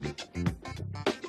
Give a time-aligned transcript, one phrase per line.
[0.00, 1.27] ピッ!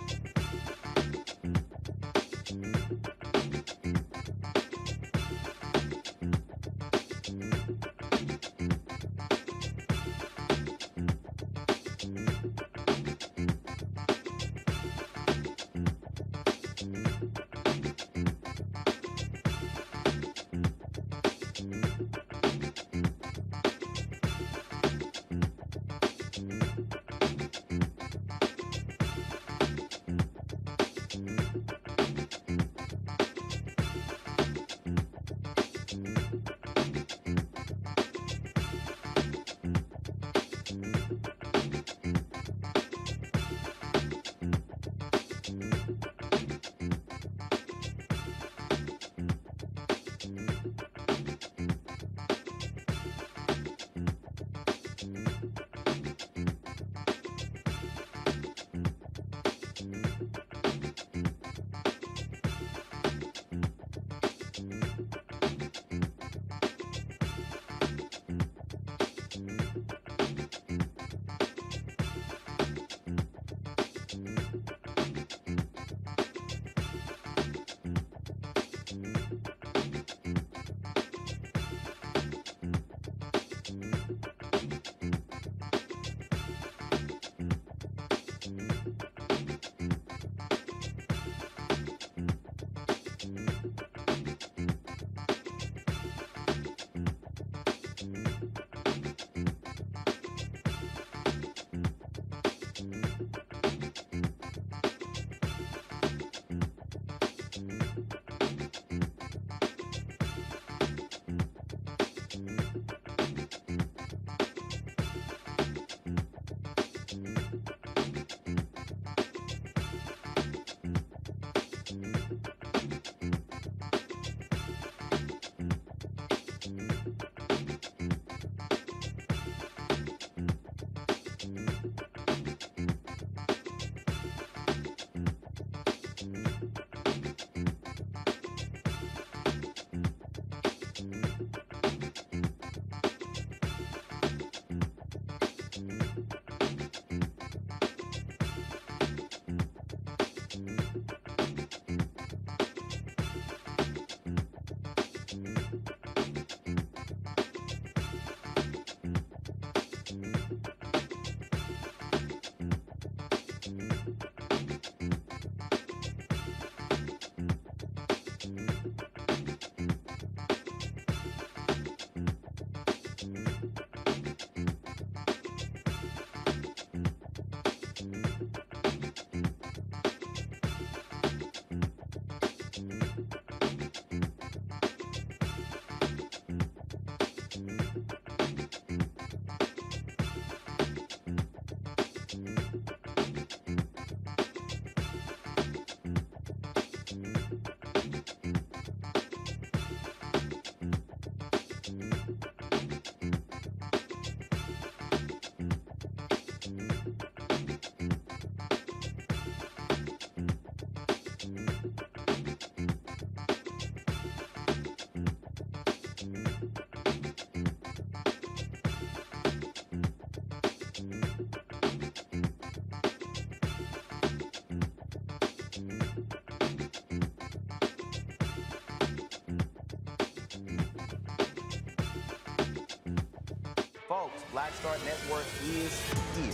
[234.09, 236.02] Folks, Black Star Network is
[236.35, 236.52] here.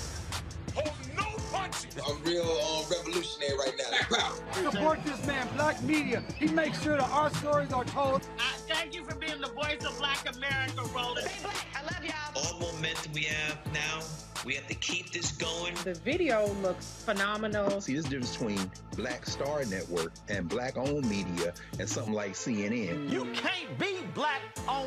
[0.74, 1.24] Hold no
[1.54, 1.96] punches.
[2.06, 3.72] I'm real um, revolutionary right
[4.12, 4.72] now.
[4.72, 6.22] Support this man, Black Media.
[6.38, 8.24] He makes sure that our stories are told.
[8.38, 11.30] Uh, thank you for being the voice of Black America, Roland.
[11.30, 11.66] Stay black.
[11.74, 12.44] I love y'all.
[12.44, 14.02] All momentum we have now
[14.46, 15.74] we have to keep this going.
[15.84, 17.82] The video looks phenomenal.
[17.82, 23.10] See, this difference between Black Star Network and black owned media and something like CNN.
[23.10, 23.55] You can't be black owned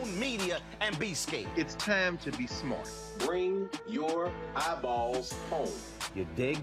[0.08, 1.48] media and be scared.
[1.56, 2.90] It's time to be smart.
[3.18, 5.68] Bring your eyeballs home.
[6.14, 6.58] You dig?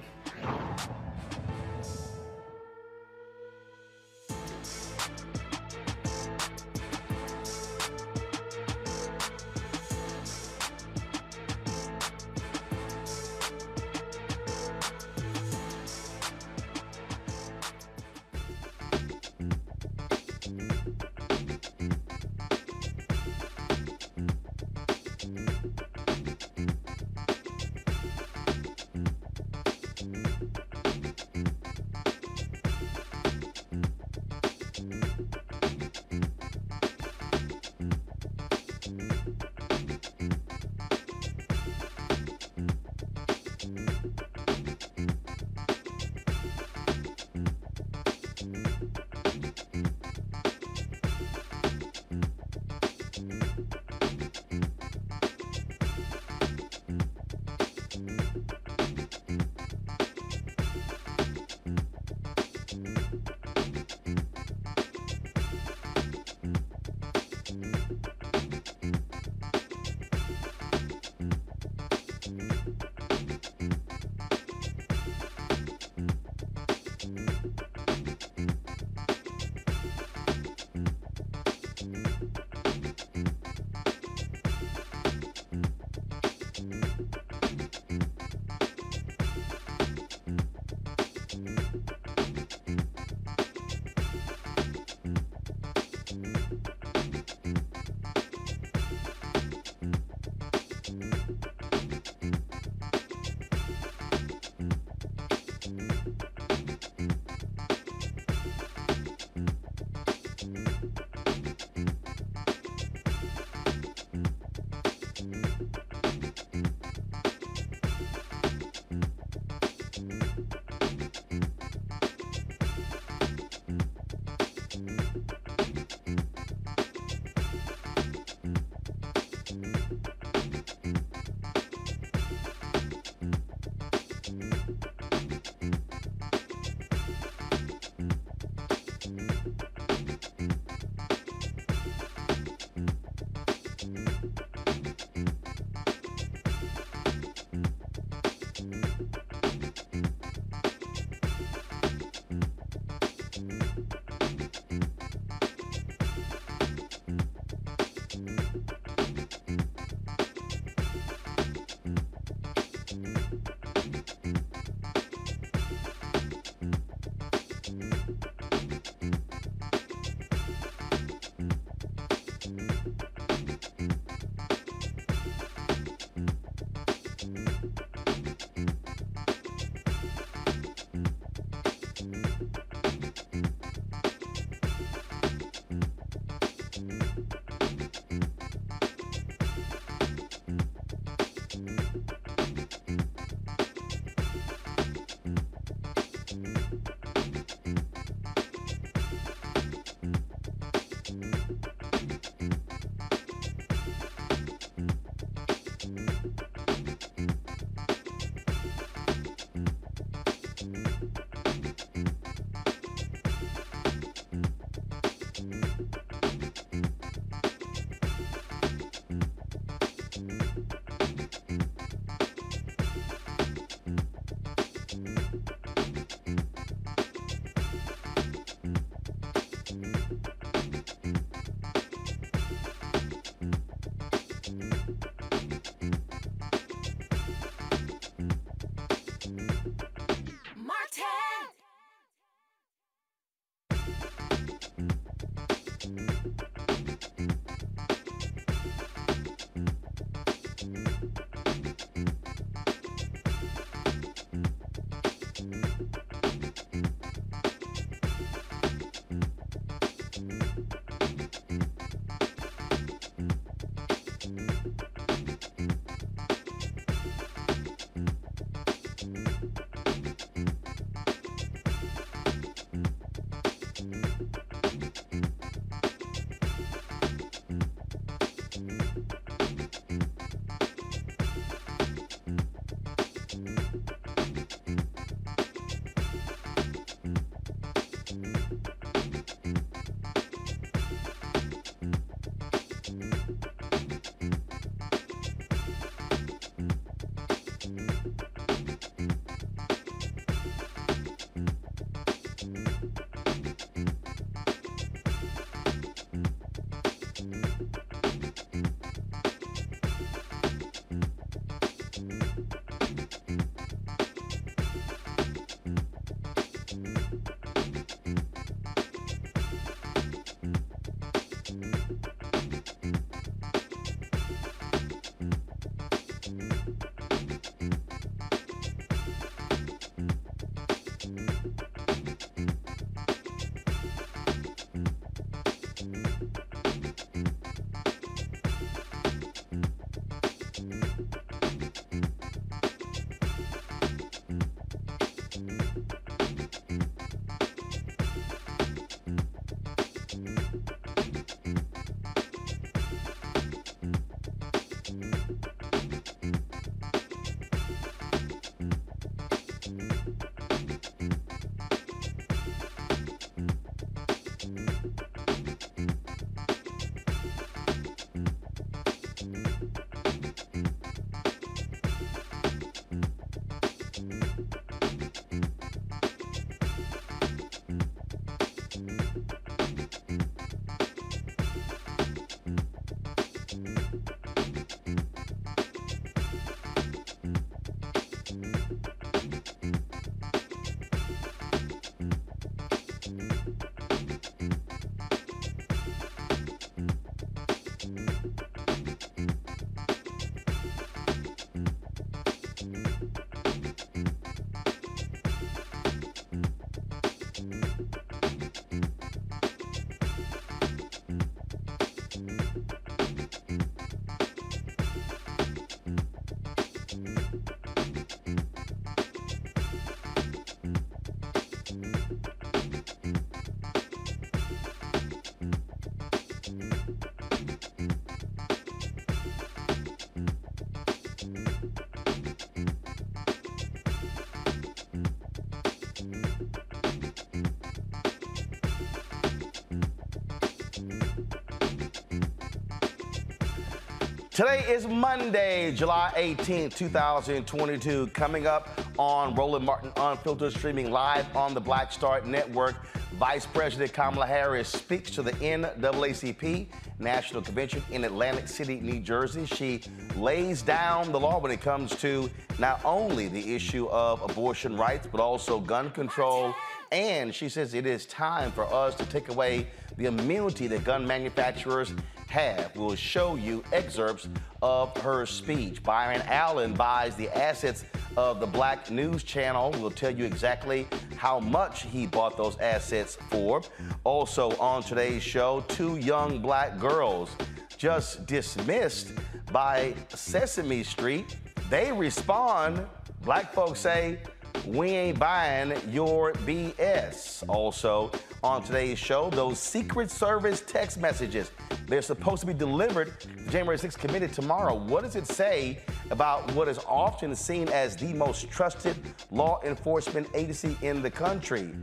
[444.36, 448.08] Today is Monday, July 18, 2022.
[448.08, 452.76] Coming up on Roland Martin Unfiltered, streaming live on the Black Star Network.
[453.14, 456.68] Vice President Kamala Harris speaks to the NAACP
[457.00, 459.46] National Convention in Atlantic City, New Jersey.
[459.46, 459.82] She
[460.18, 465.08] lays down the law when it comes to not only the issue of abortion rights,
[465.10, 466.54] but also gun control.
[466.92, 471.08] And she says it is time for us to take away the immunity that gun
[471.08, 471.94] manufacturers
[472.36, 472.76] have.
[472.76, 474.28] We'll show you excerpts
[474.62, 475.82] of her speech.
[475.82, 477.86] Byron Allen buys the assets
[478.18, 479.74] of the Black News Channel.
[479.80, 483.62] We'll tell you exactly how much he bought those assets for.
[484.04, 487.30] Also, on today's show, two young black girls
[487.78, 489.14] just dismissed
[489.54, 491.38] by Sesame Street.
[491.70, 492.86] They respond,
[493.24, 494.20] black folks say,
[494.66, 497.46] we ain't buying your BS.
[497.48, 498.12] Also,
[498.46, 501.50] on today's show, those Secret Service text messages.
[501.88, 503.14] They're supposed to be delivered
[503.50, 504.76] January 6th, committed tomorrow.
[504.76, 505.80] What does it say
[506.12, 508.96] about what is often seen as the most trusted
[509.32, 511.74] law enforcement agency in the country?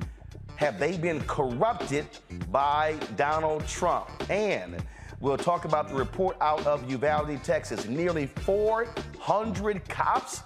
[0.55, 2.07] Have they been corrupted
[2.53, 4.09] by Donald Trump?
[4.31, 4.77] And
[5.19, 7.89] we'll talk about the report out of Uvalde, Texas.
[7.89, 10.45] Nearly 400 cops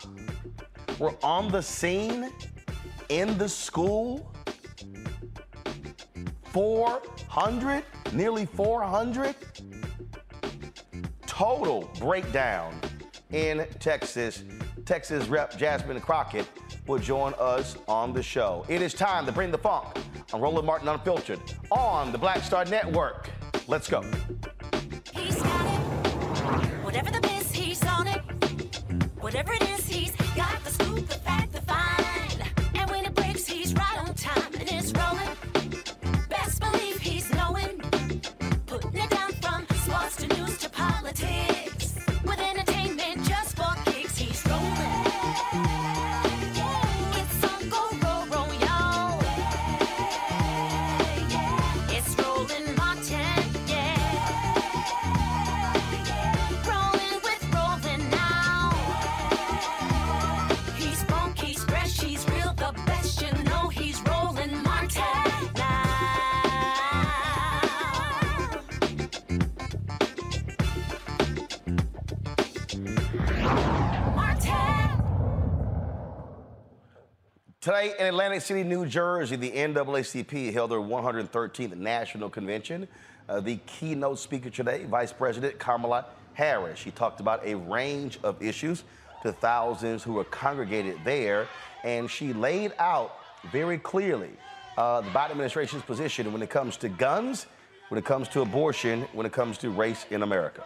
[0.98, 2.32] were on the scene
[3.10, 4.32] in the school.
[6.56, 7.84] 400,
[8.14, 9.34] nearly 400
[11.26, 12.80] total breakdown
[13.30, 14.42] in Texas.
[14.86, 16.46] Texas Rep Jasmine Crockett
[16.86, 18.64] will join us on the show.
[18.70, 19.98] It is time to bring the funk
[20.32, 23.28] on Roland Martin Unfiltered on the Black Star Network.
[23.68, 24.00] Let's go.
[25.12, 25.80] He's got it.
[26.82, 28.22] Whatever the he's on it.
[29.20, 31.45] Whatever it is, he's got the scoop, the fact,
[77.86, 82.88] In Atlantic City, New Jersey, the NAACP held their 113th National Convention.
[83.28, 86.80] Uh, the keynote speaker today, Vice President Kamala Harris.
[86.80, 88.82] She talked about a range of issues
[89.22, 91.46] to thousands who were congregated there,
[91.84, 93.18] and she laid out
[93.52, 94.30] very clearly
[94.76, 97.46] uh, the Biden administration's position when it comes to guns,
[97.90, 100.64] when it comes to abortion, when it comes to race in America.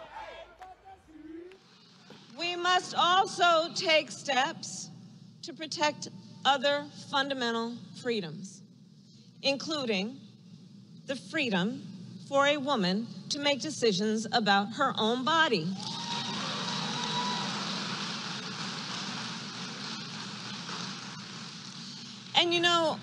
[2.35, 4.89] We must also take steps
[5.43, 6.09] to protect
[6.45, 8.61] other fundamental freedoms,
[9.43, 10.17] including
[11.07, 11.81] the freedom
[12.27, 15.67] for a woman to make decisions about her own body.
[22.35, 22.97] And you know,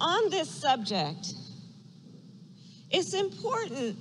[0.00, 1.34] on this subject,
[2.90, 3.96] it's important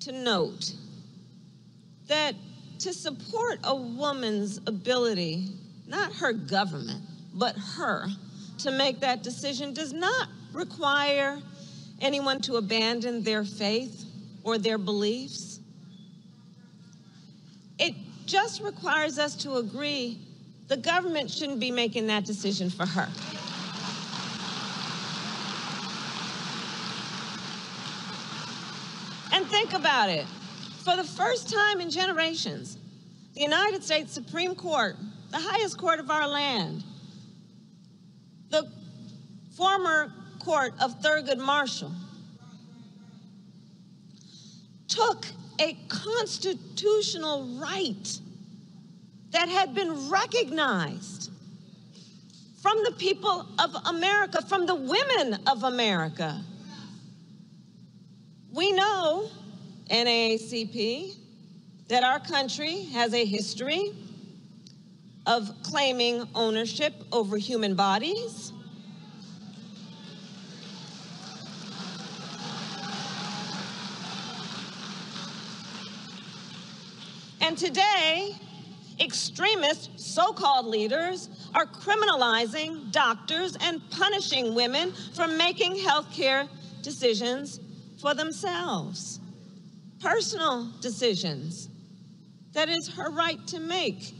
[0.00, 0.72] to note
[2.08, 2.34] that
[2.80, 5.48] to support a woman's ability,
[5.86, 7.00] not her government,
[7.32, 8.06] but her,
[8.64, 11.38] to make that decision does not require
[12.00, 14.06] anyone to abandon their faith
[14.42, 15.60] or their beliefs.
[17.78, 20.18] It just requires us to agree
[20.68, 23.06] the government shouldn't be making that decision for her.
[29.30, 30.24] And think about it.
[30.84, 32.78] For the first time in generations,
[33.34, 34.96] the United States Supreme Court,
[35.30, 36.82] the highest court of our land,
[38.54, 38.68] the
[39.56, 41.92] former court of Thurgood Marshall,
[44.86, 45.26] took
[45.58, 48.20] a constitutional right
[49.30, 51.30] that had been recognized
[52.62, 56.40] from the people of America, from the women of America.
[58.52, 59.28] We know,
[59.90, 61.16] NAACP,
[61.88, 63.92] that our country has a history
[65.26, 68.52] of claiming ownership over human bodies.
[77.40, 78.36] And today,
[79.00, 86.48] extremist so called leaders are criminalizing doctors and punishing women for making healthcare
[86.82, 87.60] decisions
[88.00, 89.20] for themselves,
[90.00, 91.68] personal decisions
[92.52, 94.14] that is her right to make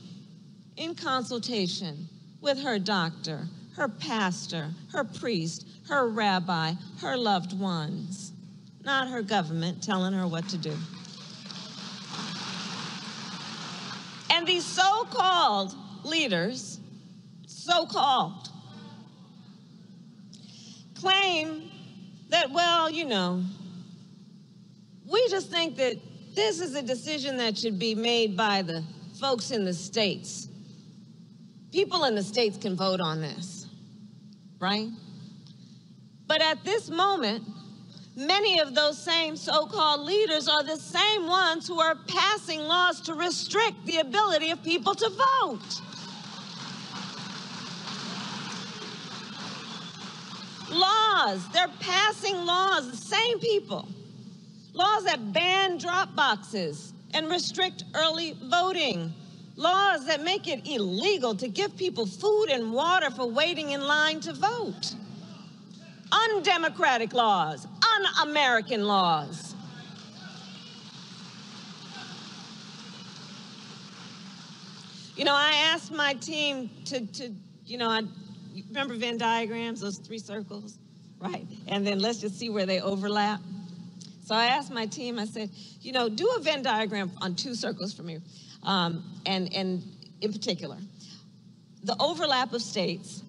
[0.76, 2.08] in consultation
[2.40, 8.32] with her doctor, her pastor, her priest, her rabbi, her loved ones,
[8.84, 10.74] not her government telling her what to do.
[14.30, 16.80] And these so called leaders,
[17.46, 18.48] so called,
[20.94, 21.70] claim
[22.30, 23.42] that, well, you know,
[25.10, 25.96] we just think that
[26.34, 28.82] this is a decision that should be made by the
[29.20, 30.48] folks in the states.
[31.74, 33.66] People in the states can vote on this,
[34.60, 34.90] right?
[36.28, 37.42] But at this moment,
[38.14, 43.00] many of those same so called leaders are the same ones who are passing laws
[43.00, 45.80] to restrict the ability of people to vote.
[50.70, 53.88] Laws, they're passing laws, the same people.
[54.74, 59.12] Laws that ban drop boxes and restrict early voting.
[59.56, 64.20] Laws that make it illegal to give people food and water for waiting in line
[64.20, 64.94] to vote.
[66.10, 69.54] Undemocratic laws, un American laws.
[75.16, 77.32] You know, I asked my team to, to
[77.64, 78.02] you know, I
[78.68, 80.78] remember Venn diagrams, those three circles,
[81.20, 81.46] right?
[81.68, 83.40] And then let's just see where they overlap.
[84.24, 87.54] So I asked my team, I said, you know, do a Venn diagram on two
[87.54, 88.18] circles for me.
[88.64, 89.82] Um, and, and
[90.20, 90.76] in particular,
[91.82, 93.22] the overlap of states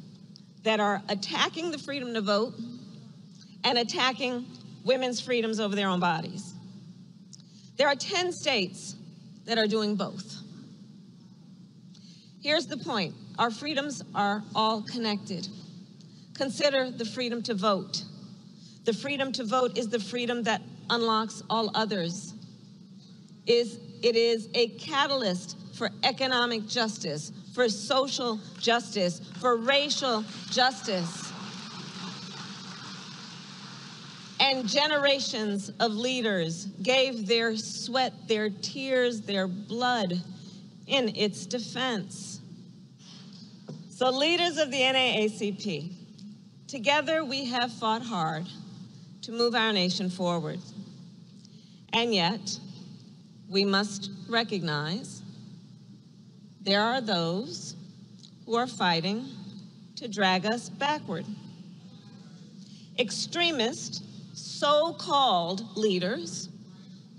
[0.64, 2.54] that are attacking the freedom to vote
[3.64, 4.46] and attacking
[4.84, 6.54] women's freedoms over their own bodies.
[7.78, 8.96] There are 10 states
[9.46, 10.42] that are doing both.
[12.42, 15.48] Here's the point our freedoms are all connected.
[16.36, 18.04] Consider the freedom to vote.
[18.86, 22.34] The freedom to vote is the freedom that unlocks all others.
[23.48, 31.34] Is it is a catalyst for economic justice, for social justice, for racial justice.
[34.40, 40.22] And generations of leaders gave their sweat, their tears, their blood
[40.86, 42.42] in its defense.
[43.90, 45.92] So, leaders of the NAACP,
[46.68, 48.46] together we have fought hard
[49.24, 50.60] to move our nation forward.
[51.92, 52.60] And yet,
[53.50, 55.22] we must recognize
[56.62, 57.76] there are those
[58.46, 59.26] who are fighting
[59.96, 61.26] to drag us backward.
[62.98, 64.04] Extremist,
[64.34, 66.50] so called leaders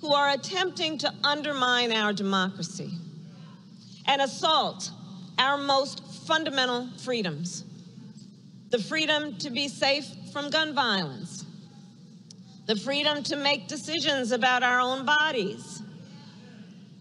[0.00, 2.90] who are attempting to undermine our democracy
[4.06, 4.90] and assault
[5.38, 7.64] our most fundamental freedoms
[8.70, 11.44] the freedom to be safe from gun violence,
[12.66, 15.75] the freedom to make decisions about our own bodies,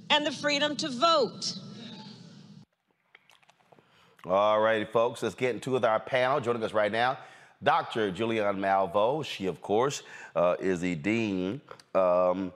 [0.10, 1.56] and the freedom to vote.
[4.26, 6.40] All righty, folks, let's get into with our panel.
[6.40, 7.20] Joining us right now,
[7.62, 8.12] Dr.
[8.12, 9.24] Julianne Malveaux.
[9.24, 10.02] She, of course,
[10.36, 11.62] uh, is the dean
[11.94, 12.52] um,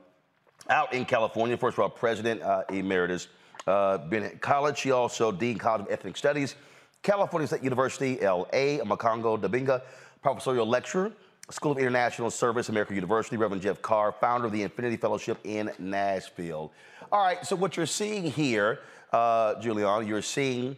[0.69, 3.27] out in California, first of all, president uh, emeritus.
[3.67, 4.79] Uh, been at college.
[4.79, 6.55] She also dean college of ethnic studies,
[7.03, 8.79] California State University, L.A.
[8.79, 9.83] Makongo Dabinga,
[10.23, 11.11] professorial lecturer,
[11.51, 15.71] School of International Service, American University, Reverend Jeff Carr, founder of the Infinity Fellowship in
[15.77, 16.71] Nashville.
[17.11, 20.77] All right, so what you're seeing here, uh, you're seeing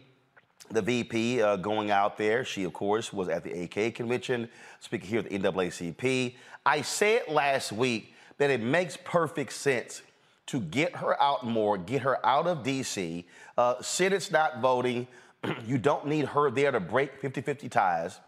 [0.70, 2.42] the VP uh, going out there.
[2.42, 4.48] She, of course, was at the AK convention,
[4.80, 6.34] speaking here at the NAACP.
[6.64, 10.00] I said last week that it makes perfect sense
[10.46, 13.26] to get her out more, get her out of D.C.
[13.58, 15.06] Uh, Senate's not voting.
[15.66, 18.20] you don't need her there to break 50 50 ties.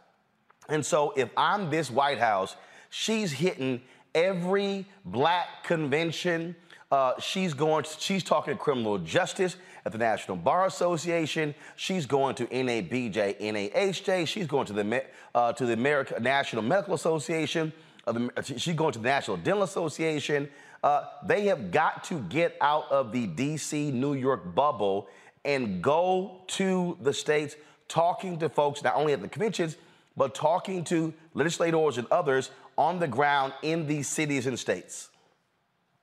[0.69, 2.55] And so if I'm this White House,
[2.91, 3.81] she's hitting
[4.15, 6.55] every black convention.
[6.95, 7.85] Uh, she's going.
[7.99, 11.53] She's talking criminal justice at the National Bar Association.
[11.75, 14.29] She's going to NABJ, NAHJ.
[14.29, 15.05] She's going to the
[15.35, 17.73] uh, to the American National Medical Association.
[18.07, 20.49] Uh, the, she's going to the National Dental Association.
[20.85, 23.91] Uh, they have got to get out of the D.C.
[23.91, 25.09] New York bubble
[25.45, 27.57] and go to the states,
[27.89, 29.77] talking to folks not only at the conventions
[30.17, 35.09] but talking to legislators and others on the ground in these cities and states?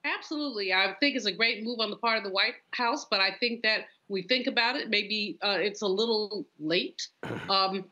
[0.03, 0.73] Absolutely.
[0.73, 3.35] I think it's a great move on the part of the White House, but I
[3.39, 7.07] think that we think about it, maybe uh, it's a little late.
[7.49, 7.85] Um,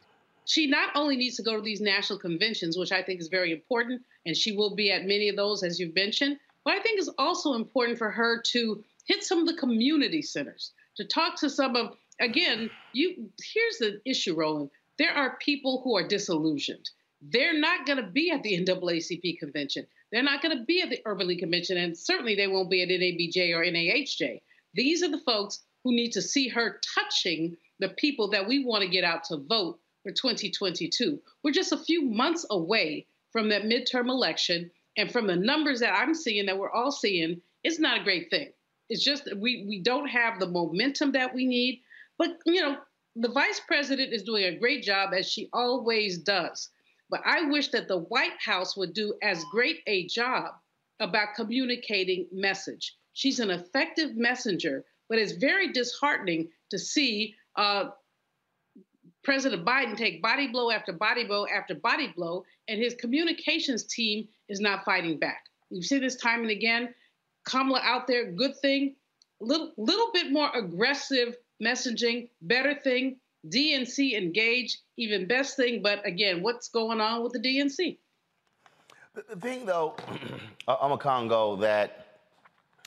[0.46, 3.52] she not only needs to go to these national conventions, which I think is very
[3.52, 6.98] important, and she will be at many of those, as you've mentioned, but I think
[6.98, 11.50] it's also important for her to hit some of the community centers, to talk to
[11.52, 16.90] some of, again, you here's the issue, Roland there are people who are disillusioned.
[17.22, 19.88] They're not going to be at the NAACP convention.
[20.12, 22.82] They're not going to be at the Urban League convention, and certainly they won't be
[22.82, 24.42] at NABJ or NAHJ.
[24.74, 28.84] These are the folks who need to see her touching the people that we want
[28.84, 31.20] to get out to vote for 2022.
[31.44, 34.72] We're just a few months away from that midterm election.
[34.98, 38.30] And from the numbers that I'm seeing, that we're all seeing, it's not a great
[38.30, 38.52] thing.
[38.90, 41.82] It's just we we don't have the momentum that we need.
[42.18, 42.78] But you know,
[43.16, 46.70] the vice president is doing a great job as she always does.
[47.10, 50.54] But I wish that the White House would do as great a job
[51.00, 52.96] about communicating message.
[53.14, 57.90] She's an effective messenger, but it's very disheartening to see uh,
[59.24, 64.28] President Biden take body blow after body blow after body blow, and his communications team
[64.48, 65.44] is not fighting back.
[65.70, 66.94] We've seen this time and again.
[67.46, 68.96] Kamala out there, good thing.
[69.42, 73.18] Little little bit more aggressive messaging, better thing.
[73.48, 75.82] DNC engage, even best thing.
[75.82, 77.98] But again, what's going on with the DNC?
[79.16, 79.96] The thing, though,
[80.68, 82.20] I'm a Congo that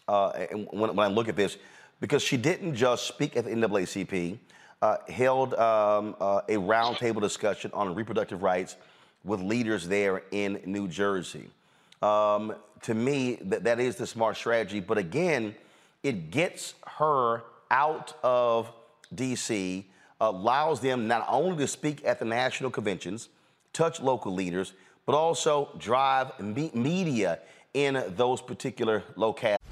[0.08, 0.32] uh,
[0.70, 1.56] when, when, I look at this,
[2.00, 4.38] because she didn't just speak at the NAACP,
[4.82, 8.76] uh, held um, uh, a roundtable discussion on reproductive rights
[9.24, 11.48] with leaders there in New Jersey.
[12.02, 14.80] Um, to me, that, that is the smart strategy.
[14.80, 15.54] But again,
[16.02, 18.70] it gets her out of
[19.14, 19.86] D.C.,
[20.22, 23.28] allows them not only to speak at the national conventions,
[23.72, 24.72] touch local leaders,
[25.04, 27.40] but also drive me- media
[27.74, 29.56] in those particular locales.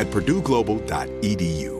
[0.00, 1.79] at purdueglobal.edu.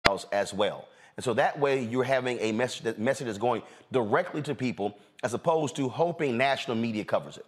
[0.31, 0.87] as well.
[1.17, 3.61] And so that way you're having a message that message that's going
[3.91, 7.45] directly to people as opposed to hoping national media covers it.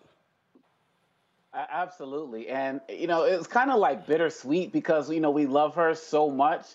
[1.53, 2.49] Absolutely.
[2.49, 6.29] And, you know, it's kind of like bittersweet because, you know, we love her so
[6.29, 6.65] much.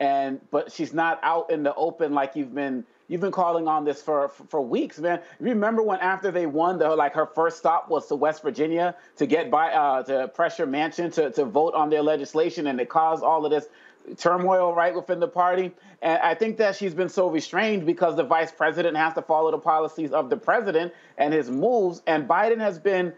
[0.00, 3.84] and but she's not out in the open like you've been you've been calling on
[3.84, 5.20] this for, for, weeks, man.
[5.40, 9.26] Remember when after they won, the like her first stop was to West Virginia to
[9.26, 13.24] get by uh, to pressure Manchin to to vote on their legislation, and it caused
[13.24, 13.66] all of this
[14.16, 15.72] turmoil right within the party.
[16.02, 19.50] And I think that she's been so restrained because the vice president has to follow
[19.50, 23.12] the policies of the president and his moves, and Biden has been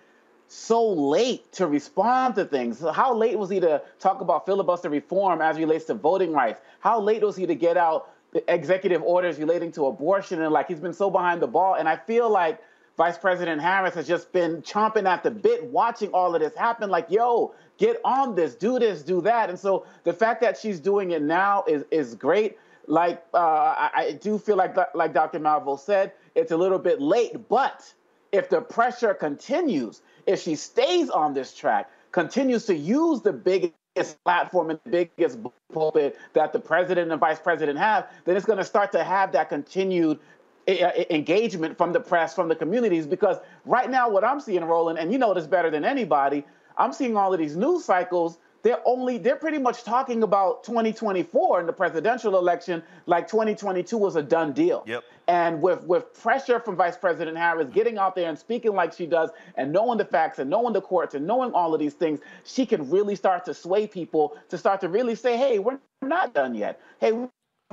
[0.53, 2.81] so late to respond to things.
[2.93, 6.61] How late was he to talk about filibuster reform as relates to voting rights?
[6.81, 8.11] How late was he to get out
[8.49, 10.43] executive orders relating to abortion?
[10.43, 11.75] And like he's been so behind the ball.
[11.75, 12.61] And I feel like
[13.01, 16.91] Vice President Harris has just been chomping at the bit, watching all of this happen.
[16.91, 19.49] Like, yo, get on this, do this, do that.
[19.49, 22.59] And so the fact that she's doing it now is is great.
[22.89, 25.41] Like uh, I, I do feel like like Dr.
[25.41, 27.91] Malveaux said, it's a little bit late, but
[28.33, 34.23] if the pressure continues, if she stays on this track, continues to use the biggest
[34.25, 35.39] platform and the biggest
[35.73, 39.33] pulpit that the president and vice president have, then it's going to start to have
[39.33, 40.19] that continued
[40.67, 43.07] engagement from the press, from the communities.
[43.07, 46.45] Because right now, what I'm seeing, Roland, and you know this better than anybody,
[46.77, 51.61] I'm seeing all of these news cycles they're only they're pretty much talking about 2024
[51.61, 54.85] in the presidential election like 2022 was a done deal.
[54.87, 55.05] Yep.
[55.29, 59.07] And with with pressure from Vice President Harris getting out there and speaking like she
[59.07, 62.21] does and knowing the facts and knowing the courts and knowing all of these things,
[62.45, 66.35] she can really start to sway people to start to really say, "Hey, we're not
[66.35, 66.81] done yet.
[66.99, 67.13] Hey,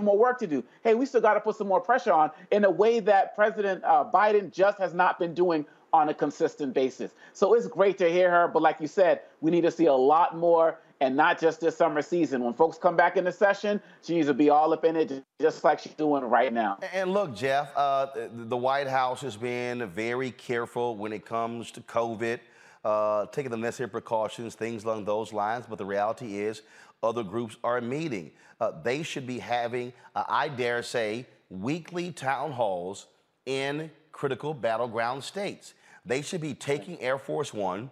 [0.04, 0.64] more work to do.
[0.84, 3.84] Hey, we still got to put some more pressure on in a way that President
[3.84, 7.12] uh, Biden just has not been doing on a consistent basis.
[7.34, 9.94] So it's great to hear her, but like you said, we need to see a
[9.94, 12.44] lot more and not just this summer season.
[12.44, 15.24] When folks come back in the session, she needs to be all up in it,
[15.42, 16.78] just like she's doing right now.
[16.94, 21.82] And look, Jeff, uh, the White House has been very careful when it comes to
[21.82, 22.40] COVID,
[22.84, 25.66] uh, taking the necessary precautions, things along those lines.
[25.68, 26.62] But the reality is,
[27.04, 28.32] other groups are meeting.
[28.60, 33.08] Uh, they should be having, uh, I dare say, weekly town halls
[33.46, 35.74] in critical battleground states.
[36.06, 37.92] They should be taking Air Force One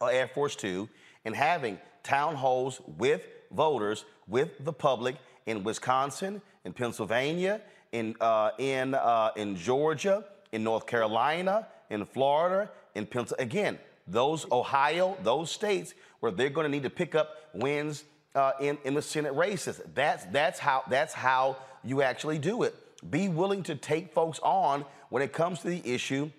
[0.00, 0.88] or Air Force Two
[1.24, 7.60] and having town halls with voters, with the public in Wisconsin, in Pennsylvania,
[7.92, 13.50] in, uh, in, uh, in Georgia, in North Carolina, in Florida, in Pennsylvania.
[13.50, 18.52] Again, those Ohio, those states where they're going to need to pick up wins uh,
[18.60, 19.80] in, in the Senate races.
[19.94, 22.74] That's, that's, how, that's how you actually do it.
[23.10, 26.30] Be willing to take folks on when it comes to the issue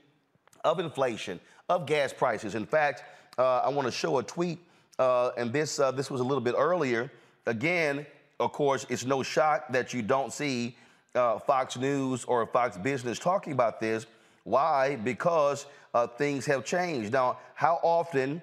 [0.64, 2.56] of inflation, of gas prices.
[2.56, 3.04] In fact,
[3.38, 4.60] uh, I want to show a tweet,
[5.00, 7.12] uh, and this, uh, this was a little bit earlier.
[7.48, 8.06] Again,
[8.40, 10.76] of course, it's no shock that you don't see
[11.16, 14.06] uh, Fox News or Fox Business talking about this.
[14.44, 14.96] Why?
[14.96, 17.12] Because uh, things have changed.
[17.12, 18.42] Now, how often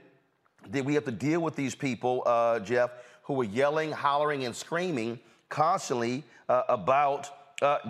[0.70, 2.22] did we have to deal with these people,
[2.64, 2.90] Jeff,
[3.28, 7.30] who were yelling, hollering, and screaming constantly about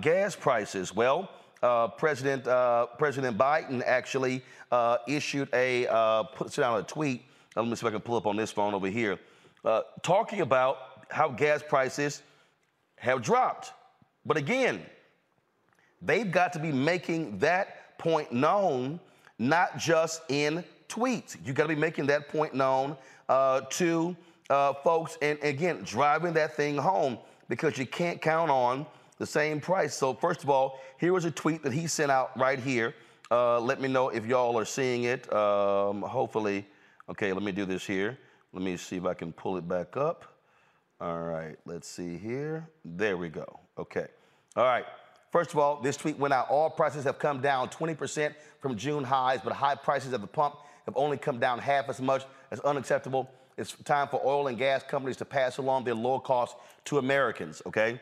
[0.02, 0.94] gas prices?
[0.94, 1.30] Well,
[1.62, 7.22] uh, President uh, President Biden actually uh, issued a uh, put out a tweet.
[7.56, 9.18] let me see if I can pull up on this phone over here,
[9.64, 12.22] uh, talking about how gas prices
[12.96, 13.72] have dropped.
[14.26, 14.80] But again,
[16.02, 19.00] they've got to be making that point known,
[19.38, 21.36] not just in tweets.
[21.44, 22.96] You've got to be making that point known
[24.50, 28.86] uh, folks, and again, driving that thing home because you can't count on
[29.18, 29.94] the same price.
[29.94, 32.94] So, first of all, here was a tweet that he sent out right here.
[33.30, 35.30] Uh, let me know if y'all are seeing it.
[35.32, 36.66] Um, hopefully,
[37.10, 38.18] okay, let me do this here.
[38.52, 40.24] Let me see if I can pull it back up.
[41.00, 42.68] All right, let's see here.
[42.84, 43.60] There we go.
[43.78, 44.06] Okay.
[44.56, 44.84] All right.
[45.30, 46.48] First of all, this tweet went out.
[46.48, 50.56] All prices have come down 20% from June highs, but high prices at the pump
[50.86, 53.30] have only come down half as much as unacceptable.
[53.58, 57.60] It's time for oil and gas companies to pass along their low costs to Americans,
[57.66, 58.00] okay?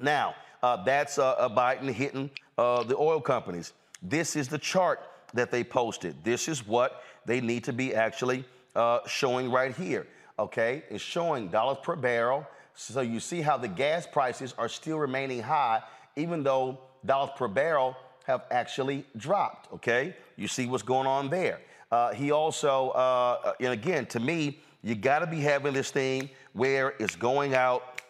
[0.00, 3.72] Now, uh, that's uh, Biden hitting uh, the oil companies.
[4.00, 5.00] This is the chart
[5.34, 6.14] that they posted.
[6.22, 8.44] This is what they need to be actually
[8.76, 10.06] uh, showing right here.
[10.38, 12.46] Okay, it's showing dollars per barrel.
[12.74, 15.82] So you see how the gas prices are still remaining high,
[16.16, 19.72] even though dollars per barrel have actually dropped.
[19.74, 21.60] Okay, you see what's going on there.
[21.90, 26.28] Uh, he also, uh, and again, to me, you got to be having this thing
[26.52, 28.02] where it's going out,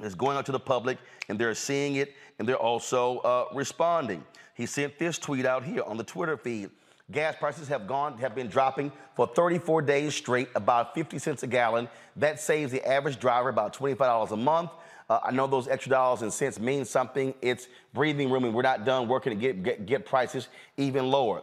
[0.00, 4.24] it's going out to the public, and they're seeing it and they're also uh, responding.
[4.54, 6.70] He sent this tweet out here on the Twitter feed.
[7.10, 11.46] Gas prices have gone have been dropping for 34 days straight, about 50 cents a
[11.46, 11.88] gallon.
[12.16, 14.70] That saves the average driver about $25 a month.
[15.10, 17.34] Uh, I know those extra dollars and cents mean something.
[17.42, 21.42] It's breathing room, and we're not done working to get, get, get prices even lower.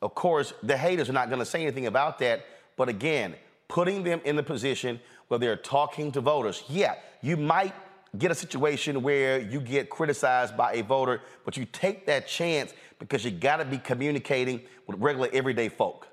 [0.00, 2.46] Of course, the haters are not going to say anything about that.
[2.76, 3.34] But again,
[3.70, 6.64] putting them in the position where they're talking to voters.
[6.68, 7.72] Yeah, you might
[8.18, 12.74] get a situation where you get criticized by a voter, but you take that chance
[12.98, 16.08] because you got to be communicating with regular everyday folk?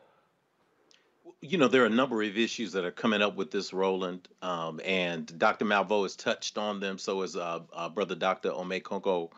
[1.41, 4.27] you know, there are a number of issues that are coming up with this, Roland,
[4.41, 5.65] um, and Dr.
[5.65, 6.97] Malveaux has touched on them.
[6.97, 8.49] So has uh, uh, Brother Dr.
[8.49, 9.29] Omekongo.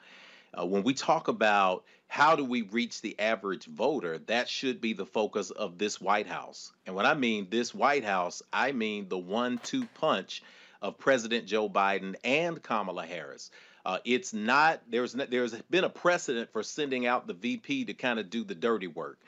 [0.57, 4.93] Uh, when we talk about how do we reach the average voter, that should be
[4.93, 6.73] the focus of this White House.
[6.87, 10.41] And when I mean this White House, I mean the one-two punch
[10.81, 13.51] of President Joe Biden and Kamala Harris.
[13.85, 18.19] Uh, it's not there's there's been a precedent for sending out the VP to kind
[18.19, 19.19] of do the dirty work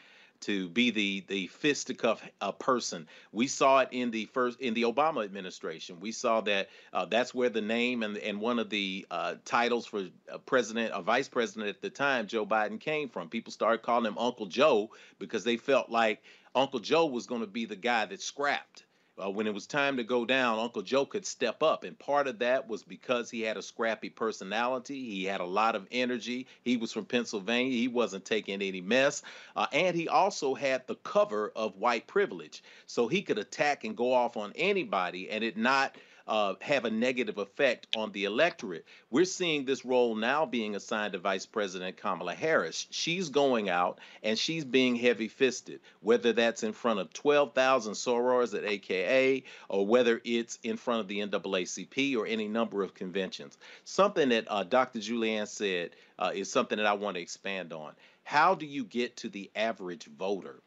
[0.41, 3.07] to be the the fisticuff uh, person.
[3.31, 5.99] We saw it in the first in the Obama administration.
[5.99, 9.85] We saw that uh, that's where the name and and one of the uh, titles
[9.85, 10.07] for
[10.45, 13.29] president or vice president at the time, Joe Biden, came from.
[13.29, 16.21] People started calling him Uncle Joe because they felt like
[16.53, 18.83] Uncle Joe was going to be the guy that scrapped
[19.23, 21.83] uh, when it was time to go down, Uncle Joe could step up.
[21.83, 25.09] And part of that was because he had a scrappy personality.
[25.09, 26.47] He had a lot of energy.
[26.63, 27.77] He was from Pennsylvania.
[27.77, 29.21] He wasn't taking any mess.
[29.55, 32.63] Uh, and he also had the cover of white privilege.
[32.87, 35.95] So he could attack and go off on anybody and it not
[36.27, 38.85] uh, have a negative effect on the electorate.
[39.09, 42.87] We're seeing this role now being assigned to Vice President Kamala Harris.
[42.89, 48.57] She's going out and she's being heavy fisted, whether that's in front of 12,000 sorors
[48.57, 53.57] at AKA or whether it's in front of the NAACP or any number of conventions.
[53.83, 54.99] Something that uh, Dr.
[54.99, 57.93] Julianne said uh, is something that I want to expand on.
[58.23, 60.61] How do you get to the average voter?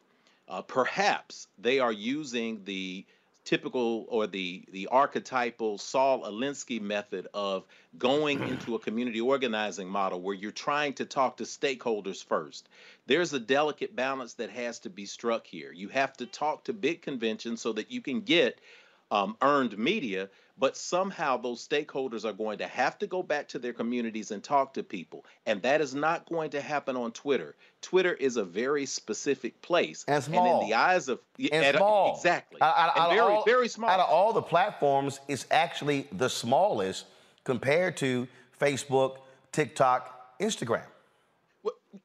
[0.47, 3.05] Uh, perhaps they are using the
[3.45, 7.63] typical or the the archetypal Saul Alinsky method of
[7.97, 8.45] going hmm.
[8.45, 12.67] into a community organizing model where you're trying to talk to stakeholders first.
[13.07, 15.71] There's a delicate balance that has to be struck here.
[15.71, 18.59] You have to talk to big conventions so that you can get
[19.11, 23.59] um, earned media, but somehow those stakeholders are going to have to go back to
[23.59, 25.25] their communities and talk to people.
[25.45, 27.55] And that is not going to happen on Twitter.
[27.81, 30.05] Twitter is a very specific place.
[30.07, 30.45] And small.
[30.45, 31.19] And in the eyes of
[31.51, 32.15] and small.
[32.15, 32.61] Exactly.
[32.61, 33.89] Out, and very, all, very small.
[33.89, 37.05] Out of all the platforms, it's actually the smallest
[37.43, 38.27] compared to
[38.59, 39.17] Facebook,
[39.51, 40.83] TikTok, Instagram.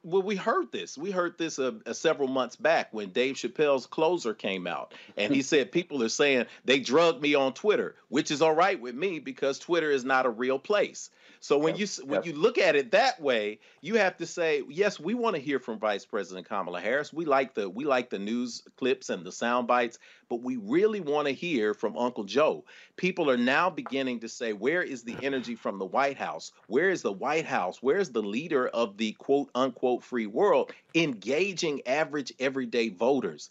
[0.03, 0.97] Well, we heard this.
[0.97, 5.33] We heard this uh, uh, several months back when Dave Chappelle's closer came out, and
[5.33, 8.95] he said people are saying they drugged me on Twitter, which is all right with
[8.95, 11.09] me because Twitter is not a real place.
[11.41, 11.89] So when yep.
[11.97, 12.25] you when yep.
[12.27, 15.57] you look at it that way, you have to say, yes, we want to hear
[15.59, 17.11] from Vice President Kamala Harris.
[17.11, 19.97] We like the we like the news clips and the sound bites,
[20.29, 22.63] but we really want to hear from Uncle Joe.
[22.95, 26.51] People are now beginning to say, where is the energy from the White House?
[26.67, 27.81] Where is the White House?
[27.81, 33.49] Where is the leader of the quote unquote free world engaging average everyday voters?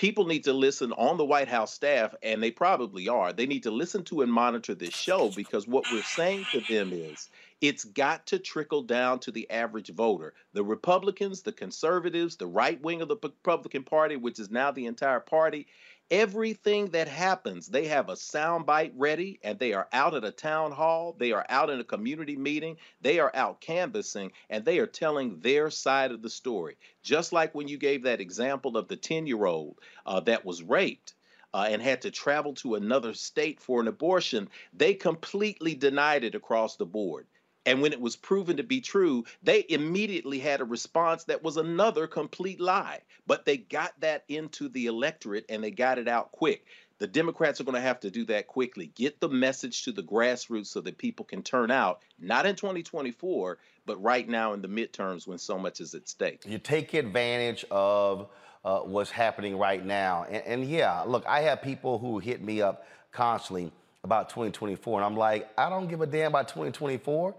[0.00, 3.34] People need to listen on the White House staff, and they probably are.
[3.34, 6.90] They need to listen to and monitor this show because what we're saying to them
[6.90, 7.28] is
[7.60, 10.32] it's got to trickle down to the average voter.
[10.54, 14.86] The Republicans, the conservatives, the right wing of the Republican Party, which is now the
[14.86, 15.66] entire party,
[16.10, 20.72] everything that happens, they have a soundbite ready and they are out at a town
[20.72, 24.86] hall, they are out in a community meeting, they are out canvassing, and they are
[24.86, 26.76] telling their side of the story.
[27.02, 30.62] Just like when you gave that example of the 10 year old uh, that was
[30.62, 31.14] raped.
[31.52, 36.36] Uh, and had to travel to another state for an abortion, they completely denied it
[36.36, 37.26] across the board.
[37.70, 41.56] And when it was proven to be true, they immediately had a response that was
[41.56, 43.02] another complete lie.
[43.28, 46.66] But they got that into the electorate and they got it out quick.
[46.98, 48.90] The Democrats are going to have to do that quickly.
[48.96, 53.58] Get the message to the grassroots so that people can turn out, not in 2024,
[53.86, 56.42] but right now in the midterms when so much is at stake.
[56.44, 58.30] You take advantage of
[58.64, 60.26] uh, what's happening right now.
[60.28, 63.70] And, and yeah, look, I have people who hit me up constantly
[64.02, 67.32] about 2024, and I'm like, I don't give a damn about 2024.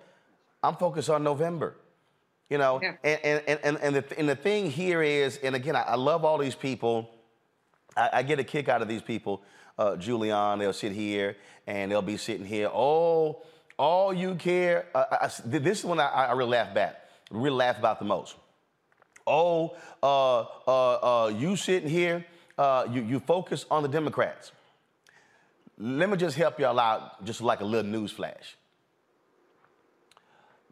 [0.63, 1.75] I'm focused on November.
[2.49, 2.95] You know, yeah.
[3.03, 6.25] and, and, and, and, the, and the thing here is, and again, I, I love
[6.25, 7.09] all these people.
[7.95, 9.41] I, I, get a kick out of these people.
[9.79, 12.67] Uh, Julian, they'll sit here and they'll be sitting here.
[12.67, 13.41] Oh,
[13.79, 14.87] all you care.
[14.93, 16.97] Uh, I, this is when I, I really laugh back,
[17.31, 18.35] really laugh about the most.
[19.25, 22.25] Oh, uh, uh, uh you sitting here,
[22.57, 24.51] uh, you, you focus on the Democrats.
[25.77, 28.57] Let me just help y'all out, just like a little news flash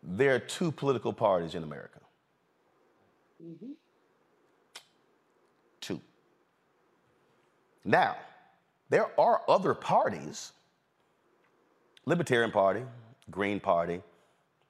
[0.02, 2.00] there are two political parties in America.
[3.44, 3.72] Mm-hmm.
[5.82, 6.02] Two.
[7.84, 8.16] Now,
[8.90, 10.52] there are other parties,
[12.06, 12.84] Libertarian Party,
[13.30, 14.02] Green Party,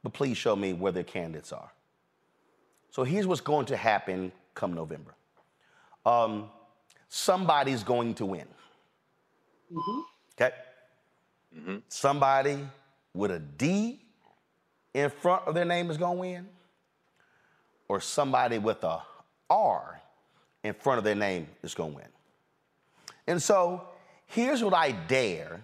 [0.03, 1.71] but please show me where their candidates are.
[2.91, 5.15] So here's what's going to happen come November.
[6.05, 6.49] Um,
[7.07, 8.47] somebody's going to win.
[9.71, 9.99] Mm-hmm.
[10.39, 10.55] Okay?
[11.57, 11.77] Mm-hmm.
[11.87, 12.59] Somebody
[13.13, 14.01] with a D
[14.93, 16.47] in front of their name is going to win,
[17.87, 19.01] or somebody with a
[19.49, 20.01] R
[20.63, 22.07] in front of their name is going to win.
[23.27, 23.83] And so
[24.25, 25.61] here's what I dare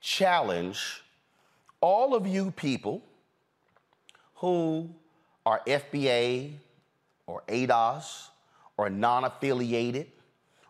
[0.00, 1.02] challenge
[1.80, 3.02] all of you people
[4.36, 4.90] who
[5.44, 6.52] are FBA
[7.26, 8.28] or ADOS
[8.76, 10.10] or non affiliated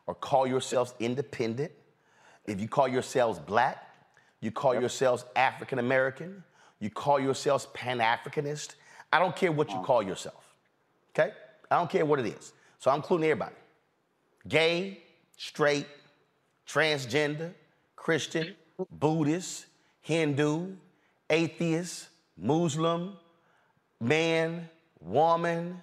[0.06, 1.72] or call yourselves independent.
[2.46, 3.82] If you call yourselves black,
[4.40, 4.82] you call yep.
[4.82, 6.44] yourselves African American,
[6.80, 8.74] you call yourselves Pan Africanist.
[9.12, 9.84] I don't care what you uh-huh.
[9.84, 10.54] call yourself,
[11.10, 11.32] okay?
[11.70, 12.52] I don't care what it is.
[12.78, 13.54] So I'm including everybody
[14.48, 14.98] gay,
[15.36, 15.86] straight,
[16.66, 17.52] transgender,
[17.96, 18.54] Christian,
[18.90, 19.66] Buddhist,
[20.02, 20.74] Hindu,
[21.28, 23.16] atheist, Muslim,
[24.00, 24.68] man,
[25.00, 25.80] woman,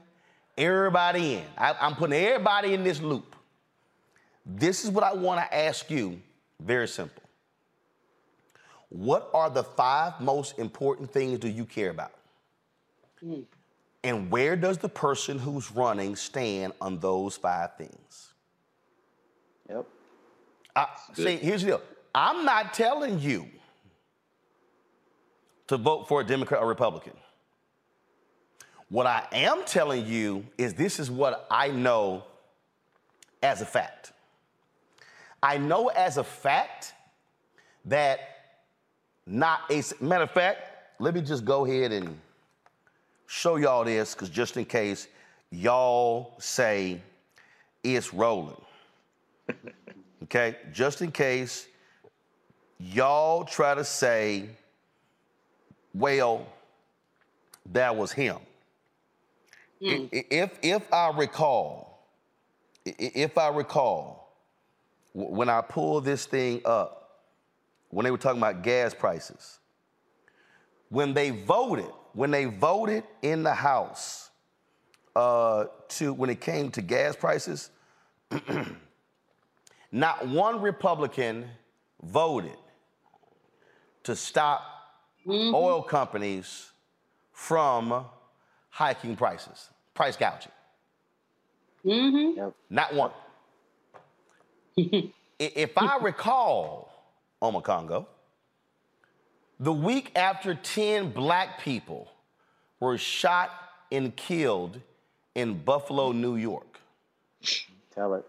[0.57, 1.43] everybody in.
[1.57, 3.35] I, I'm putting everybody in this loop.
[4.45, 6.21] This is what I want to ask you
[6.59, 7.22] very simple.
[8.93, 12.11] What are the five most important things do you care about?
[13.25, 13.43] Mm.
[14.03, 18.33] And where does the person who's running stand on those five things?
[19.67, 19.85] Yep.
[20.75, 21.81] I, see, here's the deal.
[22.13, 23.47] I'm not telling you
[25.67, 27.13] to vote for a Democrat or Republican.
[28.89, 32.25] What I am telling you is this is what I know
[33.41, 34.11] as a fact.
[35.41, 36.93] I know as a fact
[37.85, 38.32] that
[39.25, 40.59] not a matter of fact,
[40.99, 42.19] let me just go ahead and
[43.27, 45.07] show y'all this because just in case
[45.49, 47.01] y'all say
[47.83, 48.61] it's rolling.
[50.23, 51.67] okay, just in case
[52.79, 54.49] y'all try to say,
[55.93, 56.45] well,
[57.71, 58.37] that was him.
[59.81, 60.09] Mm.
[60.11, 62.07] If if I recall,
[62.85, 64.37] if I recall,
[65.13, 67.02] when I pull this thing up,
[67.93, 69.59] when they were talking about gas prices,
[70.89, 74.31] when they voted, when they voted in the House
[75.15, 77.69] uh, to when it came to gas prices,
[79.91, 81.45] not one Republican
[82.01, 82.57] voted
[84.03, 84.63] to stop
[85.25, 85.53] mm-hmm.
[85.53, 86.71] oil companies
[87.31, 88.05] from
[88.69, 90.51] hiking prices, price gouging.
[91.85, 92.49] Mm-hmm.
[92.69, 93.11] Not one.
[95.39, 96.92] if I recall,
[97.43, 98.07] Omekongo,
[99.59, 102.09] the week after 10 black people
[102.79, 103.51] were shot
[103.91, 104.79] and killed
[105.35, 106.79] in Buffalo, New York.
[107.93, 108.25] Tell it.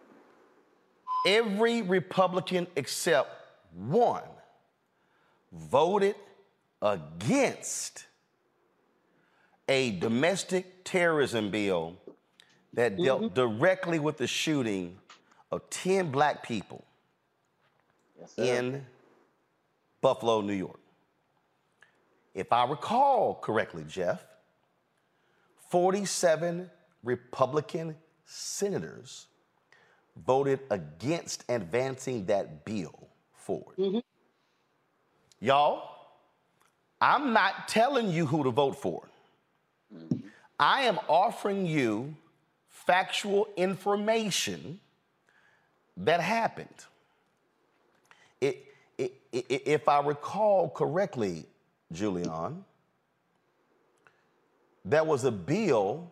[1.27, 3.31] Every Republican except
[3.73, 4.23] one
[5.53, 6.17] voted
[6.83, 8.07] against
[9.69, 11.97] a domestic terrorism bill
[12.75, 13.35] that dealt mm-hmm.
[13.35, 14.99] directly with the shooting
[15.51, 16.85] of 10 black people
[18.19, 18.85] yes, in
[20.05, 20.81] Buffalo, New York.
[22.35, 24.23] If I recall correctly, Jeff,
[25.71, 26.71] 47
[27.03, 27.97] Republican
[28.27, 29.29] senators
[30.27, 33.79] voted against advancing that bill forward.
[33.79, 33.99] Mm-hmm.
[35.41, 35.89] Y'all,
[37.01, 39.09] I'm not telling you who to vote for.
[39.97, 40.19] Mm-hmm.
[40.61, 42.15] I am offering you
[42.69, 44.81] factual information
[45.97, 46.85] that happened.
[48.43, 48.67] It,
[48.99, 51.47] if I recall correctly,
[51.93, 52.65] Julian,
[54.85, 56.11] there was a bill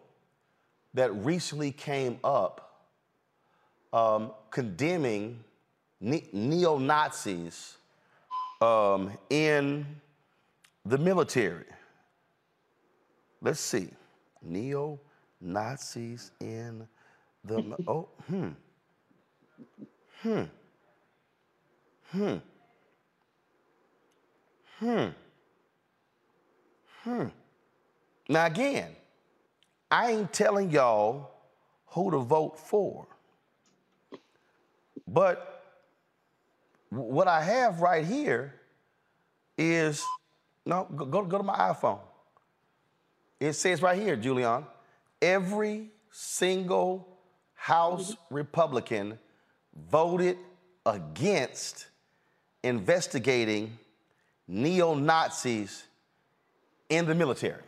[0.94, 2.84] that recently came up
[3.92, 5.42] um, condemning
[6.00, 7.76] ne- neo Nazis
[8.60, 9.86] um, in
[10.84, 11.64] the military.
[13.40, 13.88] Let's see.
[14.42, 14.98] Neo
[15.40, 16.86] Nazis in
[17.44, 17.76] the.
[17.88, 18.48] oh, hmm.
[20.22, 20.42] Hmm.
[22.10, 22.36] Hmm.
[24.82, 25.08] Hmm.
[27.04, 27.26] Hmm.
[28.28, 28.88] Now, again,
[29.88, 31.30] I ain't telling y'all
[31.86, 33.06] who to vote for.
[35.06, 35.62] But
[36.88, 38.54] what I have right here
[39.56, 40.04] is
[40.66, 42.00] no, go, go to my iPhone.
[43.38, 44.64] It says right here, Julian,
[45.20, 47.06] every single
[47.54, 49.16] House Republican
[49.88, 50.38] voted
[50.84, 51.86] against
[52.64, 53.78] investigating
[54.52, 55.84] neo Nazis
[56.90, 57.62] in the military.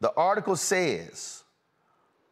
[0.00, 1.44] The article says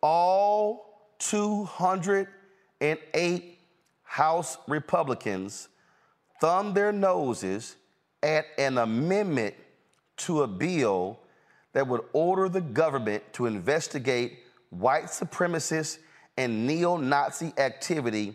[0.02, 3.58] all 208
[4.02, 5.68] House Republicans
[6.40, 7.76] thumbed their noses
[8.22, 9.54] at an amendment
[10.16, 11.20] to a bill
[11.74, 14.40] that would order the government to investigate
[14.70, 15.98] white supremacist
[16.36, 18.34] and neo Nazi activity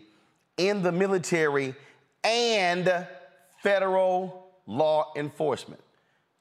[0.56, 1.74] in the military
[2.24, 3.06] and
[3.62, 5.80] federal law enforcement.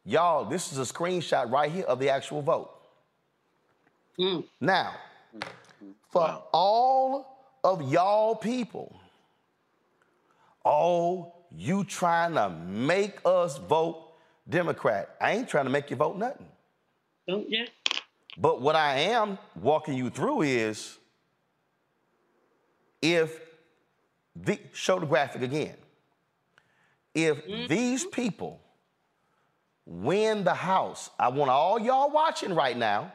[0.05, 2.71] Y'all, this is a screenshot right here of the actual vote.
[4.17, 4.43] Mm.
[4.59, 4.93] Now,
[5.35, 5.89] mm-hmm.
[6.09, 8.99] for all of y'all people,
[10.65, 14.13] oh, you trying to make us vote
[14.47, 15.15] Democrat.
[15.21, 16.47] I ain't trying to make you vote nothing.
[17.27, 17.65] Don't yeah.
[18.37, 20.97] But what I am walking you through is
[23.01, 23.39] if
[24.35, 25.75] the show the graphic again.
[27.25, 27.67] If mm-hmm.
[27.67, 28.61] these people
[29.85, 33.11] win the House, I want all y'all watching right now,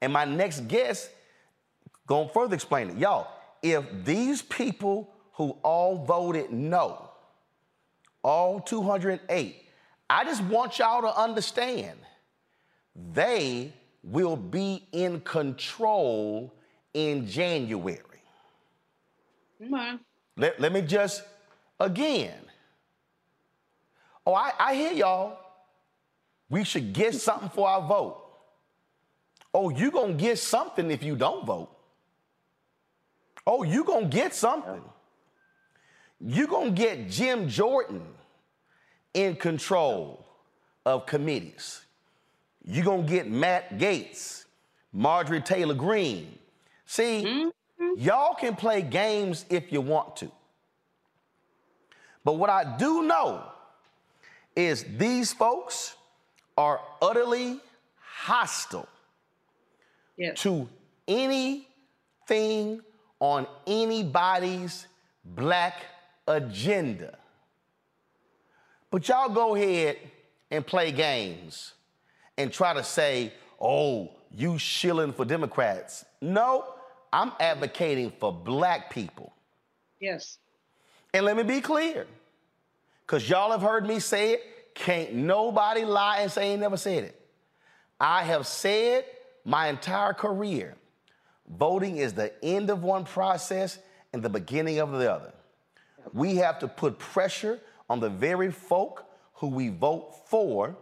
[0.00, 1.10] and my next guest
[2.06, 2.98] gonna further explain it.
[2.98, 3.28] Y'all,
[3.62, 7.10] if these people who all voted no,
[8.22, 9.64] all 208,
[10.10, 11.98] I just want y'all to understand
[13.12, 16.52] they will be in control
[16.94, 18.02] in January.
[19.60, 20.00] Come on.
[20.36, 21.22] Let, let me just,
[21.78, 22.47] again.
[24.28, 25.38] Oh, I, I hear y'all.
[26.50, 28.22] We should get something for our vote.
[29.54, 31.74] Oh, you gonna get something if you don't vote.
[33.46, 34.82] Oh, you gonna get something.
[36.20, 38.02] You gonna get Jim Jordan
[39.14, 40.26] in control
[40.84, 41.80] of committees.
[42.66, 44.44] you gonna get Matt Gaetz,
[44.92, 46.38] Marjorie Taylor Greene.
[46.84, 47.98] See, mm-hmm.
[47.98, 50.30] y'all can play games if you want to.
[52.24, 53.52] But what I do know
[54.58, 55.94] is these folks
[56.56, 57.60] are utterly
[58.00, 58.88] hostile
[60.34, 60.68] to
[61.06, 62.80] anything
[63.20, 64.88] on anybody's
[65.24, 65.84] black
[66.26, 67.16] agenda.
[68.90, 69.96] But y'all go ahead
[70.50, 71.74] and play games
[72.36, 76.04] and try to say, oh, you shilling for Democrats.
[76.20, 76.64] No,
[77.12, 79.32] I'm advocating for black people.
[80.00, 80.38] Yes.
[81.14, 82.06] And let me be clear,
[83.08, 84.74] because y'all have heard me say it.
[84.74, 87.20] Can't nobody lie and say ain't never said it.
[87.98, 89.06] I have said
[89.46, 90.76] my entire career
[91.48, 93.78] voting is the end of one process
[94.12, 95.32] and the beginning of the other.
[96.12, 100.76] We have to put pressure on the very folk who we vote for.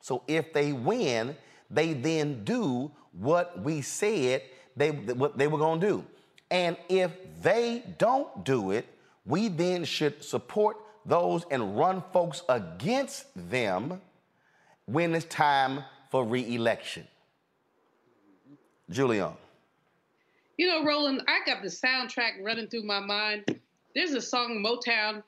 [0.00, 1.36] So if they win,
[1.70, 4.42] they then do what we said
[4.76, 6.04] they, what they were going to do.
[6.52, 7.10] And if
[7.42, 8.86] they don't do it,
[9.26, 10.76] we then should support
[11.08, 14.00] those and run folks against them
[14.86, 17.06] when it's time for reelection.
[18.90, 19.32] Julian.
[20.56, 23.60] You know, Roland, I got the soundtrack running through my mind.
[23.94, 25.22] There's a song, Motown,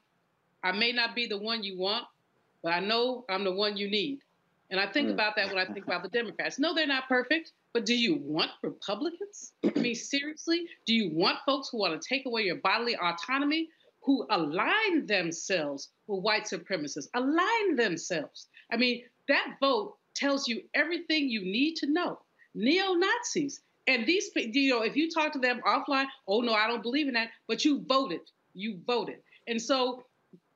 [0.62, 2.04] I may not be the one you want,
[2.62, 4.20] but I know I'm the one you need.
[4.70, 5.14] And I think mm.
[5.14, 6.58] about that when I think about the Democrats.
[6.58, 9.52] No, they're not perfect, but do you want Republicans?
[9.64, 10.66] I mean, seriously?
[10.86, 13.68] Do you want folks who want to take away your bodily autonomy,
[14.02, 18.48] who align themselves with white supremacists, align themselves?
[18.72, 22.18] I mean, that vote tells you everything you need to know.
[22.54, 23.60] Neo Nazis.
[23.86, 27.08] And these, you know, if you talk to them offline, oh no, I don't believe
[27.08, 28.20] in that, but you voted.
[28.54, 29.16] You voted.
[29.46, 30.04] And so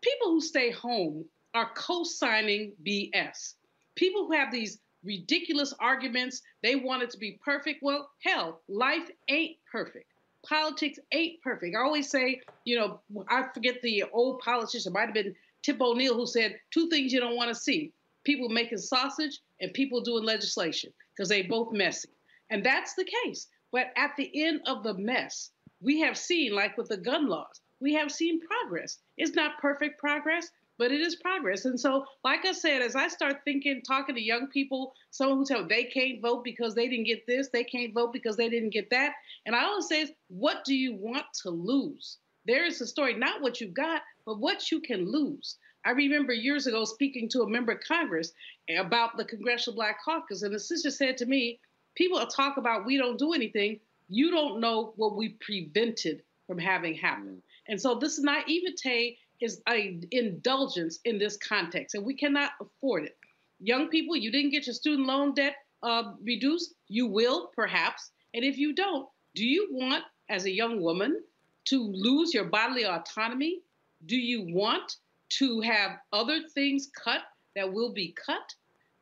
[0.03, 1.25] people who stay home
[1.55, 3.55] are co signing BS.
[3.95, 7.81] People who have these ridiculous arguments, they want it to be perfect.
[7.83, 10.14] Well, hell, life ain't perfect.
[10.47, 11.75] Politics ain't perfect.
[11.77, 16.15] I always say, you know, I forget the old politician, might have been Tip O'Neill,
[16.15, 17.93] who said two things you don't want to see
[18.25, 22.09] people making sausage and people doing legislation because they both messy.
[22.51, 23.47] And that's the case.
[23.73, 27.61] But at the end of the mess, we have seen, like with the gun laws,
[27.81, 28.99] we have seen progress.
[29.17, 30.49] It's not perfect progress,
[30.79, 31.65] but it is progress.
[31.65, 35.45] And so, like I said, as I start thinking, talking to young people, someone who
[35.45, 38.73] tell they can't vote because they didn't get this, they can't vote because they didn't
[38.73, 39.13] get that.
[39.47, 42.19] And I always say, what do you want to lose?
[42.47, 45.57] There is a story, not what you got, but what you can lose.
[45.87, 48.33] I remember years ago speaking to a member of Congress
[48.75, 51.61] about the Congressional Black Caucus, and the sister said to me,
[51.95, 53.79] People talk about we don't do anything.
[54.09, 57.43] You don't know what we prevented from having happen.
[57.69, 63.05] And so this is naivete is an indulgence in this context, and we cannot afford
[63.05, 63.17] it.
[63.61, 66.75] Young people, you didn't get your student loan debt uh, reduced.
[66.89, 68.11] You will, perhaps.
[68.33, 71.23] And if you don't, do you want, as a young woman,
[71.67, 73.61] to lose your bodily autonomy?
[74.07, 74.97] Do you want
[75.41, 77.23] to have other things cut
[77.55, 78.55] that will be cut?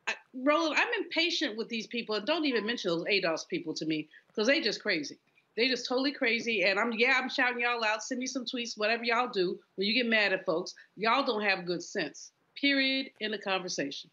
[0.07, 3.85] I, Roland, I'm impatient with these people, and don't even mention those ADOS people to
[3.85, 5.17] me because they just crazy.
[5.55, 6.63] They just totally crazy.
[6.63, 8.03] And I'm yeah, I'm shouting y'all out.
[8.03, 10.73] Send me some tweets, whatever y'all do when you get mad at folks.
[10.95, 12.31] Y'all don't have good sense.
[12.59, 13.11] Period.
[13.19, 14.09] In the conversation.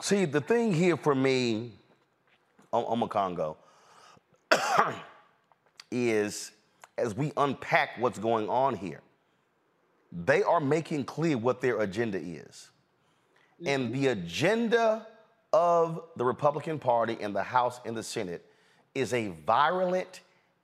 [0.00, 1.72] See, the thing here for me
[2.72, 3.56] on, Omekongo
[5.90, 6.52] is
[6.98, 9.00] as we unpack what's going on here,
[10.10, 12.70] they are making clear what their agenda is.
[13.64, 14.00] And mm-hmm.
[14.00, 15.06] the agenda
[15.52, 18.44] of the Republican Party in the House and the Senate
[18.94, 20.20] is a virulent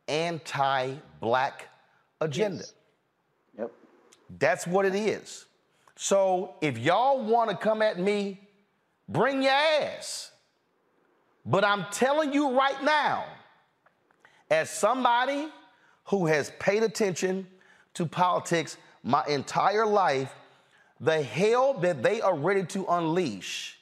[0.06, 1.68] anti black
[2.20, 2.58] agenda.
[2.58, 2.72] Yes.
[3.58, 3.72] Yep.
[4.38, 5.46] That's what it is.
[5.96, 8.40] So if y'all want to come at me,
[9.08, 10.30] bring your ass.
[11.44, 13.24] But I'm telling you right now,
[14.50, 15.48] as somebody
[16.04, 17.46] who has paid attention
[17.94, 20.32] to politics my entire life,
[21.00, 23.78] the hell that they are ready to unleash,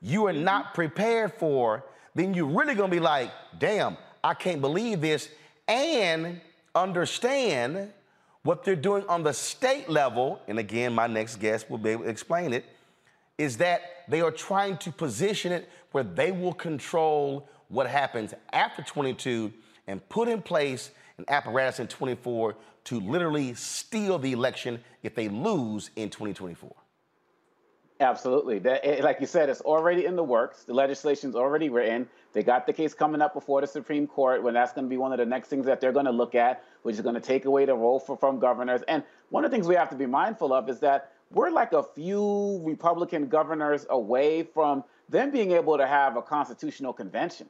[0.00, 1.84] you are not prepared for,
[2.14, 5.28] then you're really gonna be like, damn, I can't believe this.
[5.66, 6.40] And
[6.74, 7.92] understand
[8.42, 12.04] what they're doing on the state level, and again, my next guest will be able
[12.04, 12.64] to explain it,
[13.38, 18.82] is that they are trying to position it where they will control what happens after
[18.82, 19.52] 22
[19.86, 22.54] and put in place an apparatus in 24
[22.84, 26.70] to literally steal the election if they lose in 2024.
[28.00, 28.58] Absolutely.
[28.58, 30.64] That, it, like you said, it's already in the works.
[30.64, 32.08] The legislation's already written.
[32.32, 34.96] They got the case coming up before the Supreme Court when that's going to be
[34.96, 37.20] one of the next things that they're going to look at, which is going to
[37.20, 38.82] take away the role for, from governors.
[38.88, 41.72] And one of the things we have to be mindful of is that we're like
[41.72, 47.46] a few Republican governors away from them being able to have a constitutional convention.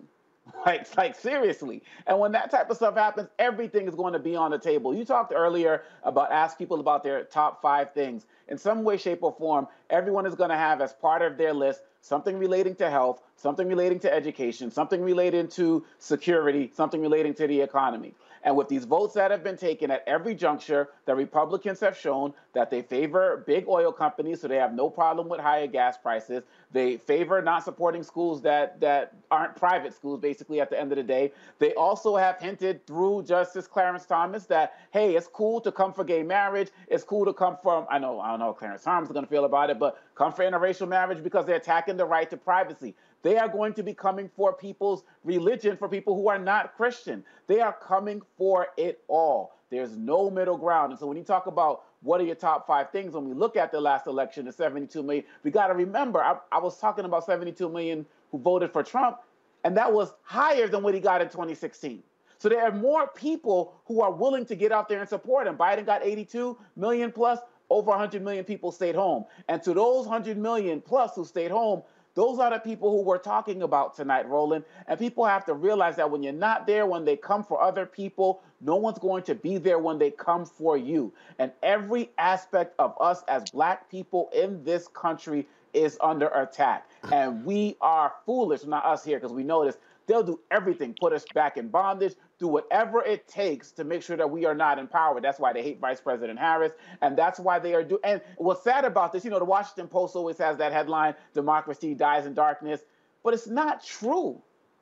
[0.67, 1.83] Like, like seriously.
[2.07, 4.95] And when that type of stuff happens, everything is going to be on the table.
[4.95, 8.27] You talked earlier about ask people about their top five things.
[8.49, 11.53] In some way, shape, or form, everyone is going to have as part of their
[11.53, 17.35] list something relating to health, something relating to education, something relating to security, something relating
[17.35, 18.15] to the economy.
[18.45, 22.35] And with these votes that have been taken at every juncture, the Republicans have shown
[22.53, 26.45] that they favor big oil companies, so they have no problem with higher gas prices.
[26.71, 30.97] They favor not supporting schools that, that aren't private schools, basically, at the end of
[30.97, 31.33] the day.
[31.59, 36.05] They also have hinted through Justice Clarence Thomas that, hey, it's cool to come for
[36.05, 36.69] gay marriage.
[36.89, 39.31] It's cool to come from, I know, I don't know Clarence Thomas is going to
[39.31, 42.95] feel about it, but come for interracial marriage because they're attacking the right to privacy.
[43.25, 47.25] They are going to be coming for people's religion, for people who are not Christian.
[47.47, 49.57] They are coming for it all.
[49.71, 50.93] There's no middle ground.
[50.93, 53.57] And so when you talk about what are your top five things, when we look
[53.57, 57.07] at the last election, the 72 million, we got to remember, I, I was talking
[57.07, 59.17] about 72 million who voted for Trump,
[59.65, 62.03] and that was higher than what he got in 2016.
[62.37, 65.57] So there are more people who are willing to get out there and support him.
[65.57, 67.39] Biden got 82 million plus,
[67.71, 69.25] over 100 million people stayed home.
[69.49, 71.83] And to those 100 million plus who stayed home,
[72.15, 74.65] those are the people who we're talking about tonight, Roland.
[74.87, 77.87] And people have to realize that when you're not there when they come for other
[77.87, 81.13] people, no one's going to be there when they come for you.
[81.39, 86.89] And every aspect of us as black people in this country is under attack.
[87.11, 89.77] And we are foolish, not us here, because we know this.
[90.07, 94.17] They'll do everything, put us back in bondage, do whatever it takes to make sure
[94.17, 95.25] that we are not empowered.
[95.25, 98.01] That's why they hate Vice President Harris, and that's why they are doing.
[98.05, 101.95] And what's sad about this, you know, the Washington Post always has that headline: "Democracy
[101.95, 102.83] dies in darkness,"
[103.23, 104.41] but it's not true.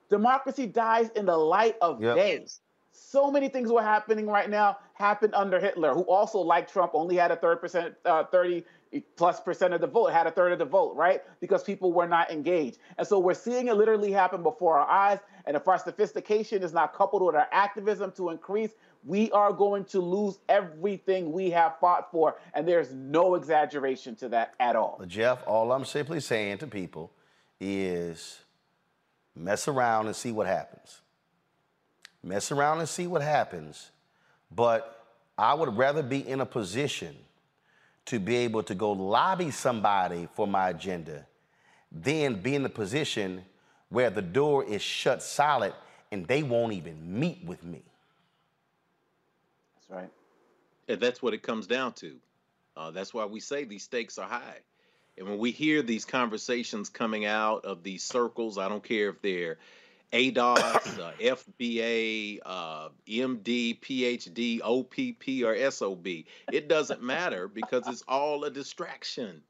[0.08, 2.16] Democracy dies in the light of yep.
[2.16, 2.44] day.
[2.92, 7.16] So many things were happening right now happened under Hitler, who also, like Trump, only
[7.16, 8.64] had a third percent, uh, 30
[9.16, 11.22] plus percent of the vote, had a third of the vote, right?
[11.40, 12.78] Because people were not engaged.
[12.99, 15.18] And so we're seeing it literally happen before our eyes.
[15.47, 18.72] And if our sophistication is not coupled with our activism to increase,
[19.05, 22.36] we are going to lose everything we have fought for.
[22.55, 25.03] And there's no exaggeration to that at all.
[25.07, 27.12] Jeff, all I'm simply saying to people
[27.61, 28.40] is
[29.34, 31.01] mess around and see what happens.
[32.22, 33.90] Mess around and see what happens.
[34.55, 35.05] But
[35.36, 37.16] I would rather be in a position
[38.07, 41.26] to be able to go lobby somebody for my agenda
[41.92, 43.44] then be in the position
[43.90, 45.74] where the door is shut solid
[46.11, 47.82] and they won't even meet with me.
[49.74, 50.11] That's right.
[50.88, 52.16] And that's what it comes down to.
[52.76, 54.59] Uh, that's why we say these stakes are high.
[55.18, 59.20] And when we hear these conversations coming out of these circles, I don't care if
[59.20, 59.59] they're
[60.12, 66.06] ADOS, uh, FBA, uh, MD, PhD, OPP, or SOB.
[66.52, 69.42] It doesn't matter because it's all a distraction.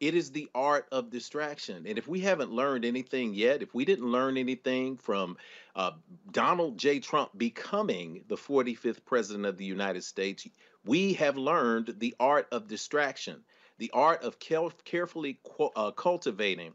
[0.00, 1.84] It is the art of distraction.
[1.86, 5.36] And if we haven't learned anything yet, if we didn't learn anything from
[5.76, 5.92] uh,
[6.32, 6.98] Donald J.
[6.98, 10.48] Trump becoming the 45th president of the United States,
[10.84, 13.42] we have learned the art of distraction,
[13.78, 15.38] the art of carefully
[15.76, 16.72] uh, cultivating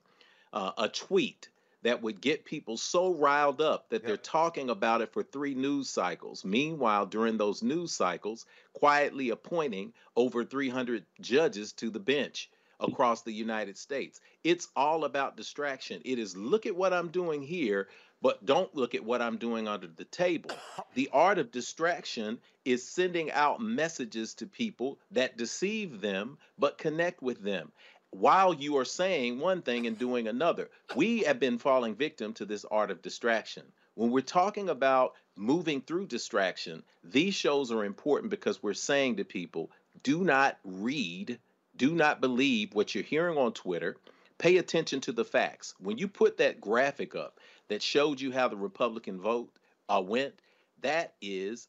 [0.53, 1.49] uh, a tweet
[1.83, 4.07] that would get people so riled up that yep.
[4.07, 6.43] they're talking about it for three news cycles.
[6.43, 13.33] Meanwhile, during those news cycles, quietly appointing over 300 judges to the bench across the
[13.33, 14.19] United States.
[14.43, 16.01] It's all about distraction.
[16.03, 17.87] It is look at what I'm doing here,
[18.21, 20.51] but don't look at what I'm doing under the table.
[20.95, 27.23] The art of distraction is sending out messages to people that deceive them but connect
[27.23, 27.71] with them
[28.13, 30.69] while you are saying one thing and doing another.
[30.95, 33.63] We have been falling victim to this art of distraction.
[33.95, 39.23] When we're talking about moving through distraction, these shows are important because we're saying to
[39.23, 39.71] people,
[40.03, 41.39] do not read,
[41.75, 43.97] do not believe what you're hearing on Twitter.
[44.37, 45.73] Pay attention to the facts.
[45.79, 49.51] When you put that graphic up that showed you how the Republican vote
[49.89, 50.33] uh, went,
[50.81, 51.67] that is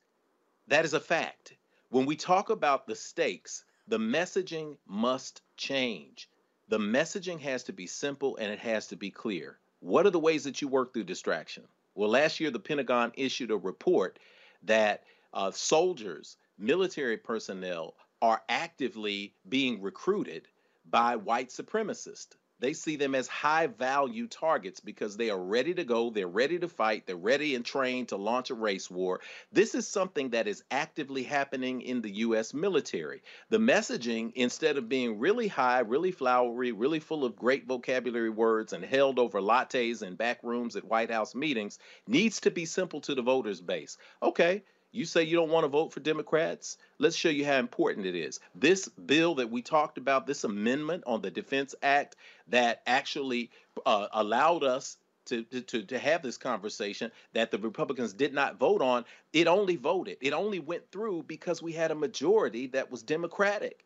[0.69, 1.55] that is a fact.
[1.91, 6.29] When we talk about the stakes, the messaging must change.
[6.69, 9.59] The messaging has to be simple and it has to be clear.
[9.81, 11.65] What are the ways that you work through distraction?
[11.95, 14.19] Well, last year the Pentagon issued a report
[14.63, 15.05] that
[15.35, 20.49] uh, soldiers, military personnel are actively being recruited
[20.91, 22.37] by white supremacists.
[22.61, 26.59] They see them as high value targets because they are ready to go, they're ready
[26.59, 29.21] to fight, they're ready and trained to launch a race war.
[29.53, 33.23] This is something that is actively happening in the US military.
[33.51, 38.73] The messaging, instead of being really high, really flowery, really full of great vocabulary words
[38.73, 43.01] and held over lattes and back rooms at White House meetings, needs to be simple
[43.03, 43.99] to the voters base.
[44.23, 44.63] Okay,
[44.95, 46.79] you say you don't want to vote for Democrats?
[46.99, 48.39] Let's show you how important it is.
[48.55, 52.15] This bill that we talked about, this amendment on the Defense Act
[52.49, 53.51] that actually
[53.85, 58.83] uh, allowed us to, to, to have this conversation that the Republicans did not vote
[58.83, 60.19] on, it only voted.
[60.21, 63.85] It only went through because we had a majority that was Democratic.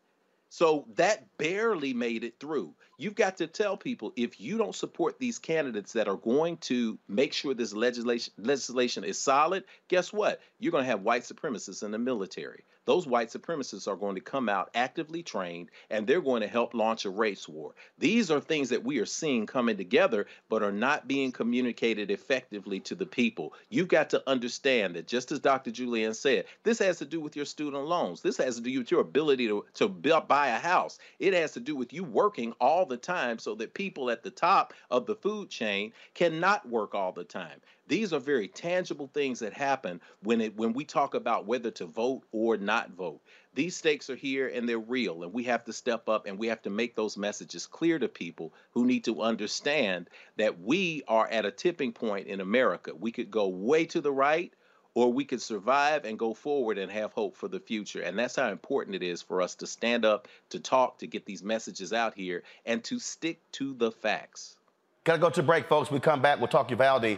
[0.49, 2.73] So that barely made it through.
[2.97, 6.97] You've got to tell people if you don't support these candidates that are going to
[7.07, 10.41] make sure this legislation legislation is solid, guess what?
[10.59, 12.65] You're going to have white supremacists in the military.
[12.89, 16.73] Those white supremacists are going to come out actively trained and they're going to help
[16.73, 17.75] launch a race war.
[17.99, 22.79] These are things that we are seeing coming together but are not being communicated effectively
[22.79, 23.53] to the people.
[23.69, 25.69] You've got to understand that just as Dr.
[25.69, 28.23] Julian said, this has to do with your student loans.
[28.23, 30.97] This has to do with your ability to, to buy a house.
[31.19, 34.31] It has to do with you working all the time so that people at the
[34.31, 37.61] top of the food chain cannot work all the time.
[37.89, 41.87] These are very tangible things that happen when it when we talk about whether to
[41.87, 43.19] vote or not vote.
[43.55, 46.45] These stakes are here and they're real, and we have to step up and we
[46.47, 51.27] have to make those messages clear to people who need to understand that we are
[51.29, 52.93] at a tipping point in America.
[52.93, 54.53] We could go way to the right
[54.93, 58.01] or we could survive and go forward and have hope for the future.
[58.01, 61.25] And that's how important it is for us to stand up, to talk, to get
[61.25, 64.57] these messages out here, and to stick to the facts.
[65.05, 65.89] Gotta go to break, folks.
[65.89, 67.17] We come back, we'll talk Uvalde.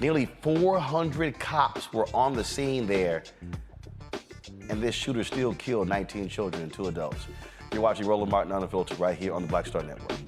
[0.00, 3.22] Nearly 400 cops were on the scene there,
[4.68, 7.26] and this shooter still killed 19 children and two adults.
[7.72, 10.18] You're watching Roland Martin Unfiltered right here on the Black Star Network.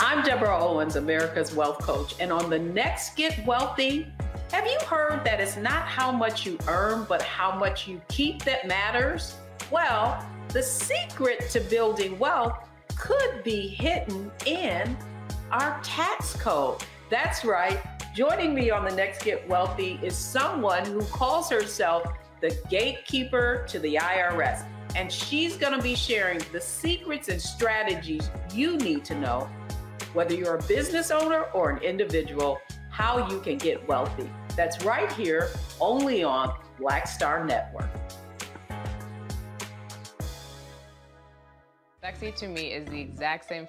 [0.00, 4.06] I'm Deborah Owens, America's Wealth Coach, and on the next Get Wealthy,
[4.52, 8.42] have you heard that it's not how much you earn, but how much you keep
[8.44, 9.36] that matters?
[9.70, 14.96] Well, the secret to building wealth could be hidden in
[15.50, 16.82] our tax code.
[17.08, 17.78] That's right.
[18.16, 22.04] Joining me on the next Get Wealthy is someone who calls herself
[22.40, 24.66] the gatekeeper to the IRS.
[24.96, 29.48] And she's going to be sharing the secrets and strategies you need to know,
[30.14, 32.58] whether you're a business owner or an individual,
[32.90, 34.28] how you can get wealthy.
[34.56, 35.50] That's right here,
[35.80, 37.90] only on Black Star Network.
[42.02, 43.68] Sexy to me is the exact same.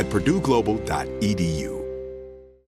[0.00, 1.79] at purdueglobal.edu.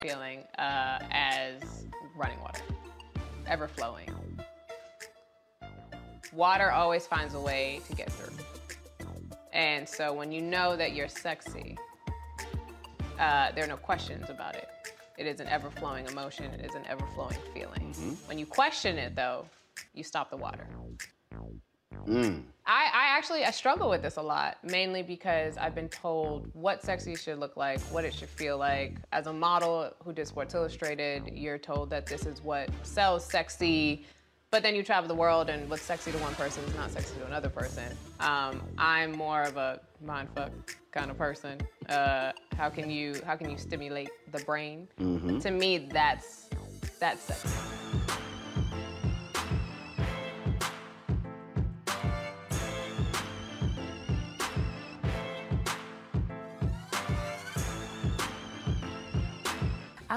[0.00, 1.62] feeling uh, as
[2.16, 2.62] running water,
[3.46, 4.08] ever flowing.
[6.32, 8.34] Water always finds a way to get through.
[9.52, 11.76] And so when you know that you're sexy,
[13.18, 14.68] uh, there are no questions about it.
[15.16, 17.92] It is an ever flowing emotion, it is an ever flowing feeling.
[17.92, 18.10] Mm-hmm.
[18.28, 19.46] When you question it, though,
[19.94, 20.68] you stop the water.
[22.06, 22.44] Mm.
[22.70, 26.82] I, I actually I struggle with this a lot, mainly because I've been told what
[26.84, 28.98] sexy should look like, what it should feel like.
[29.10, 34.04] As a model who did Sports Illustrated, you're told that this is what sells sexy,
[34.50, 37.14] but then you travel the world and what's sexy to one person is not sexy
[37.18, 37.96] to another person.
[38.20, 40.50] Um, I'm more of a mindfuck
[40.92, 41.58] kind of person.
[41.88, 44.88] Uh, how can you how can you stimulate the brain?
[45.00, 45.40] Mhm.
[45.40, 46.50] To me, that's
[47.00, 47.48] that's sexy.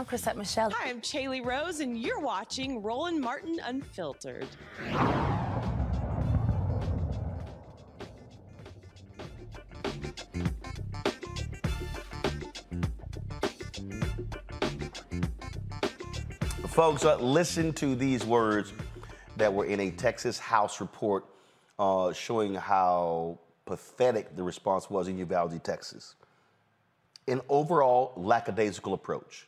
[0.01, 0.71] I'm Chrisette Michelle.
[0.71, 4.47] Hi, I'm Chaley Rose, and you're watching Roland Martin Unfiltered.
[16.67, 18.73] Folks, uh, listen to these words
[19.37, 21.25] that were in a Texas House report
[21.77, 26.15] uh, showing how pathetic the response was in Uvalde, Texas.
[27.27, 29.45] An overall lackadaisical approach,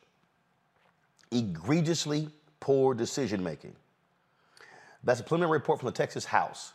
[1.34, 2.30] egregiously
[2.60, 3.74] poor decision making.
[5.02, 6.72] That's a preliminary report from the Texas House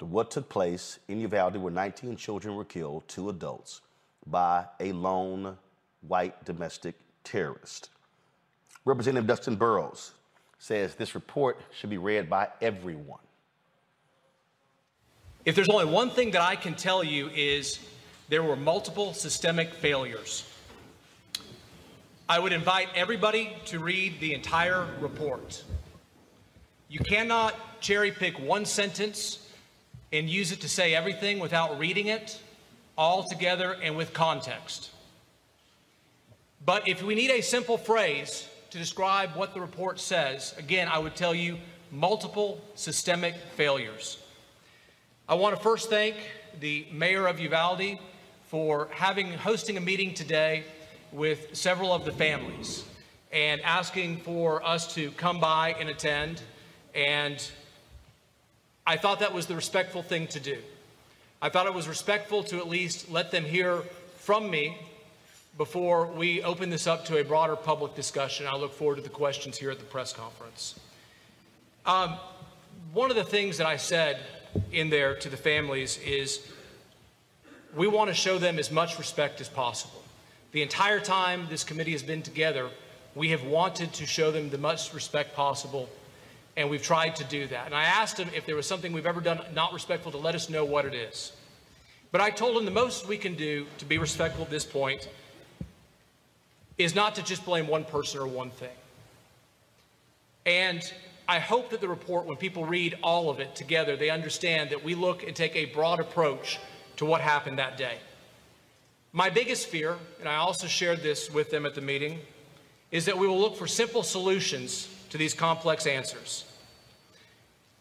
[0.00, 3.80] to what took place in Uvalde, where 19 children were killed, two adults,
[4.26, 5.56] by a lone
[6.08, 7.90] white domestic terrorist.
[8.84, 10.12] Representative Dustin Burrows
[10.58, 13.20] says this report should be read by everyone.
[15.44, 17.78] If there's only one thing that I can tell you is
[18.28, 20.44] there were multiple systemic failures.
[22.26, 25.62] I would invite everybody to read the entire report.
[26.88, 29.46] You cannot cherry pick one sentence
[30.10, 32.40] and use it to say everything without reading it
[32.96, 34.90] all together and with context.
[36.64, 40.98] But if we need a simple phrase to describe what the report says, again, I
[40.98, 41.58] would tell you
[41.92, 44.16] multiple systemic failures.
[45.28, 46.16] I want to first thank
[46.58, 47.98] the mayor of Uvalde
[48.46, 50.64] for having hosting a meeting today
[51.14, 52.84] with several of the families
[53.32, 56.42] and asking for us to come by and attend.
[56.92, 57.40] And
[58.84, 60.58] I thought that was the respectful thing to do.
[61.40, 63.82] I thought it was respectful to at least let them hear
[64.18, 64.76] from me
[65.56, 68.46] before we open this up to a broader public discussion.
[68.48, 70.80] I look forward to the questions here at the press conference.
[71.86, 72.16] Um,
[72.92, 74.18] one of the things that I said
[74.72, 76.48] in there to the families is
[77.76, 80.03] we want to show them as much respect as possible.
[80.54, 82.70] The entire time this committee has been together,
[83.16, 85.88] we have wanted to show them the most respect possible,
[86.56, 87.66] and we've tried to do that.
[87.66, 90.36] And I asked them if there was something we've ever done not respectful to let
[90.36, 91.32] us know what it is.
[92.12, 95.08] But I told them the most we can do to be respectful at this point
[96.78, 98.76] is not to just blame one person or one thing.
[100.46, 100.88] And
[101.28, 104.84] I hope that the report, when people read all of it together, they understand that
[104.84, 106.60] we look and take a broad approach
[106.98, 107.98] to what happened that day.
[109.16, 112.18] My biggest fear, and I also shared this with them at the meeting,
[112.90, 116.44] is that we will look for simple solutions to these complex answers.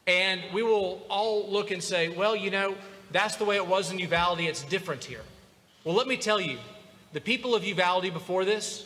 [0.06, 2.76] And we will all look and say, well, you know,
[3.12, 5.24] that's the way it was in Uvalde, it's different here.
[5.84, 6.60] Well, let me tell you,
[7.14, 8.86] the people of Uvalde before this,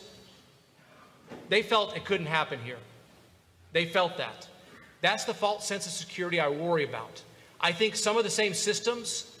[1.50, 2.78] they felt it couldn't happen here.
[3.74, 4.48] They felt that.
[5.02, 7.22] That's the false sense of security I worry about.
[7.60, 9.36] I think some of the same systems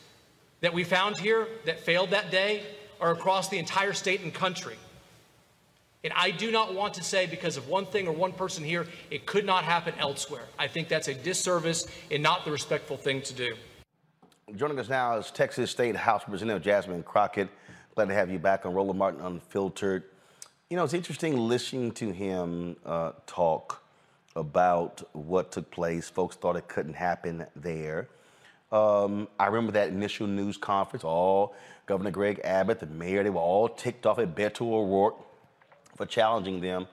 [0.60, 2.64] that we found here that failed that day
[3.00, 4.76] are across the entire state and country.
[6.04, 8.86] And I do not want to say because of one thing or one person here,
[9.10, 10.44] it could not happen elsewhere.
[10.58, 13.54] I think that's a disservice and not the respectful thing to do.
[14.54, 17.48] Joining us now is Texas State House Representative Jasmine Crockett.
[17.94, 20.04] Glad to have you back on Roland Martin Unfiltered.
[20.70, 23.82] You know, it's interesting listening to him uh, talk
[24.36, 26.08] about what took place.
[26.08, 28.08] Folks thought it couldn't happen there.
[28.70, 31.04] Um, I remember that initial news conference.
[31.04, 31.54] All
[31.88, 35.16] Governor Greg Abbott, the mayor, they were all ticked off at Beto O'Rourke
[35.96, 36.86] for challenging them.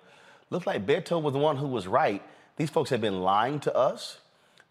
[0.50, 2.24] Looks like Beto was the one who was right.
[2.56, 4.20] These folks have been lying to us.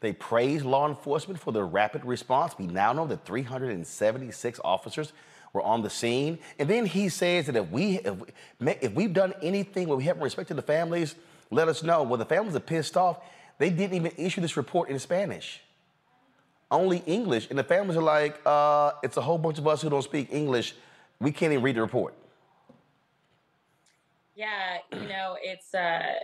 [0.01, 2.59] They praised law enforcement for their rapid response.
[2.59, 5.12] We now know that 376 officers
[5.53, 6.39] were on the scene.
[6.59, 8.14] And then he says that if we if,
[8.61, 11.14] if we've done anything where we haven't respected the families,
[11.51, 12.03] let us know.
[12.03, 13.18] Well, the families are pissed off.
[13.59, 15.62] They didn't even issue this report in Spanish,
[16.71, 17.49] only English.
[17.51, 20.29] And the families are like, uh, it's a whole bunch of us who don't speak
[20.33, 20.75] English.
[21.21, 22.15] We can't even read the report.
[24.35, 26.15] Yeah, you know, it's, uh,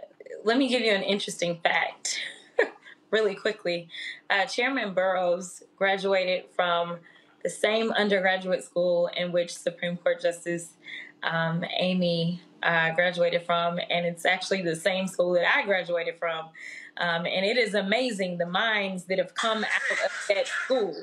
[0.45, 2.21] let me give you an interesting fact
[3.11, 3.89] really quickly.
[4.29, 6.99] Uh, Chairman Burrows graduated from
[7.45, 10.75] the same undergraduate school in which Supreme Court Justice
[11.23, 16.49] um, Amy uh, graduated from, and it's actually the same school that I graduated from.
[16.97, 20.95] Um, and it is amazing the minds that have come out of that school.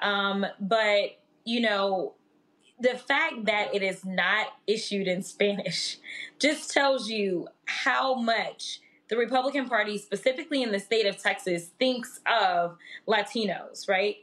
[0.00, 2.14] Um, but, you know,
[2.80, 5.98] the fact that it is not issued in Spanish
[6.38, 12.20] just tells you how much the Republican Party, specifically in the state of Texas, thinks
[12.26, 14.16] of Latinos, right?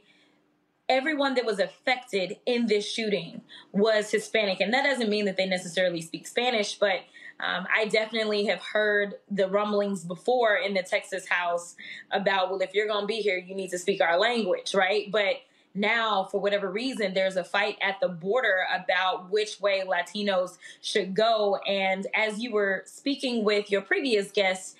[0.88, 4.60] Everyone that was affected in this shooting was Hispanic.
[4.60, 7.00] And that doesn't mean that they necessarily speak Spanish, but
[7.40, 11.76] um, I definitely have heard the rumblings before in the Texas House
[12.10, 15.10] about, well, if you're going to be here, you need to speak our language, right?
[15.10, 15.36] But
[15.74, 21.14] now, for whatever reason, there's a fight at the border about which way Latinos should
[21.14, 21.56] go.
[21.66, 24.74] And as you were speaking with your previous guests,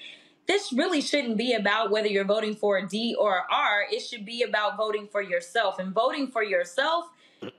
[0.49, 3.85] this really shouldn't be about whether you're voting for a D or R.
[3.93, 5.79] It should be about voting for yourself.
[5.79, 7.05] And voting for yourself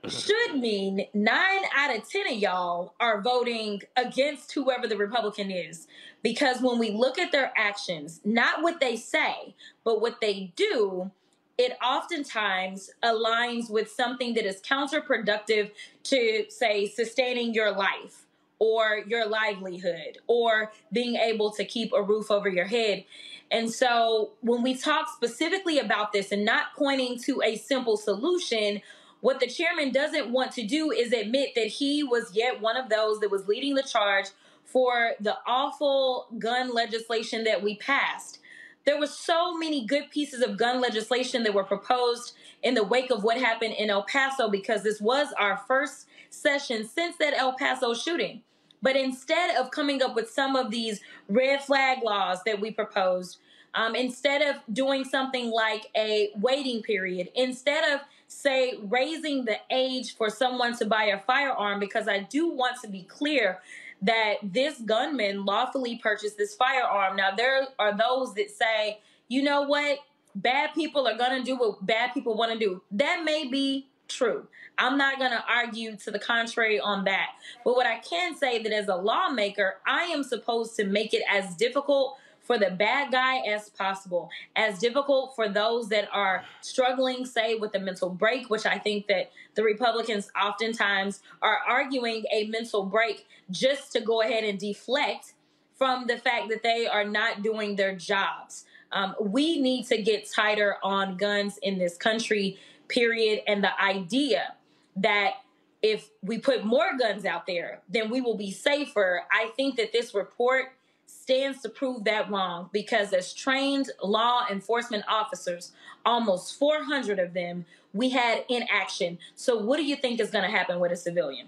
[0.08, 5.88] should mean nine out of 10 of y'all are voting against whoever the Republican is.
[6.24, 11.12] Because when we look at their actions, not what they say, but what they do,
[11.60, 15.72] it oftentimes aligns with something that is counterproductive
[16.06, 18.26] to, say, sustaining your life
[18.60, 23.06] or your livelihood or being able to keep a roof over your head.
[23.52, 28.82] And so when we talk specifically about this and not pointing to a simple solution,
[29.22, 32.90] what the chairman doesn't want to do is admit that he was yet one of
[32.90, 34.28] those that was leading the charge
[34.66, 38.40] for the awful gun legislation that we passed.
[38.86, 42.34] There were so many good pieces of gun legislation that were proposed
[42.64, 46.88] in the wake of what happened in El Paso because this was our first session
[46.88, 48.42] since that El Paso shooting.
[48.82, 53.38] But instead of coming up with some of these red flag laws that we proposed,
[53.76, 60.16] um, instead of doing something like a waiting period, instead of say raising the age
[60.16, 63.60] for someone to buy a firearm, because I do want to be clear
[64.02, 67.18] that this gunman lawfully purchased this firearm.
[67.18, 70.00] Now, there are those that say, you know what?
[70.36, 72.82] Bad people are going to do what bad people want to do.
[72.92, 74.48] That may be true.
[74.78, 77.30] I'm not going to argue to the contrary on that.
[77.64, 81.24] But what I can say that as a lawmaker, I am supposed to make it
[81.30, 82.18] as difficult
[82.50, 87.76] for the bad guy as possible, as difficult for those that are struggling, say, with
[87.76, 93.28] a mental break, which I think that the Republicans oftentimes are arguing a mental break
[93.52, 95.34] just to go ahead and deflect
[95.76, 98.66] from the fact that they are not doing their jobs.
[98.92, 102.58] Um, we need to get tighter on guns in this country,
[102.90, 103.42] period.
[103.48, 104.56] And the idea
[104.98, 105.36] that
[105.82, 109.24] if we put more guns out there, then we will be safer.
[109.32, 110.74] I think that this report
[111.06, 115.72] stands to prove that wrong because as trained law enforcement officers,
[116.06, 119.18] almost 400 of them, we had in action.
[119.36, 121.48] So what do you think is going to happen with a civilian?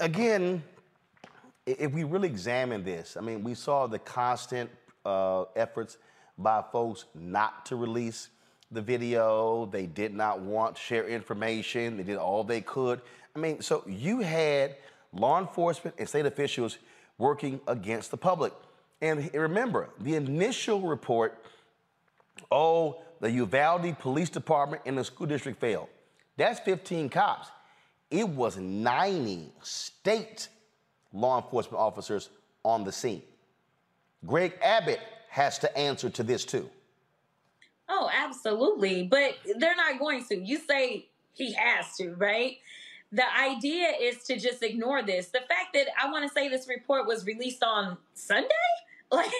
[0.00, 0.62] Again,
[1.66, 4.70] if we really examine this, I mean, we saw the constant
[5.04, 5.98] uh, efforts
[6.38, 8.28] by folks not to release
[8.70, 9.66] the video.
[9.66, 11.96] They did not want to share information.
[11.96, 13.00] They did all they could.
[13.34, 14.76] I mean, so you had
[15.12, 16.78] law enforcement and state officials
[17.18, 18.52] working against the public.
[19.00, 21.42] And remember, the initial report
[22.50, 25.88] oh, the Uvalde Police Department and the school district failed.
[26.36, 27.48] That's 15 cops.
[28.10, 30.48] It was 90 state
[31.12, 32.30] law enforcement officers
[32.64, 33.22] on the scene.
[34.26, 36.68] Greg Abbott has to answer to this too.
[37.88, 39.04] Oh, absolutely.
[39.04, 40.36] But they're not going to.
[40.36, 42.58] You say he has to, right?
[43.12, 45.28] The idea is to just ignore this.
[45.28, 48.48] The fact that I want to say this report was released on Sunday?
[49.10, 49.30] Like,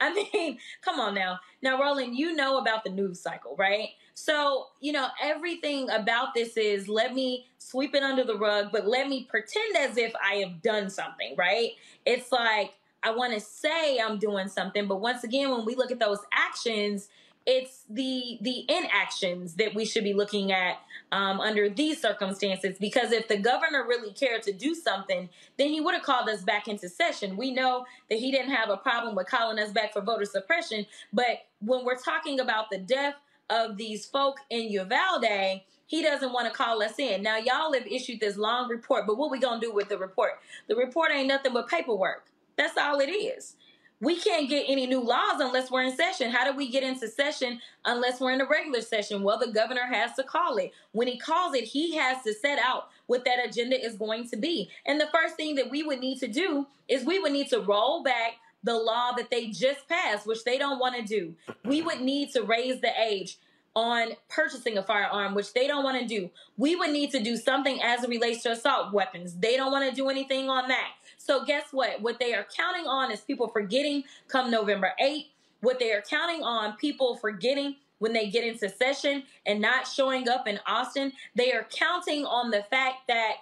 [0.00, 1.38] I mean, come on now.
[1.62, 3.90] Now, Roland, you know about the news cycle, right?
[4.14, 8.88] So, you know, everything about this is let me sweep it under the rug, but
[8.88, 11.70] let me pretend as if I have done something, right?
[12.04, 15.92] It's like, I want to say I'm doing something, but once again, when we look
[15.92, 17.08] at those actions,
[17.46, 20.78] it's the the inactions that we should be looking at
[21.12, 22.78] um, under these circumstances.
[22.78, 26.42] Because if the governor really cared to do something, then he would have called us
[26.42, 27.36] back into session.
[27.36, 30.86] We know that he didn't have a problem with calling us back for voter suppression,
[31.12, 33.14] but when we're talking about the death
[33.50, 37.22] of these folk in Uvalde, he doesn't want to call us in.
[37.22, 40.40] Now, y'all have issued this long report, but what we gonna do with the report?
[40.66, 42.24] The report ain't nothing but paperwork.
[42.56, 43.56] That's all it is.
[44.00, 46.30] We can't get any new laws unless we're in session.
[46.30, 49.22] How do we get into session unless we're in a regular session?
[49.22, 50.72] Well, the governor has to call it.
[50.92, 54.36] When he calls it, he has to set out what that agenda is going to
[54.36, 54.68] be.
[54.84, 57.60] And the first thing that we would need to do is we would need to
[57.60, 61.34] roll back the law that they just passed, which they don't want to do.
[61.64, 63.38] We would need to raise the age
[63.76, 66.30] on purchasing a firearm, which they don't want to do.
[66.56, 69.34] We would need to do something as it relates to assault weapons.
[69.36, 70.90] They don't want to do anything on that.
[71.24, 72.02] So, guess what?
[72.02, 75.28] What they are counting on is people forgetting come November 8th.
[75.62, 80.28] What they are counting on people forgetting when they get into session and not showing
[80.28, 81.14] up in Austin.
[81.34, 83.36] They are counting on the fact that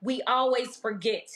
[0.00, 1.28] we always forget.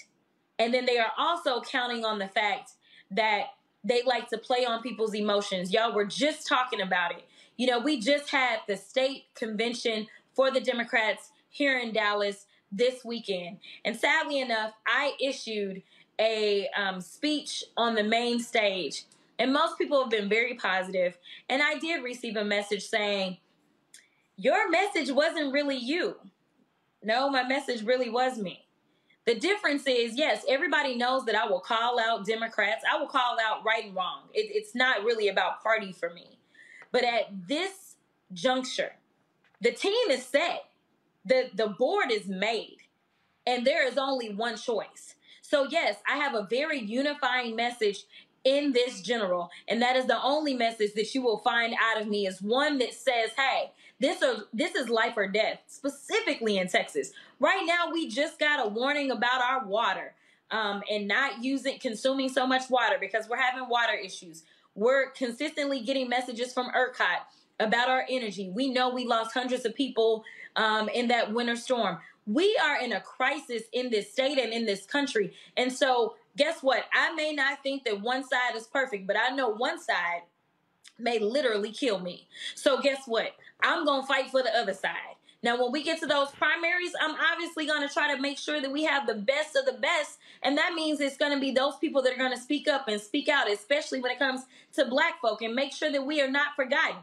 [0.58, 2.70] And then they are also counting on the fact
[3.10, 3.48] that
[3.84, 5.70] they like to play on people's emotions.
[5.70, 7.26] Y'all were just talking about it.
[7.58, 13.04] You know, we just had the state convention for the Democrats here in Dallas this
[13.04, 13.58] weekend.
[13.84, 15.82] And sadly enough, I issued
[16.18, 19.04] a um, speech on the main stage.
[19.38, 21.16] And most people have been very positive.
[21.48, 23.38] And I did receive a message saying,
[24.36, 26.16] Your message wasn't really you.
[27.02, 28.66] No, my message really was me.
[29.26, 32.84] The difference is, yes, everybody knows that I will call out Democrats.
[32.90, 34.22] I will call out right and wrong.
[34.34, 36.38] It, it's not really about party for me.
[36.92, 37.96] But at this
[38.32, 38.92] juncture,
[39.60, 40.64] the team is set.
[41.24, 42.78] The, the board is made.
[43.46, 45.14] And there is only one choice.
[45.42, 48.04] So, yes, I have a very unifying message
[48.44, 49.50] in this general.
[49.68, 52.78] And that is the only message that you will find out of me is one
[52.78, 57.12] that says, hey, this is this is life or death, specifically in Texas.
[57.38, 60.14] Right now, we just got a warning about our water
[60.50, 64.44] um, and not using consuming so much water because we're having water issues.
[64.74, 67.18] We're consistently getting messages from ERCOT
[67.58, 68.48] about our energy.
[68.48, 70.24] We know we lost hundreds of people
[70.60, 71.98] um, in that winter storm.
[72.26, 75.32] We are in a crisis in this state and in this country.
[75.56, 76.84] And so, guess what?
[76.92, 80.22] I may not think that one side is perfect, but I know one side
[80.98, 82.28] may literally kill me.
[82.54, 83.34] So, guess what?
[83.62, 85.16] I'm going to fight for the other side.
[85.42, 88.60] Now, when we get to those primaries, I'm obviously going to try to make sure
[88.60, 90.18] that we have the best of the best.
[90.42, 92.86] And that means it's going to be those people that are going to speak up
[92.88, 94.42] and speak out, especially when it comes
[94.74, 96.98] to black folk, and make sure that we are not forgotten.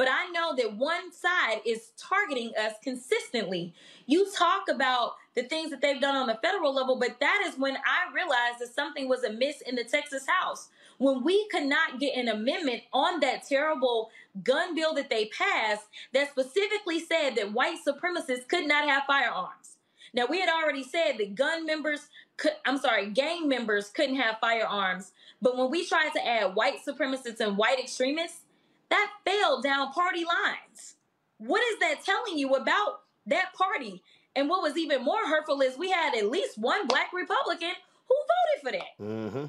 [0.00, 3.74] But I know that one side is targeting us consistently.
[4.06, 7.58] You talk about the things that they've done on the federal level, but that is
[7.58, 10.70] when I realized that something was amiss in the Texas House.
[10.96, 14.08] When we could not get an amendment on that terrible
[14.42, 19.76] gun bill that they passed that specifically said that white supremacists could not have firearms.
[20.14, 22.08] Now, we had already said that gun members
[22.38, 25.12] could, I'm sorry, gang members couldn't have firearms.
[25.42, 28.44] But when we tried to add white supremacists and white extremists,
[28.90, 30.96] that fell down party lines.
[31.38, 34.02] What is that telling you about that party?
[34.36, 37.72] And what was even more hurtful is we had at least one black Republican
[38.08, 38.16] who
[38.62, 39.04] voted for that.
[39.04, 39.44] Mm-hmm.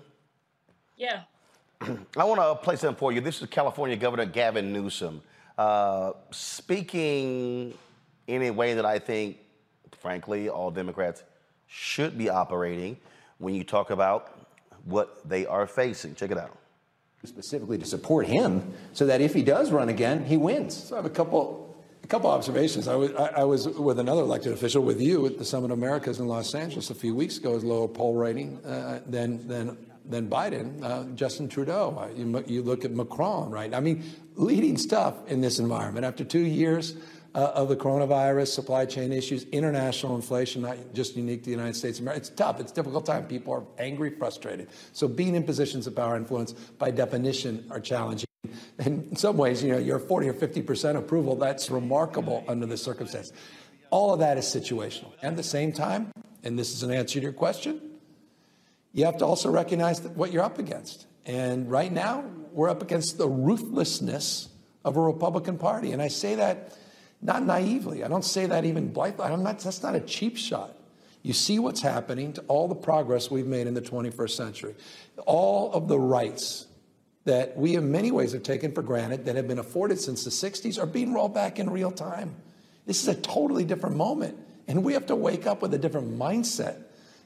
[0.97, 1.21] Yeah.
[2.17, 3.21] I want to play something for you.
[3.21, 5.21] This is California Governor Gavin Newsom
[5.57, 7.73] uh, speaking
[8.27, 9.37] in a way that I think,
[9.99, 11.23] frankly, all Democrats
[11.67, 12.97] should be operating
[13.37, 14.39] when you talk about
[14.85, 16.15] what they are facing.
[16.15, 16.57] Check it out.
[17.23, 20.75] Specifically to support him so that if he does run again, he wins.
[20.75, 21.61] So I have a couple
[22.03, 22.87] a couple observations.
[22.87, 25.77] I was, I, I was with another elected official with you at the Summit of
[25.77, 29.77] Americas in Los Angeles a few weeks ago, as lower poll rating uh, than, than,
[30.09, 31.95] than Biden, uh, Justin Trudeau.
[31.95, 33.71] Uh, you, you look at Macron, right?
[33.73, 34.03] I mean,
[34.35, 36.05] leading stuff in this environment.
[36.05, 36.95] After two years
[37.33, 41.75] uh, of the coronavirus, supply chain issues, international inflation, not just unique to the United
[41.75, 41.99] States.
[41.99, 42.59] It's tough.
[42.59, 43.25] It's a difficult time.
[43.25, 44.69] People are angry, frustrated.
[44.93, 48.27] So being in positions of power and influence, by definition, are challenging.
[48.79, 51.35] And in some ways, you know, you're 40 or 50 percent approval.
[51.35, 53.31] That's remarkable under the circumstance.
[53.91, 55.13] All of that is situational.
[55.21, 56.11] And at the same time,
[56.43, 57.79] and this is an answer to your question,
[58.93, 61.05] you have to also recognize what you're up against.
[61.25, 64.49] And right now, we're up against the ruthlessness
[64.83, 65.91] of a Republican Party.
[65.91, 66.75] And I say that
[67.21, 68.03] not naively.
[68.03, 69.25] I don't say that even blithely.
[69.25, 70.75] I'm not, that's not a cheap shot.
[71.23, 74.75] You see what's happening to all the progress we've made in the 21st century.
[75.25, 76.65] All of the rights
[77.25, 80.31] that we, in many ways, have taken for granted that have been afforded since the
[80.31, 82.35] 60s are being rolled back in real time.
[82.87, 84.37] This is a totally different moment.
[84.67, 86.81] And we have to wake up with a different mindset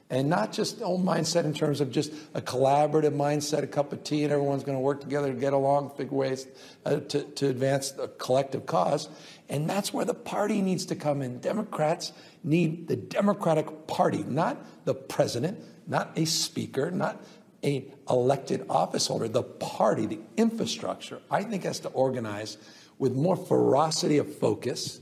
[0.08, 4.04] and not just old mindset in terms of just a collaborative mindset, a cup of
[4.04, 6.46] tea, and everyone's going to work together to get along, figure ways
[6.84, 9.08] uh, to, to advance the collective cause.
[9.48, 11.38] And that's where the party needs to come in.
[11.38, 12.12] Democrats
[12.42, 17.22] need the Democratic Party, not the president, not a speaker, not
[17.62, 19.28] a elected office holder.
[19.28, 22.58] The party, the infrastructure, I think has to organize
[22.98, 25.00] with more ferocity of focus,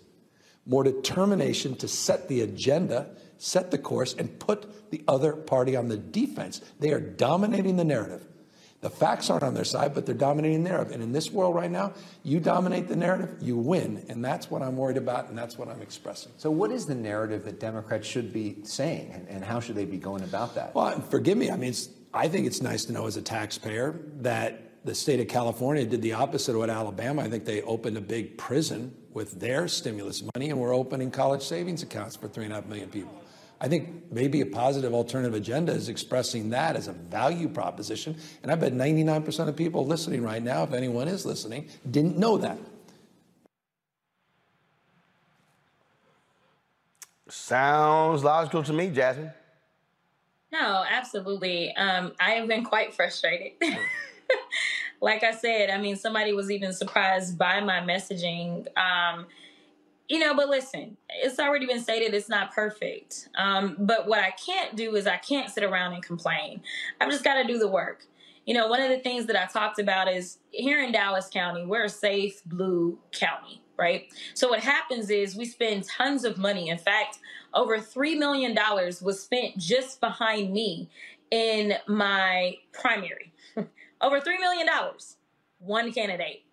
[0.67, 3.09] more determination to set the agenda
[3.45, 6.61] set the course, and put the other party on the defense.
[6.81, 8.27] They are dominating the narrative.
[8.85, 10.93] The facts aren't on their side, but they're dominating the narrative.
[10.93, 14.05] And in this world right now, you dominate the narrative, you win.
[14.11, 16.33] And that's what I'm worried about, and that's what I'm expressing.
[16.37, 19.87] So, what is the narrative that Democrats should be saying, and, and how should they
[19.87, 20.75] be going about that?
[20.75, 21.51] Well, forgive me.
[21.51, 21.73] I mean,
[22.13, 26.03] I think it's nice to know as a taxpayer that the state of California did
[26.03, 27.23] the opposite of what Alabama.
[27.23, 31.41] I think they opened a big prison with their stimulus money, and we're opening college
[31.41, 33.24] savings accounts for three and a half million people.
[33.61, 38.17] I think maybe a positive alternative agenda is expressing that as a value proposition.
[38.43, 42.37] And I bet 99% of people listening right now, if anyone is listening, didn't know
[42.39, 42.59] that.
[47.29, 49.33] Sounds logical to me, Jasmine.
[50.53, 51.75] No, absolutely.
[51.75, 53.53] Um, I have been quite frustrated.
[55.01, 58.67] like I said, I mean, somebody was even surprised by my messaging.
[58.79, 59.27] Um,
[60.09, 63.29] you know, but listen, it's already been stated it's not perfect.
[63.37, 66.63] Um, but what I can't do is I can't sit around and complain.
[67.01, 68.07] I've just got to do the work.
[68.47, 71.65] You know, one of the things that I talked about is here in Dallas County,
[71.65, 74.13] we're a safe blue county, right?
[74.35, 76.69] So what happens is we spend tons of money.
[76.69, 77.19] In fact,
[77.55, 78.55] over $3 million
[79.01, 80.91] was spent just behind me
[81.31, 83.33] in my primary.
[84.03, 84.69] over $3 million,
[85.61, 86.44] one candidate.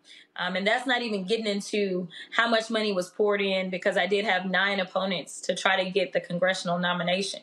[0.41, 4.07] Um, and that's not even getting into how much money was poured in because I
[4.07, 7.41] did have nine opponents to try to get the congressional nomination.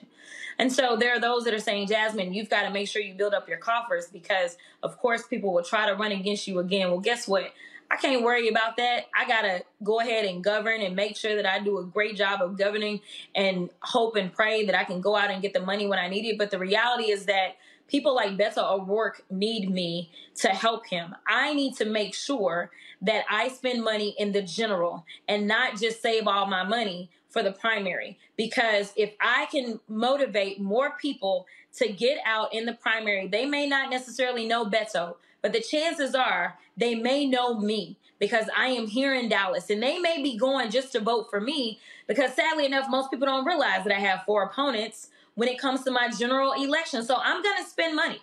[0.59, 3.15] And so there are those that are saying, Jasmine, you've got to make sure you
[3.15, 6.91] build up your coffers because, of course, people will try to run against you again.
[6.91, 7.53] Well, guess what?
[7.89, 9.07] I can't worry about that.
[9.16, 12.16] I got to go ahead and govern and make sure that I do a great
[12.16, 13.01] job of governing
[13.33, 16.09] and hope and pray that I can go out and get the money when I
[16.09, 16.37] need it.
[16.37, 17.57] But the reality is that
[17.89, 21.16] people like Beto O'Rourke need me to help him.
[21.27, 22.70] I need to make sure
[23.02, 27.43] that I spend money in the general and not just save all my money for
[27.43, 28.19] the primary.
[28.36, 31.47] Because if I can motivate more people
[31.77, 36.15] to get out in the primary, they may not necessarily know Beto, but the chances
[36.15, 40.36] are they may know me because I am here in Dallas and they may be
[40.36, 44.01] going just to vote for me because sadly enough, most people don't realize that I
[44.01, 47.05] have four opponents when it comes to my general election.
[47.05, 48.20] So I'm going to spend money.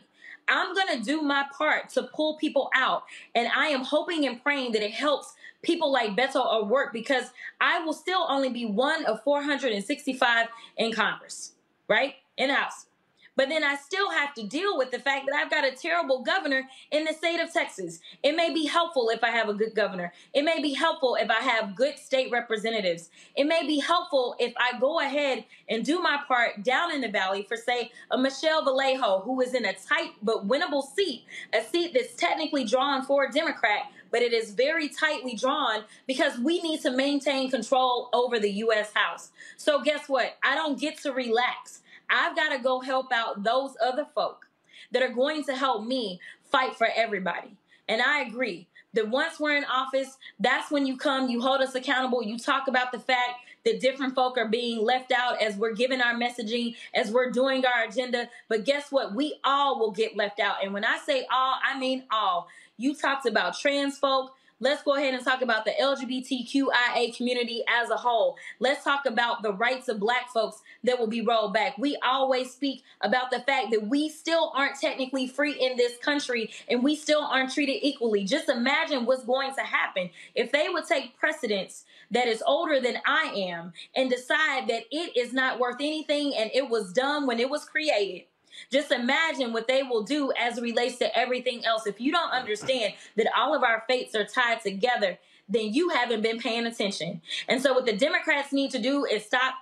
[0.50, 3.04] I'm going to do my part to pull people out.
[3.34, 7.32] And I am hoping and praying that it helps people like Beto O'Rourke because
[7.62, 11.54] I will still only be one of 465 in Congress,
[11.88, 12.16] right?
[12.38, 12.88] In House.
[13.36, 16.24] But then I still have to deal with the fact that I've got a terrible
[16.24, 18.00] governor in the state of Texas.
[18.24, 20.14] It may be helpful if I have a good governor.
[20.34, 23.10] It may be helpful if I have good state representatives.
[23.36, 27.10] It may be helpful if I go ahead and do my part down in the
[27.10, 31.62] valley for, say, a Michelle Vallejo, who is in a tight but winnable seat, a
[31.62, 36.62] seat that's technically drawn for a Democrat, but it is very tightly drawn because we
[36.62, 38.92] need to maintain control over the U.S.
[38.94, 39.32] House.
[39.58, 40.38] So, guess what?
[40.44, 41.82] I don't get to relax.
[42.10, 44.46] I've got to go help out those other folk
[44.92, 46.20] that are going to help me
[46.52, 47.58] fight for everybody.
[47.88, 51.76] And I agree that once we're in office, that's when you come, you hold us
[51.76, 53.34] accountable, you talk about the fact
[53.66, 57.64] that different folk are being left out as we're giving our messaging, as we're doing
[57.66, 58.30] our agenda.
[58.48, 59.14] But guess what?
[59.14, 60.64] We all will get left out.
[60.64, 62.48] And when I say all, I mean all.
[62.78, 64.34] You talked about trans folk.
[64.62, 68.38] Let's go ahead and talk about the LGBTQIA community as a whole.
[68.60, 71.78] Let's talk about the rights of black folks that will be rolled back.
[71.78, 76.52] We always speak about the fact that we still aren't technically free in this country
[76.70, 78.24] and we still aren't treated equally.
[78.24, 83.00] Just imagine what's going to happen if they would take precedence that is older than
[83.06, 87.42] I am and decide that it is not worth anything and it was done when
[87.42, 88.24] it was created
[88.72, 91.88] just imagine what they will do as relates to everything else.
[91.88, 95.18] If you don't understand that all of our fates are tied together,
[95.48, 97.22] then you haven't been paying attention.
[97.48, 99.56] And so, what the Democrats need to do is stop,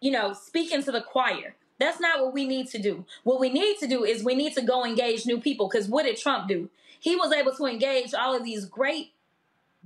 [0.00, 1.54] you know, speaking to the choir.
[1.78, 3.04] That's not what we need to do.
[3.22, 5.68] What we need to do is we need to go engage new people.
[5.68, 6.68] Because what did Trump do?
[7.00, 9.12] He was able to engage all of these great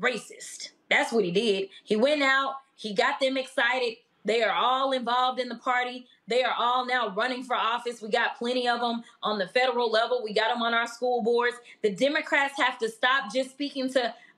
[0.00, 0.70] racists.
[0.90, 1.68] That's what he did.
[1.84, 3.96] He went out, he got them excited.
[4.24, 6.06] They are all involved in the party.
[6.28, 8.00] They are all now running for office.
[8.00, 10.22] We got plenty of them on the federal level.
[10.22, 11.56] We got them on our school boards.
[11.82, 14.14] The Democrats have to stop just speaking to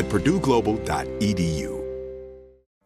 [0.00, 1.79] at purdueglobal.edu.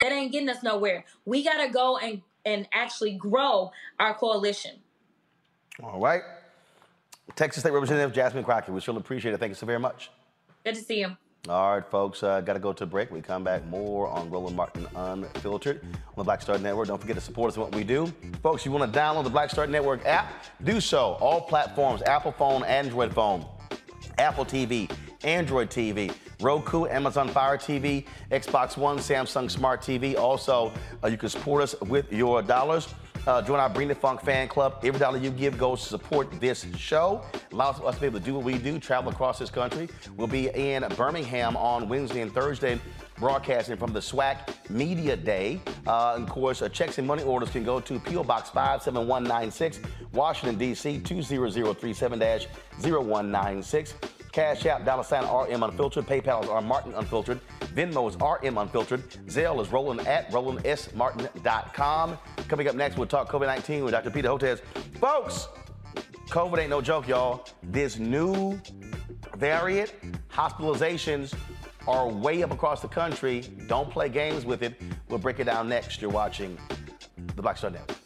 [0.00, 1.04] That ain't getting us nowhere.
[1.24, 4.76] We gotta go and and actually grow our coalition.
[5.82, 6.22] All right.
[7.34, 9.40] Texas State Representative Jasmine Crockett, we sure appreciate it.
[9.40, 10.10] Thank you so very much.
[10.64, 11.16] Good to see you.
[11.48, 13.12] All right, folks, uh, got to go to a break.
[13.12, 16.88] We come back more on Roland Martin Unfiltered on the Black Star Network.
[16.88, 18.12] Don't forget to support us in what we do.
[18.42, 20.44] Folks, you want to download the Black Star Network app?
[20.64, 21.16] Do so.
[21.20, 23.46] All platforms Apple phone, Android phone,
[24.18, 24.90] Apple TV,
[25.24, 30.16] Android TV, Roku, Amazon Fire TV, Xbox One, Samsung Smart TV.
[30.16, 30.72] Also,
[31.02, 32.94] uh, you can support us with your dollars.
[33.26, 34.80] Uh, join our Bring the Funk fan club.
[34.84, 37.22] Every dollar you give goes to support this show.
[37.50, 39.88] Allows us to be able to do what we do, travel across this country.
[40.16, 42.78] We'll be in Birmingham on Wednesday and Thursday
[43.18, 45.60] broadcasting from the SWAC Media Day.
[45.86, 48.24] Uh, of course, uh, checks and money orders can go to P.O.
[48.24, 49.80] Box 57196,
[50.12, 50.98] Washington, D.C.
[51.00, 53.94] 20037-0196.
[54.32, 56.06] Cash App, dollar sign RM Unfiltered.
[56.06, 57.40] PayPal is R Martin Unfiltered.
[57.74, 59.08] Venmo is RM Unfiltered.
[59.28, 62.18] Zelle is Roland at RolandSMartin.com.
[62.46, 64.10] Coming up next, we'll talk COVID 19 with Dr.
[64.10, 64.60] Peter Hotez.
[65.00, 65.48] Folks,
[66.28, 67.46] COVID ain't no joke, y'all.
[67.62, 68.60] This new
[69.36, 69.94] variant,
[70.28, 71.32] hospitalizations
[71.86, 73.42] are way up across the country.
[73.66, 74.80] Don't play games with it.
[75.08, 76.00] We'll break it down next.
[76.00, 76.58] You're watching
[77.34, 78.05] the Black Star Network.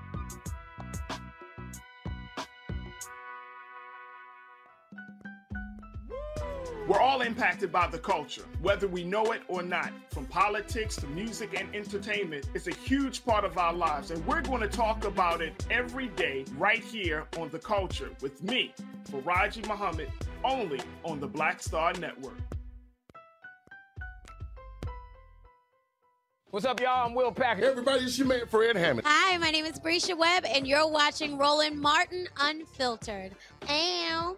[6.91, 9.93] We're all impacted by the culture, whether we know it or not.
[10.09, 14.41] From politics to music and entertainment, it's a huge part of our lives, and we're
[14.41, 18.73] going to talk about it every day right here on The Culture with me,
[19.09, 20.11] Faraji Muhammad,
[20.43, 22.35] only on the Black Star Network.
[26.49, 27.07] What's up, y'all?
[27.07, 27.63] I'm Will Packer.
[27.63, 29.07] Everybody, it's your man Fred Hammond.
[29.07, 33.31] Hi, my name is Brescia Webb, and you're watching Roland Martin Unfiltered.
[33.69, 34.35] Ow.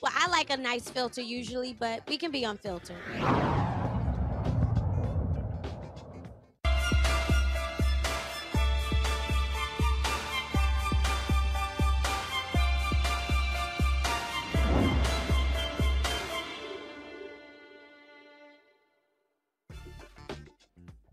[0.00, 2.96] Well, I like a nice filter usually, but we can be unfiltered.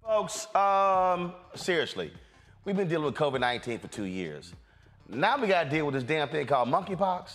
[0.03, 2.11] Folks, um, seriously,
[2.63, 4.53] we've been dealing with COVID 19 for two years.
[5.09, 7.31] Now we got to deal with this damn thing called monkeypox.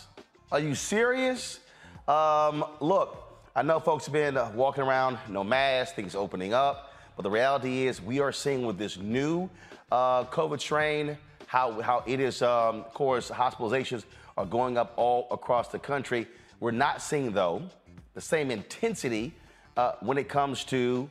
[0.53, 1.61] Are you serious?
[2.09, 6.93] Um, look, I know folks have been uh, walking around, no mask, things opening up,
[7.15, 9.49] but the reality is we are seeing with this new
[9.93, 11.17] uh, COVID strain
[11.47, 14.03] how, how it is, um, of course, hospitalizations
[14.37, 16.27] are going up all across the country.
[16.59, 17.63] We're not seeing, though,
[18.15, 19.33] the same intensity
[19.77, 21.09] uh, when it comes to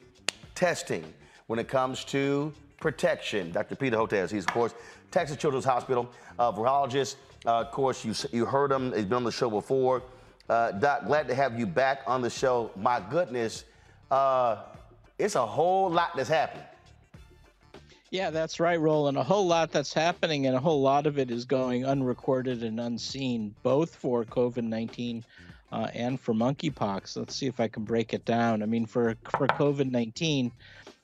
[0.54, 1.14] testing,
[1.48, 2.52] when it comes to
[2.82, 3.54] protection.
[3.54, 3.78] Dr.
[3.78, 4.74] Peter Hotez, he's, of course,
[5.12, 7.16] Texas Children's Hospital uh, virologist.
[7.46, 8.94] Uh, of course, you, you heard him.
[8.94, 10.04] He's been on the show before.
[10.50, 12.72] Uh, Doc, glad to have you back on the show.
[12.76, 13.66] My goodness,
[14.10, 14.64] uh,
[15.18, 16.66] it's a whole lot that's happening.
[18.12, 19.18] Yeah, that's right, Roland.
[19.18, 22.80] A whole lot that's happening, and a whole lot of it is going unrecorded and
[22.80, 25.24] unseen, both for COVID 19
[25.72, 27.16] uh, and for monkeypox.
[27.16, 28.64] Let's see if I can break it down.
[28.64, 30.52] I mean, for, for COVID 19,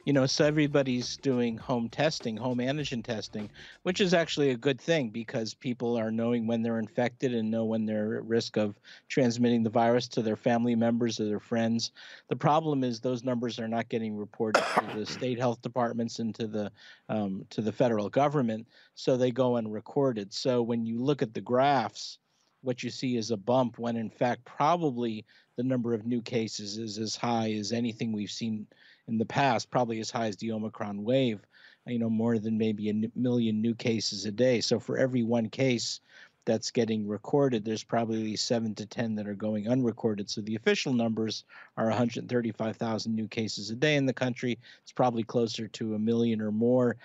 [0.06, 3.50] you know, so everybody's doing home testing, home antigen testing,
[3.82, 7.66] which is actually a good thing because people are knowing when they're infected and know
[7.66, 8.80] when they're at risk of
[9.10, 11.92] transmitting the virus to their family members or their friends.
[12.28, 16.36] The problem is those numbers are not getting reported to the state health departments and
[16.36, 16.72] to the
[17.10, 20.32] um, to the federal government, so they go unrecorded.
[20.32, 22.20] So when you look at the graphs,
[22.62, 25.26] what you see is a bump when in fact probably
[25.56, 28.68] the number of new cases is as high as anything we've seen
[29.08, 31.46] in the past, probably as high as the Omicron wave,
[31.86, 34.62] you know, more than maybe a million new cases a day.
[34.62, 36.00] So for every one case
[36.46, 40.30] that's getting recorded, there's probably seven to 10 that are going unrecorded.
[40.30, 41.44] So the official numbers
[41.78, 44.58] are 135,000 new cases a day in the country.
[44.84, 46.98] It's probably closer to a million or more.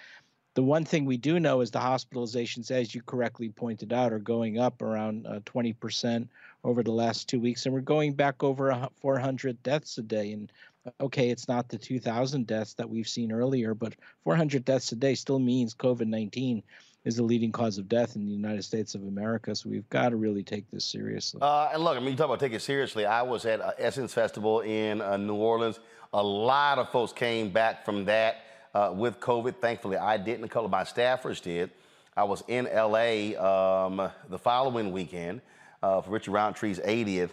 [0.55, 4.19] The one thing we do know is the hospitalizations, as you correctly pointed out, are
[4.19, 6.29] going up around uh, 20%
[6.65, 7.65] over the last two weeks.
[7.65, 10.33] And we're going back over 400 deaths a day.
[10.33, 10.53] And
[11.01, 13.95] okay, it's not the 2,000 deaths that we've seen earlier, but
[14.25, 16.63] 400 deaths a day still means COVID 19
[17.05, 19.55] is the leading cause of death in the United States of America.
[19.55, 21.41] So we've got to really take this seriously.
[21.41, 23.07] Uh, and look, I mean, you talk about taking it seriously.
[23.07, 25.81] I was at uh, Essence Festival in uh, New Orleans.
[26.13, 28.45] A lot of folks came back from that
[28.75, 29.57] uh, with COVID.
[29.57, 30.45] Thankfully, I didn't.
[30.45, 31.71] A couple of my staffers did.
[32.17, 35.41] I was in LA um, the following weekend
[35.83, 37.31] uh, for Richard Roundtree's 80th.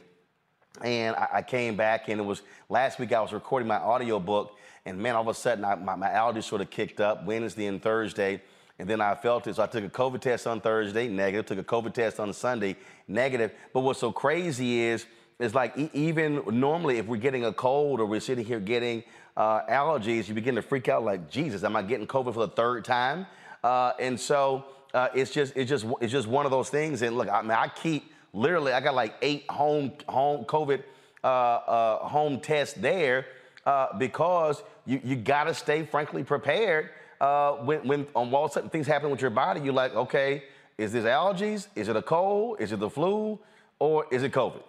[0.83, 4.19] And I, I, came back, and it was last week I was recording my audio
[4.19, 7.25] book, and man, all of a sudden I, my, my allergies sort of kicked up
[7.25, 8.41] Wednesday and Thursday,
[8.79, 9.55] and then I felt it.
[9.55, 11.47] So I took a COVID test on Thursday, negative.
[11.47, 12.75] Took a COVID test on Sunday,
[13.07, 13.51] negative.
[13.73, 15.05] But what's so crazy is,
[15.39, 19.03] it's like e- even normally if we're getting a cold or we're sitting here getting
[19.35, 22.49] uh, allergies, you begin to freak out like, Jesus, am I getting COVID for the
[22.49, 23.25] third time?
[23.63, 27.01] Uh, and so uh, it's just it's just it's just one of those things.
[27.01, 30.83] And look, I mean, I keep literally I got like eight home home COVID
[31.23, 33.25] uh, uh, home tests there
[33.65, 36.89] uh, because you you got to stay frankly prepared.
[37.19, 40.43] Uh, when when on all certain things happen with your body, you're like, okay,
[40.77, 41.67] is this allergies?
[41.75, 42.61] Is it a cold?
[42.61, 43.39] Is it the flu?
[43.79, 44.63] Or is it COVID?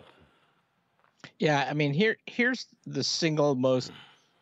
[1.38, 3.92] Yeah, I mean, here here's the single most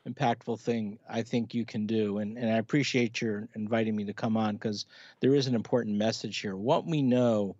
[0.08, 4.12] impactful thing I think you can do, and and I appreciate your inviting me to
[4.12, 4.86] come on because
[5.20, 6.56] there is an important message here.
[6.56, 7.56] What we know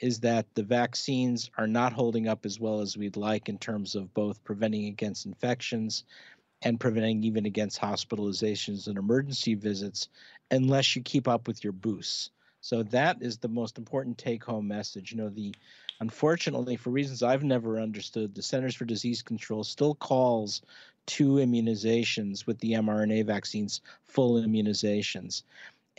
[0.00, 3.94] is that the vaccines are not holding up as well as we'd like in terms
[3.94, 6.04] of both preventing against infections
[6.62, 10.08] and preventing even against hospitalizations and emergency visits
[10.50, 12.30] unless you keep up with your boosts.
[12.60, 15.12] So that is the most important take home message.
[15.12, 15.54] You know, the
[16.00, 20.62] unfortunately, for reasons I've never understood, the Centers for Disease Control still calls
[21.06, 25.42] two immunizations with the mRNA vaccines full immunizations.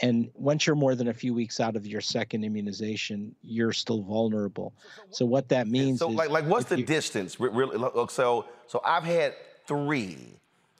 [0.01, 4.01] And once you're more than a few weeks out of your second immunization, you're still
[4.01, 4.73] vulnerable.
[5.11, 7.39] So what that means so is like like what's the you- distance?
[7.39, 7.77] Really?
[7.77, 9.35] look, So so I've had
[9.67, 10.17] three.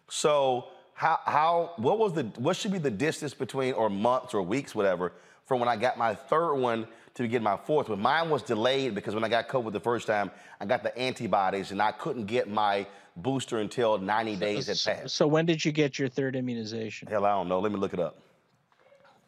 [0.10, 4.42] So how how what was the what should be the distance between or months or
[4.42, 5.14] weeks whatever
[5.46, 8.00] from when I got my third one to get my fourth one?
[8.00, 10.32] Mine was delayed because when I got COVID the first time,
[10.62, 12.86] I got the antibodies and I couldn't get my
[13.18, 15.16] booster until 90 days had passed.
[15.16, 17.10] So when did you get your third immunization?
[17.10, 17.60] Hell, I don't know.
[17.60, 18.16] Let me look it up.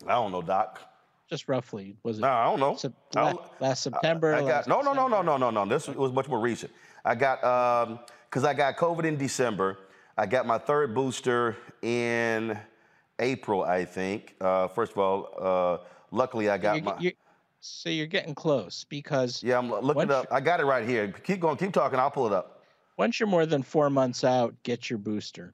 [0.07, 0.79] I don't know, Doc.
[1.29, 2.21] Just roughly, was it?
[2.21, 2.75] No, I don't know.
[2.75, 4.35] Sep- I don't- last September.
[4.35, 5.65] I, I got no, no, no, no, no, no, no.
[5.65, 6.71] This was much more recent.
[7.05, 7.99] I got um
[8.29, 9.77] because I got COVID in December.
[10.17, 12.57] I got my third booster in
[13.19, 14.35] April, I think.
[14.41, 16.97] Uh, first of all, uh, luckily I got You're- my.
[16.99, 17.15] you're-
[17.63, 20.25] so you're getting close because yeah, I'm looking it up.
[20.31, 21.09] I got it right here.
[21.23, 21.57] Keep going.
[21.57, 21.99] Keep talking.
[21.99, 22.63] I'll pull it up.
[22.97, 25.53] once you're more than four months out, get your booster.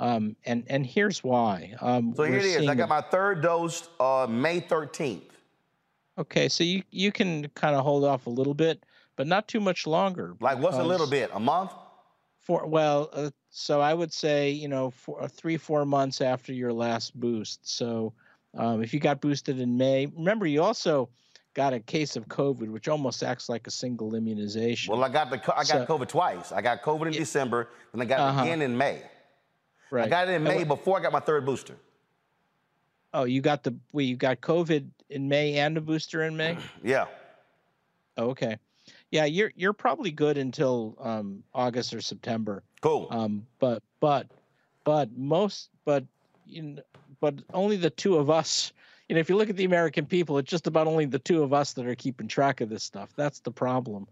[0.00, 1.74] Um, and and here's why.
[1.80, 2.68] Um, So here it is.
[2.68, 5.20] I got my third dose uh, May 13th.
[6.18, 8.84] Okay, so you you can kind of hold off a little bit,
[9.16, 10.34] but not too much longer.
[10.40, 11.30] Like what's a little bit?
[11.34, 11.72] A month?
[12.40, 16.72] For well, uh, so I would say you know four, three four months after your
[16.72, 17.60] last boost.
[17.68, 18.14] So
[18.56, 21.10] um, if you got boosted in May, remember you also
[21.52, 24.92] got a case of COVID, which almost acts like a single immunization.
[24.92, 26.52] Well, I got the I got So- COVID twice.
[26.52, 28.40] I got COVID in December, and I got Uh-huh.
[28.40, 29.02] it again in May.
[29.92, 31.76] I got it in May before I got my third booster.
[33.12, 36.56] Oh, you got the well, you got COVID in May and a booster in May.
[36.82, 37.06] Yeah.
[38.16, 38.58] Oh, okay.
[39.10, 42.62] Yeah, you're you're probably good until um, August or September.
[42.80, 43.08] Cool.
[43.10, 44.26] Um, but but
[44.84, 46.04] but most but
[46.46, 46.82] you know,
[47.20, 48.72] but only the two of us.
[49.08, 51.42] You know, if you look at the American people, it's just about only the two
[51.42, 53.10] of us that are keeping track of this stuff.
[53.16, 54.06] That's the problem.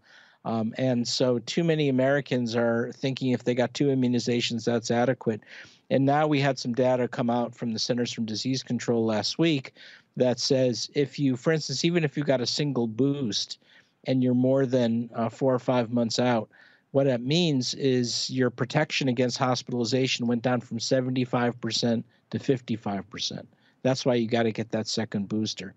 [0.45, 5.41] Um, and so, too many Americans are thinking if they got two immunizations, that's adequate.
[5.89, 9.37] And now we had some data come out from the Centers for Disease Control last
[9.39, 9.73] week
[10.15, 13.59] that says if you, for instance, even if you got a single boost
[14.05, 16.49] and you're more than uh, four or five months out,
[16.91, 23.45] what that means is your protection against hospitalization went down from 75% to 55%.
[23.81, 25.73] That's why you got to get that second booster.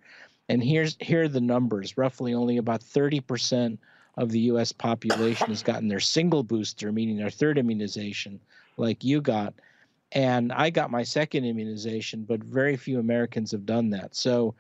[0.48, 1.97] And here's here are the numbers.
[1.97, 3.78] Roughly only about 30%
[4.16, 8.40] of the US population has gotten their single booster, meaning their third immunization,
[8.76, 9.55] like you got.
[10.12, 14.14] And I got my second immunization, but very few Americans have done that.
[14.14, 14.55] So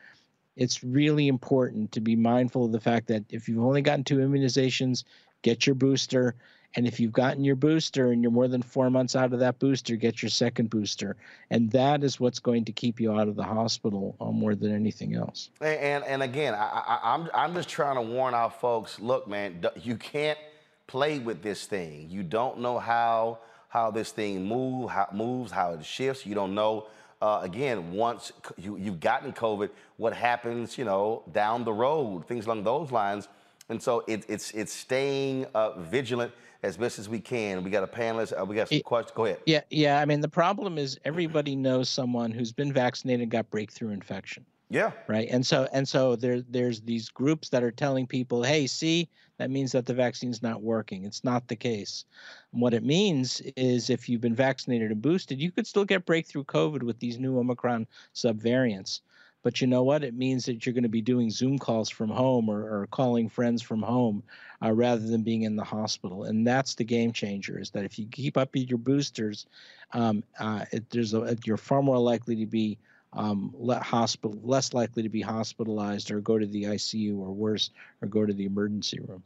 [0.56, 4.18] it's really important to be mindful of the fact that if you've only gotten two
[4.18, 5.04] immunizations,
[5.42, 6.34] get your booster.
[6.74, 9.58] And if you've gotten your booster and you're more than four months out of that
[9.58, 11.16] booster, get your second booster.
[11.50, 14.74] And that is what's going to keep you out of the hospital uh, more than
[14.74, 15.50] anything else.
[15.60, 18.98] And and, and again, I, I, I'm I'm just trying to warn our folks.
[19.00, 20.38] Look, man, you can't
[20.86, 22.08] play with this thing.
[22.10, 26.26] You don't know how how this thing move, how moves, how it shifts.
[26.26, 26.86] You don't know.
[27.20, 30.78] Uh, again, once you you've gotten COVID, what happens?
[30.78, 33.28] You know, down the road, things along those lines.
[33.68, 36.32] And so it, it's it's staying uh, vigilant
[36.62, 37.64] as best as we can.
[37.64, 38.32] We got a panelist.
[38.38, 39.16] Uh, we got some questions.
[39.16, 39.40] Go ahead.
[39.46, 40.00] Yeah, yeah.
[40.00, 44.44] I mean, the problem is everybody knows someone who's been vaccinated and got breakthrough infection.
[44.70, 44.92] Yeah.
[45.06, 45.28] Right.
[45.30, 49.50] And so and so there there's these groups that are telling people, hey, see, that
[49.50, 51.04] means that the vaccine's not working.
[51.04, 52.06] It's not the case.
[52.52, 56.06] And what it means is if you've been vaccinated and boosted, you could still get
[56.06, 59.00] breakthrough COVID with these new Omicron subvariants.
[59.42, 60.04] But you know what?
[60.04, 63.28] It means that you're going to be doing Zoom calls from home or, or calling
[63.28, 64.22] friends from home
[64.62, 66.24] uh, rather than being in the hospital.
[66.24, 69.46] And that's the game changer is that if you keep up your boosters,
[69.92, 72.78] um, uh, it, there's a, you're far more likely to be
[73.12, 77.70] um, hospital, less likely to be hospitalized or go to the ICU or worse,
[78.00, 79.22] or go to the emergency room.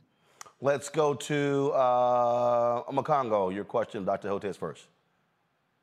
[0.61, 3.55] Let's go to uh, Omekongo.
[3.55, 4.31] Your question, Dr.
[4.31, 4.89] Hotez, first.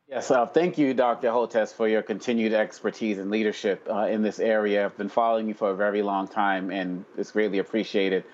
[0.09, 1.29] Yes, uh, thank you, Dr.
[1.29, 4.85] Hotez, for your continued expertise and leadership uh, in this area.
[4.85, 8.25] I've been following you for a very long time, and it's greatly appreciated.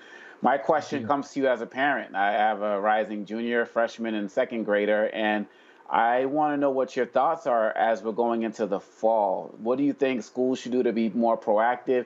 [0.41, 2.15] My question comes to you as a parent.
[2.15, 5.45] I have a rising junior, freshman, and second grader, and
[5.87, 9.53] I want to know what your thoughts are as we're going into the fall.
[9.59, 12.05] What do you think schools should do to be more proactive?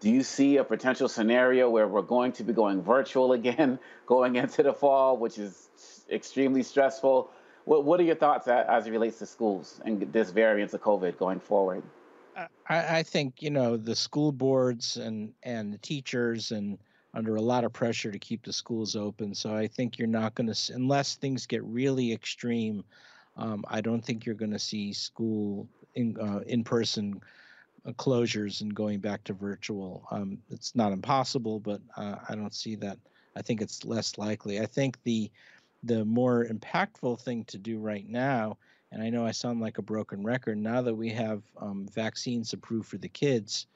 [0.00, 4.34] Do you see a potential scenario where we're going to be going virtual again going
[4.34, 5.68] into the fall, which is
[6.10, 7.30] extremely stressful?
[7.64, 11.18] What, what are your thoughts as it relates to schools and this variant of COVID
[11.18, 11.82] going forward?
[12.68, 16.78] I, I think you know the school boards and and the teachers and
[17.14, 19.34] under a lot of pressure to keep the schools open.
[19.34, 22.84] So I think you're not going to unless things get really extreme.
[23.36, 27.20] Um, I don't think you're going to see school in uh, in person
[27.86, 30.06] uh, closures and going back to virtual.
[30.10, 32.98] Um, it's not impossible, but uh, I don't see that.
[33.36, 34.60] I think it's less likely.
[34.60, 35.30] I think the
[35.84, 38.58] the more impactful thing to do right now,
[38.92, 42.52] and I know I sound like a broken record, now that we have um, vaccines
[42.52, 43.66] approved for the kids,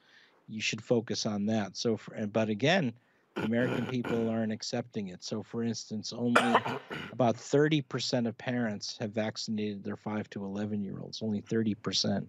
[0.47, 1.77] you should focus on that.
[1.77, 2.93] So, for, but again,
[3.37, 5.23] American people aren't accepting it.
[5.23, 6.41] So, for instance, only
[7.13, 12.27] about 30% of parents have vaccinated their 5 to 11 year olds, only 30%.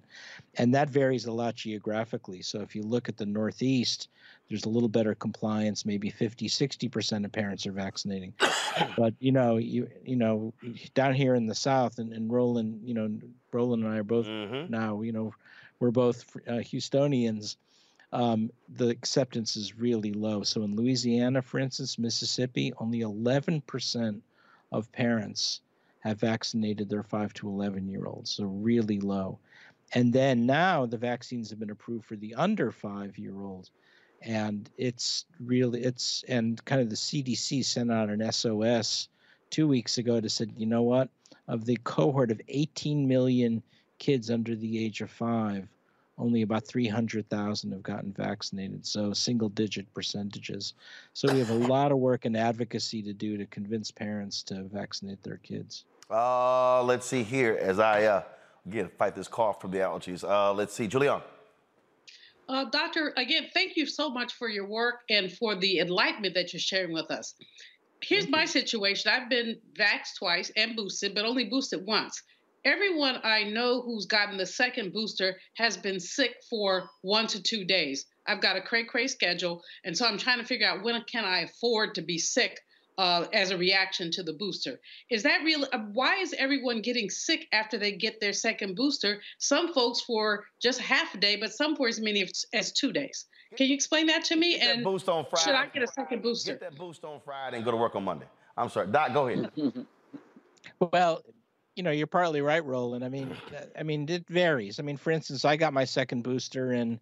[0.56, 2.42] And that varies a lot geographically.
[2.42, 4.10] So, if you look at the Northeast,
[4.50, 8.34] there's a little better compliance, maybe 50, 60% of parents are vaccinating.
[8.98, 10.54] but, you know, you you know,
[10.94, 13.10] down here in the South, and, and Roland, you know,
[13.52, 14.72] Roland and I are both mm-hmm.
[14.72, 15.34] now, you know,
[15.80, 17.56] we're both uh, Houstonians
[18.12, 20.44] um, the acceptance is really low.
[20.44, 24.22] So in Louisiana, for instance, Mississippi, only 11%
[24.72, 25.62] of parents
[26.00, 28.32] have vaccinated their 5 to 11 year olds.
[28.32, 29.40] So really low.
[29.94, 33.72] And then now the vaccines have been approved for the under 5 year olds.
[34.22, 39.08] And it's really, it's, and kind of the CDC sent out an SOS
[39.50, 41.10] two weeks ago to said, you know what?
[41.48, 43.64] Of the cohort of 18 million
[43.98, 45.68] kids under the age of five,
[46.18, 50.74] only about 300,000 have gotten vaccinated, so single digit percentages.
[51.14, 54.64] So we have a lot of work and advocacy to do to convince parents to
[54.64, 55.86] vaccinate their kids.
[56.10, 58.24] Uh, let's see here as I uh,
[58.66, 60.24] again fight this cough from the allergies.
[60.28, 61.22] Uh, let's see, Julian.
[62.50, 66.52] Uh, doctor, again, thank you so much for your work and for the enlightenment that
[66.52, 67.36] you're sharing with us.
[68.02, 69.12] Here's my situation.
[69.12, 72.24] I've been vaxxed twice and boosted, but only boosted once
[72.66, 77.64] everyone I know who's gotten the second booster has been sick for one to two
[77.64, 78.06] days.
[78.28, 81.26] I've got a cray cray schedule, and so I'm trying to figure out when can
[81.26, 82.60] I afford to be sick
[83.00, 84.78] uh, as a reaction to the booster.
[85.10, 85.66] Is that real?
[85.72, 89.22] Uh, why is everyone getting sick after they get their second booster?
[89.38, 93.26] Some folks for just half a day, but some for as many as two days.
[93.56, 94.60] Can you explain that to me?
[94.60, 95.46] Get and boost on Friday.
[95.46, 96.52] Should I get a second booster?
[96.52, 98.28] Get that boost on Friday and go to work on Monday.
[98.58, 99.14] I'm sorry, Doc.
[99.14, 99.50] Go ahead.
[100.92, 101.24] well,
[101.78, 103.06] you know, you're partly right, Roland.
[103.06, 103.34] I mean,
[103.80, 104.78] I mean, it varies.
[104.78, 107.00] I mean, for instance, I got my second booster and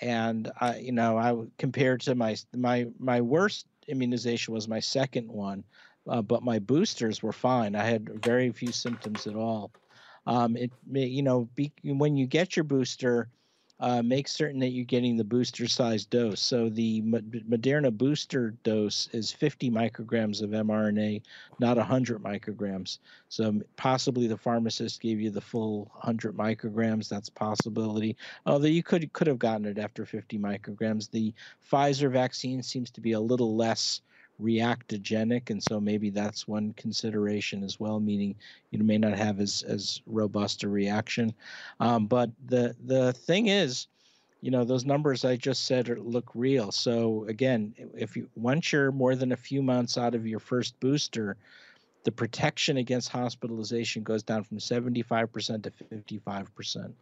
[0.00, 5.28] and I, you know, I compared to my my my worst immunization was my second
[5.28, 5.64] one,
[6.08, 7.74] uh, but my boosters were fine.
[7.74, 9.72] I had very few symptoms at all.
[10.26, 13.28] Um, it may, you know, be, when you get your booster,
[13.84, 16.40] uh, make certain that you're getting the booster size dose.
[16.40, 21.20] So the Moderna booster dose is 50 micrograms of mRNA,
[21.58, 22.96] not 100 micrograms.
[23.28, 27.10] So possibly the pharmacist gave you the full 100 micrograms.
[27.10, 28.16] That's possibility.
[28.46, 31.10] Although you could could have gotten it after 50 micrograms.
[31.10, 31.34] The
[31.70, 34.00] Pfizer vaccine seems to be a little less
[34.42, 38.00] reactogenic, and so maybe that's one consideration as well.
[38.00, 38.34] Meaning
[38.70, 41.34] you may not have as as robust a reaction.
[41.80, 43.86] Um, but the the thing is,
[44.40, 46.72] you know, those numbers I just said are, look real.
[46.72, 50.78] So again, if you once you're more than a few months out of your first
[50.80, 51.36] booster,
[52.04, 56.92] the protection against hospitalization goes down from 75% to 55%,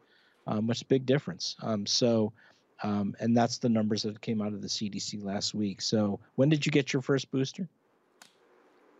[0.46, 1.56] um, which big difference.
[1.60, 2.32] Um, so
[2.82, 5.80] um, and that's the numbers that came out of the CDC last week.
[5.80, 7.68] So, when did you get your first booster?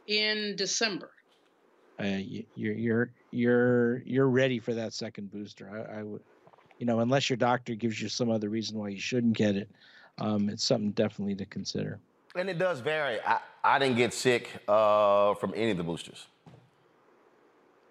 [0.06, 1.10] In December.
[2.00, 5.68] Uh, you, you're you're you're you're ready for that second booster.
[5.70, 6.22] I, I, would,
[6.78, 9.70] you know, unless your doctor gives you some other reason why you shouldn't get it,
[10.18, 11.98] um, it's something definitely to consider.
[12.34, 13.20] And it does vary.
[13.20, 16.26] I, I didn't get sick uh, from any of the boosters.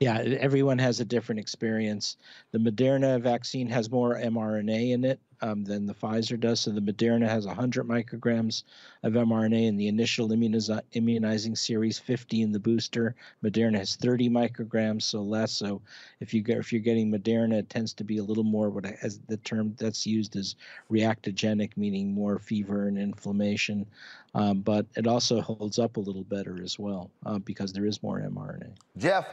[0.01, 2.17] Yeah, everyone has a different experience.
[2.53, 6.61] The Moderna vaccine has more mRNA in it um, than the Pfizer does.
[6.61, 8.63] So the Moderna has 100 micrograms
[9.03, 13.13] of mRNA in the initial immuniz- immunizing series, 50 in the booster.
[13.43, 15.51] Moderna has 30 micrograms, so less.
[15.51, 15.83] So
[16.19, 18.87] if you get, if you're getting Moderna, it tends to be a little more what
[19.03, 20.55] as the term that's used is
[20.91, 23.85] reactogenic, meaning more fever and inflammation.
[24.33, 28.01] Um, but it also holds up a little better as well uh, because there is
[28.01, 28.71] more mRNA.
[28.97, 29.27] Jeff.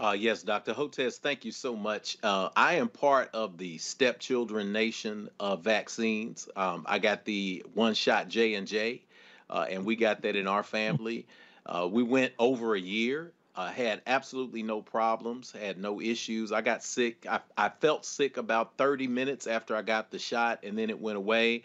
[0.00, 0.74] Uh, yes, Dr.
[0.74, 2.18] Hotez, thank you so much.
[2.22, 6.48] Uh, I am part of the Stepchildren Nation of vaccines.
[6.54, 9.02] Um, I got the one-shot J and J,
[9.48, 11.26] uh, and we got that in our family.
[11.64, 16.52] Uh, we went over a year, uh, had absolutely no problems, had no issues.
[16.52, 17.26] I got sick.
[17.28, 21.00] I, I felt sick about 30 minutes after I got the shot, and then it
[21.00, 21.64] went away.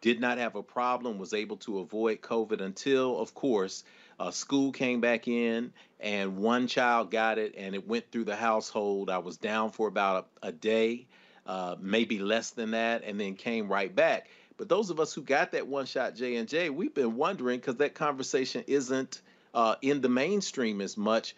[0.00, 1.18] Did not have a problem.
[1.18, 3.84] Was able to avoid COVID until, of course
[4.22, 8.36] uh, school came back in, and one child got it, and it went through the
[8.36, 9.10] household.
[9.10, 11.08] I was down for about a, a day,
[11.44, 14.28] uh, maybe less than that, and then came right back.
[14.56, 17.58] But those of us who got that one shot J and J, we've been wondering
[17.58, 19.22] because that conversation isn't
[19.54, 21.34] uh, in the mainstream as much.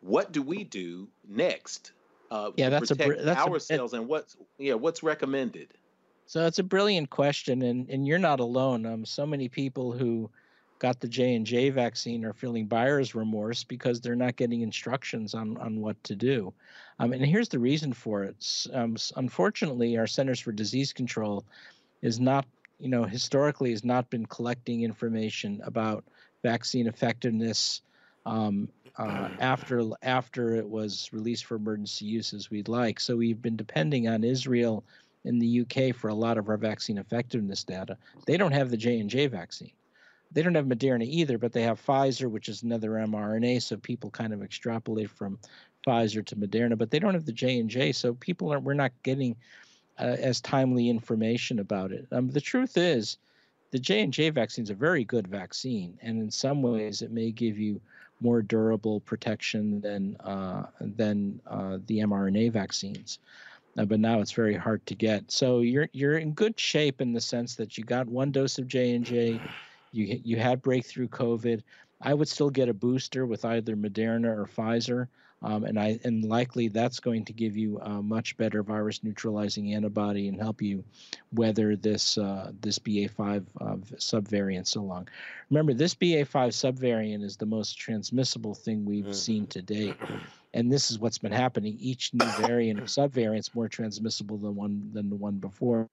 [0.00, 1.90] What do we do next?
[2.30, 5.74] Uh, yeah, that's a that's ourselves, a, and what's yeah, what's recommended?
[6.26, 8.86] So it's a brilliant question, and and you're not alone.
[8.86, 10.30] Um, so many people who
[10.78, 15.34] got the J and J vaccine are feeling buyer's remorse because they're not getting instructions
[15.34, 16.52] on on what to do.
[16.98, 18.66] Um, and here's the reason for it.
[18.72, 21.44] Um, unfortunately, our Centers for Disease Control
[22.02, 22.46] is not,
[22.78, 26.04] you know, historically has not been collecting information about
[26.42, 27.82] vaccine effectiveness
[28.26, 33.00] um, uh, after after it was released for emergency use as we'd like.
[33.00, 34.84] So we've been depending on Israel
[35.24, 37.96] in the UK for a lot of our vaccine effectiveness data.
[38.26, 39.72] They don't have the J and J vaccine
[40.32, 43.62] they don't have Moderna either, but they have Pfizer, which is another mRNA.
[43.62, 45.38] So people kind of extrapolate from
[45.86, 47.92] Pfizer to Moderna, but they don't have the J and J.
[47.92, 49.36] So people are we're not getting
[49.98, 52.06] uh, as timely information about it.
[52.12, 53.18] Um, the truth is,
[53.70, 57.10] the J and J vaccine is a very good vaccine, and in some ways, it
[57.10, 57.80] may give you
[58.20, 63.18] more durable protection than uh, than uh, the mRNA vaccines.
[63.78, 65.30] Uh, but now it's very hard to get.
[65.30, 68.66] So you're you're in good shape in the sense that you got one dose of
[68.66, 69.40] J and J
[69.92, 71.62] you you had breakthrough COVID.
[72.00, 75.08] I would still get a booster with either Moderna or Pfizer,
[75.42, 79.74] um, and I and likely that's going to give you a much better virus neutralizing
[79.74, 80.84] antibody and help you
[81.32, 83.64] weather this uh, this BA5 uh,
[83.96, 85.08] subvariant so long.
[85.50, 89.12] Remember, this BA5 subvariant is the most transmissible thing we've mm-hmm.
[89.12, 89.96] seen to date.
[90.54, 91.76] And this is what's been happening.
[91.78, 95.90] Each new variant or subvariant is more transmissible than one than the one before.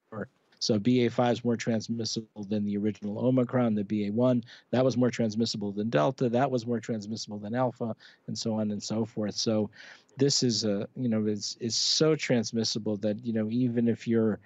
[0.65, 4.43] So BA5 is more transmissible than the original Omicron, the BA1.
[4.71, 6.27] That was more transmissible than Delta.
[6.27, 7.95] That was more transmissible than Alpha,
[8.27, 9.35] and so on and so forth.
[9.35, 9.69] So
[10.17, 14.39] this is a you know is is so transmissible that you know even if you're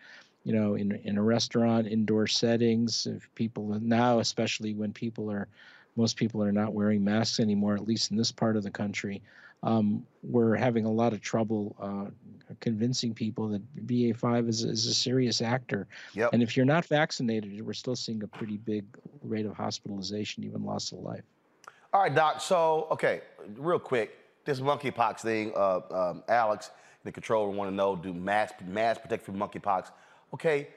[0.43, 5.47] you know in in a restaurant indoor settings if people now especially when people are
[5.95, 9.21] most people are not wearing masks anymore at least in this part of the country
[9.63, 12.11] um, we're having a lot of trouble uh,
[12.59, 15.87] convincing people that BA5 is, is a serious actor.
[16.13, 16.31] Yep.
[16.33, 18.85] And if you're not vaccinated, we're still seeing a pretty big
[19.23, 21.23] rate of hospitalization, even loss of life.
[21.93, 22.41] All right, Doc.
[22.41, 23.21] So, okay,
[23.57, 24.15] real quick,
[24.45, 26.71] this monkeypox thing, uh, um, Alex,
[27.03, 29.91] the controller, want to know: Do mass mass protect from monkeypox?
[30.33, 30.67] Okay,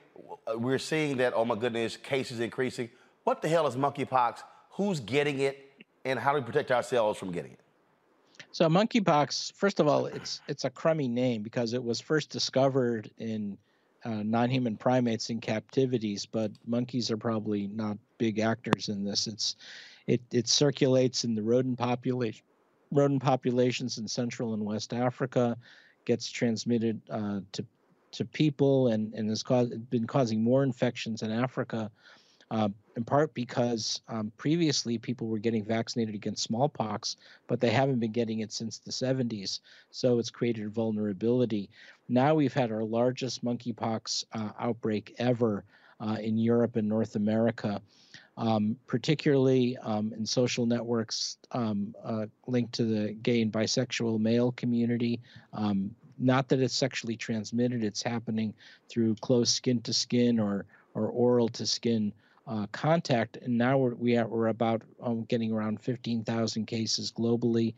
[0.57, 1.33] we're seeing that.
[1.35, 2.89] Oh my goodness, cases increasing.
[3.25, 4.39] What the hell is monkeypox?
[4.71, 5.71] Who's getting it,
[6.05, 7.61] and how do we protect ourselves from getting it?
[8.53, 13.11] So monkeypox, first of all, it's it's a crummy name because it was first discovered
[13.17, 13.57] in
[14.05, 19.27] uh, non-human primates in captivities, but monkeys are probably not big actors in this.
[19.27, 19.57] It's
[20.07, 22.45] it it circulates in the rodent population,
[22.91, 25.57] rodent populations in Central and West Africa,
[26.05, 27.65] gets transmitted uh, to
[28.13, 31.91] to people, and and has caused been causing more infections in Africa
[32.51, 37.17] uh, in part because um, previously people were getting vaccinated against smallpox,
[37.47, 39.61] but they haven't been getting it since the 70s.
[39.91, 41.71] So it's created vulnerability.
[42.09, 45.65] Now we've had our largest monkeypox uh, outbreak ever
[46.01, 47.81] uh, in Europe and North America.
[48.39, 54.53] Um, particularly um, in social networks um, uh, linked to the gay and bisexual male
[54.53, 55.21] community.
[55.53, 58.55] Um, not that it's sexually transmitted; it's happening
[58.89, 60.65] through close skin to skin or
[60.95, 62.11] or oral to skin
[62.47, 67.75] uh, contact, and now we're, we are, we're about um, getting around 15,000 cases globally,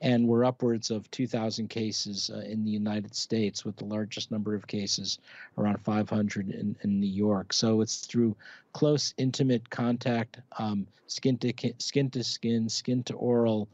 [0.00, 4.54] and we're upwards of 2,000 cases uh, in the United States, with the largest number
[4.54, 5.18] of cases
[5.58, 7.52] around 500 in, in New York.
[7.52, 8.36] So it's through
[8.72, 13.68] close, intimate contact, um, skin to skin to skin, skin to oral.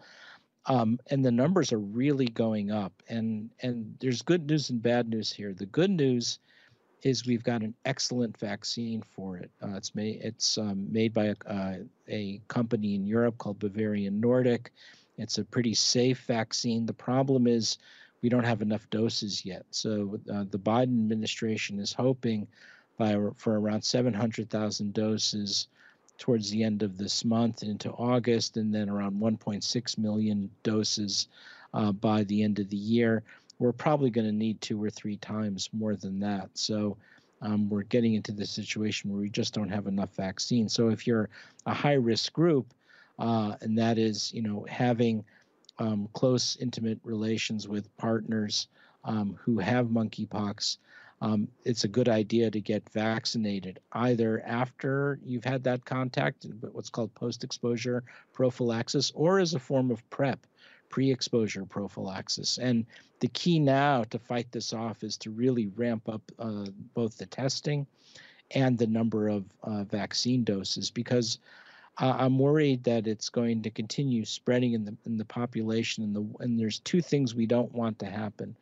[0.66, 2.92] Um, and the numbers are really going up.
[3.08, 5.52] And and there's good news and bad news here.
[5.52, 6.38] The good news
[7.02, 9.50] is we've got an excellent vaccine for it.
[9.62, 11.76] Uh, it's made it's um, made by a, uh,
[12.08, 14.72] a company in Europe called Bavarian Nordic.
[15.18, 16.86] It's a pretty safe vaccine.
[16.86, 17.78] The problem is
[18.22, 19.64] we don't have enough doses yet.
[19.70, 22.46] So uh, the Biden administration is hoping
[22.96, 25.68] by for around 700,000 doses
[26.18, 31.26] towards the end of this month into August, and then around 1.6 million doses
[31.74, 33.24] uh, by the end of the year.
[33.62, 36.50] We're probably going to need two or three times more than that.
[36.54, 36.96] So
[37.40, 40.68] um, we're getting into the situation where we just don't have enough vaccine.
[40.68, 41.28] So if you're
[41.64, 42.66] a high risk group,
[43.20, 45.24] uh, and that is, you know, having
[45.78, 48.66] um, close, intimate relations with partners
[49.04, 50.78] um, who have monkeypox,
[51.20, 56.90] um, it's a good idea to get vaccinated either after you've had that contact, what's
[56.90, 58.02] called post exposure
[58.32, 60.44] prophylaxis, or as a form of PrEP,
[60.92, 62.58] pre exposure prophylaxis.
[62.58, 62.86] And
[63.18, 67.26] the key now to fight this off is to really ramp up uh, both the
[67.26, 67.86] testing
[68.52, 71.38] and the number of uh, vaccine doses because
[71.98, 76.14] uh, I'm worried that it's going to continue spreading in the in the population and
[76.14, 78.56] the and there's two things we don't want to happen.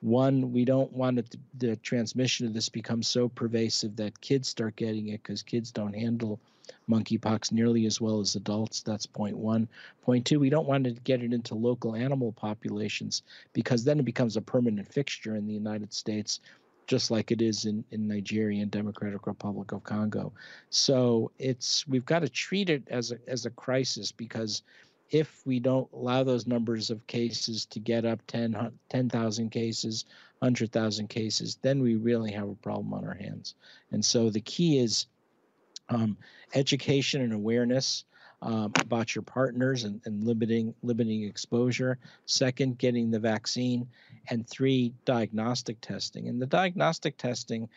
[0.00, 4.48] One, we don't want it to, the transmission of this become so pervasive that kids
[4.48, 6.40] start getting it because kids don't handle
[6.88, 8.82] monkeypox nearly as well as adults.
[8.82, 9.68] That's point one.
[10.02, 13.22] Point two, we don't want to get it into local animal populations
[13.52, 16.40] because then it becomes a permanent fixture in the United States,
[16.86, 20.32] just like it is in, in Nigeria and Democratic Republic of Congo.
[20.70, 24.62] So it's we've got to treat it as a as a crisis because
[25.12, 30.06] if we don't allow those numbers of cases to get up 10,000 10, cases,
[30.38, 33.54] 100,000 cases, then we really have a problem on our hands.
[33.90, 35.06] And so the key is
[35.92, 36.16] um,
[36.54, 38.04] education and awareness
[38.42, 41.98] um, about your partners and, and limiting limiting exposure.
[42.26, 43.88] Second, getting the vaccine,
[44.30, 46.28] and three, diagnostic testing.
[46.28, 47.68] And the diagnostic testing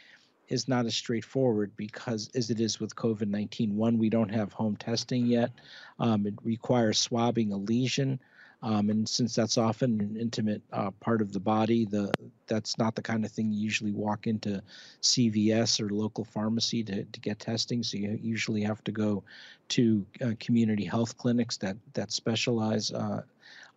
[0.47, 3.71] is not as straightforward because as it is with COVID-19.
[3.71, 5.51] One, we don't have home testing yet.
[5.99, 8.19] Um, it requires swabbing a lesion.
[8.61, 12.11] Um, and since that's often an intimate uh, part of the body, the
[12.47, 14.61] that's not the kind of thing you usually walk into
[15.01, 17.83] CVS or local pharmacy to, to get testing.
[17.83, 19.23] So you usually have to go
[19.69, 23.21] to uh, community health clinics that that specialize uh,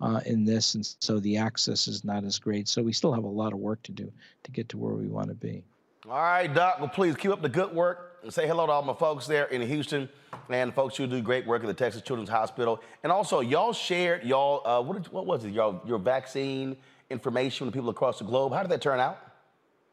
[0.00, 2.68] uh, in this, and so the access is not as great.
[2.68, 4.12] So we still have a lot of work to do
[4.44, 5.64] to get to where we want to be.
[6.08, 6.78] All right, Doc.
[6.78, 9.46] Well, please keep up the good work and say hello to all my folks there
[9.46, 10.08] in Houston
[10.50, 12.80] and folks who do great work at the Texas Children's Hospital.
[13.02, 15.50] And also, y'all shared y'all uh, what, did, what was it?
[15.50, 16.76] Y'all your vaccine
[17.10, 18.52] information with people across the globe.
[18.52, 19.18] How did that turn out?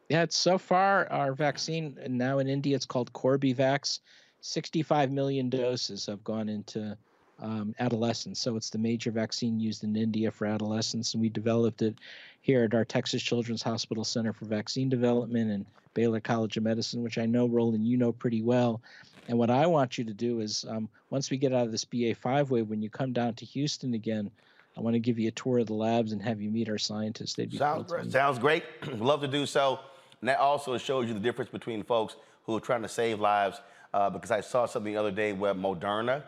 [0.08, 2.76] Yeah, it's so far our vaccine now in India.
[2.76, 4.00] It's called Corbevax.
[4.40, 6.96] 65 million doses have gone into
[7.40, 8.40] um, adolescents.
[8.40, 11.96] So it's the major vaccine used in India for adolescents, and we developed it
[12.40, 17.02] here at our Texas Children's Hospital Center for Vaccine Development and Baylor College of Medicine,
[17.02, 18.80] which I know, Roland, you know pretty well.
[19.28, 21.84] And what I want you to do is, um, once we get out of this
[21.84, 24.30] BA5 wave, when you come down to Houston again,
[24.76, 26.78] I want to give you a tour of the labs and have you meet our
[26.78, 27.34] scientists.
[27.34, 28.12] They'd be sounds great.
[28.12, 28.64] Sounds great.
[28.98, 29.80] Love to do so.
[30.20, 33.60] And that also shows you the difference between folks who are trying to save lives.
[33.94, 36.22] Uh, because I saw something the other day where Moderna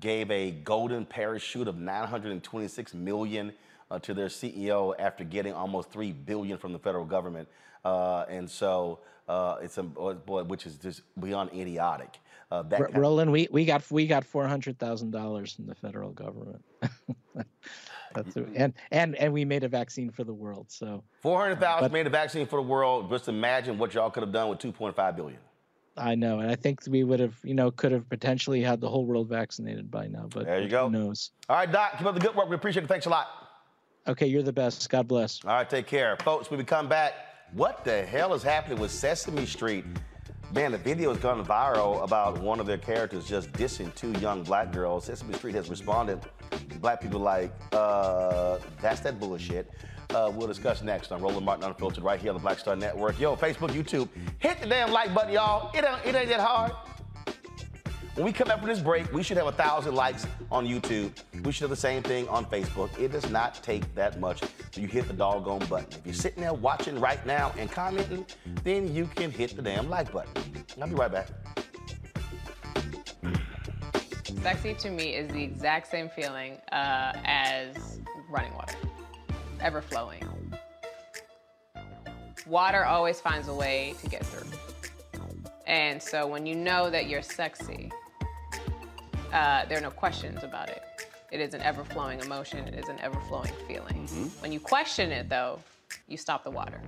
[0.00, 3.52] gave a golden parachute of 926 million
[3.90, 7.48] uh, to their CEO after getting almost three billion from the federal government.
[7.84, 8.98] Uh, and so
[9.28, 12.18] uh, it's a boy, which is just beyond idiotic.
[12.54, 15.74] Uh, that R- Roland, we, we got we got four hundred thousand dollars from the
[15.74, 16.64] federal government.
[18.14, 20.66] That's and and and we made a vaccine for the world.
[20.68, 23.10] So four hundred thousand made a vaccine for the world.
[23.10, 25.40] Just imagine what y'all could have done with two point five billion.
[25.96, 28.88] I know, and I think we would have, you know, could have potentially had the
[28.88, 30.28] whole world vaccinated by now.
[30.28, 30.88] But there you go.
[30.88, 31.30] Who knows?
[31.48, 32.48] All right, Doc, keep up the good work.
[32.48, 32.88] We appreciate it.
[32.88, 33.28] Thanks a lot.
[34.06, 34.88] Okay, you're the best.
[34.90, 35.40] God bless.
[35.44, 36.50] All right, take care, folks.
[36.50, 37.14] When we come back.
[37.52, 39.84] What the hell is happening with Sesame Street?
[40.54, 44.44] Man, the video has gone viral about one of their characters just dissing two young
[44.44, 45.06] black girls.
[45.06, 46.20] Sesame Street has responded.
[46.80, 49.68] Black people like, uh, that's that bullshit.
[50.10, 53.18] Uh, we'll discuss next on Roland Martin Unfiltered right here on the Black Star Network.
[53.18, 54.08] Yo, Facebook, YouTube,
[54.38, 55.72] hit the damn like button, y'all.
[55.74, 56.70] It ain't, it ain't that hard.
[58.14, 61.10] When we come back from this break, we should have a thousand likes on YouTube.
[61.42, 62.96] We should have the same thing on Facebook.
[62.96, 64.40] It does not take that much.
[64.70, 65.88] So you hit the doggone button.
[65.90, 68.24] If you're sitting there watching right now and commenting,
[68.62, 70.30] then you can hit the damn like button.
[70.80, 71.26] I'll be right back.
[74.42, 77.98] Sexy to me is the exact same feeling uh, as
[78.30, 78.76] running water,
[79.58, 80.22] ever flowing.
[82.46, 84.48] Water always finds a way to get through.
[85.66, 87.90] And so when you know that you're sexy,
[89.34, 90.82] uh, there are no questions about it.
[91.30, 94.06] It is an ever flowing emotion, it is an ever flowing feeling.
[94.06, 94.40] Mm-hmm.
[94.40, 95.58] When you question it, though,
[96.06, 96.80] you stop the water.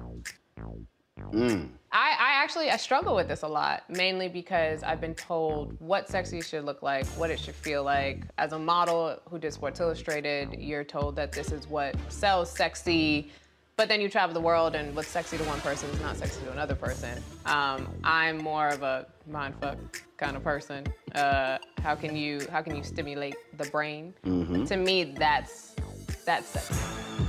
[1.32, 1.68] Mm.
[1.90, 6.09] I, I, actually I struggle with this a lot, mainly because I've been told what
[6.09, 8.24] sexy should look like, what it should feel like.
[8.39, 13.31] As a model who did Sports Illustrated, you're told that this is what sells sexy,
[13.77, 16.43] but then you travel the world, and what's sexy to one person is not sexy
[16.44, 17.23] to another person.
[17.44, 19.77] Um, I'm more of a mindfuck
[20.16, 20.86] kind of person.
[21.15, 24.15] Uh, how can you how can you stimulate the brain?
[24.24, 24.65] Mm-hmm.
[24.65, 25.77] To me, that's
[26.24, 27.26] that's sexy.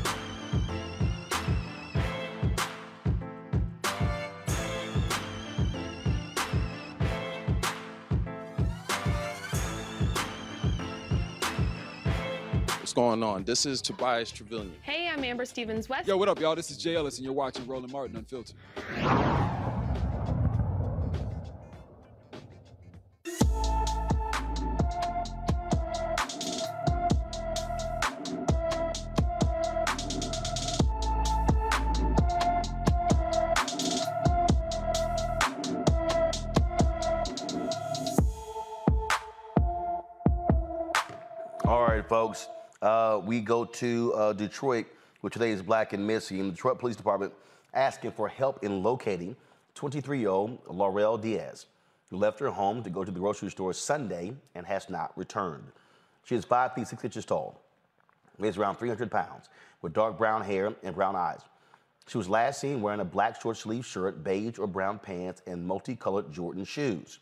[12.97, 13.43] Going on?
[13.43, 14.71] This is Tobias Truvillion.
[14.81, 16.07] Hey, I'm Amber Stevens West.
[16.07, 16.55] Yo, what up, y'all?
[16.55, 18.55] This is Jay Ellis, and you're watching Roland Martin Unfiltered.
[41.63, 42.47] All right, folks.
[42.81, 44.85] Uh, we go to uh, Detroit,
[45.21, 47.33] which today is Black and Missy, and the Detroit Police Department
[47.73, 49.35] asking for help in locating
[49.75, 51.65] 23-year-old Laurel Diaz,
[52.09, 55.63] who left her home to go to the grocery store Sunday and has not returned.
[56.23, 57.59] She is 5 feet 6 inches tall,
[58.37, 59.49] weighs around 300 pounds,
[59.81, 61.41] with dark brown hair and brown eyes.
[62.07, 65.65] She was last seen wearing a black short sleeve shirt, beige or brown pants, and
[65.65, 67.19] multicolored Jordan shoes.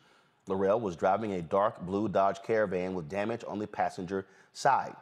[0.48, 4.96] Laurel was driving a dark blue Dodge Caravan with damage on the passenger side.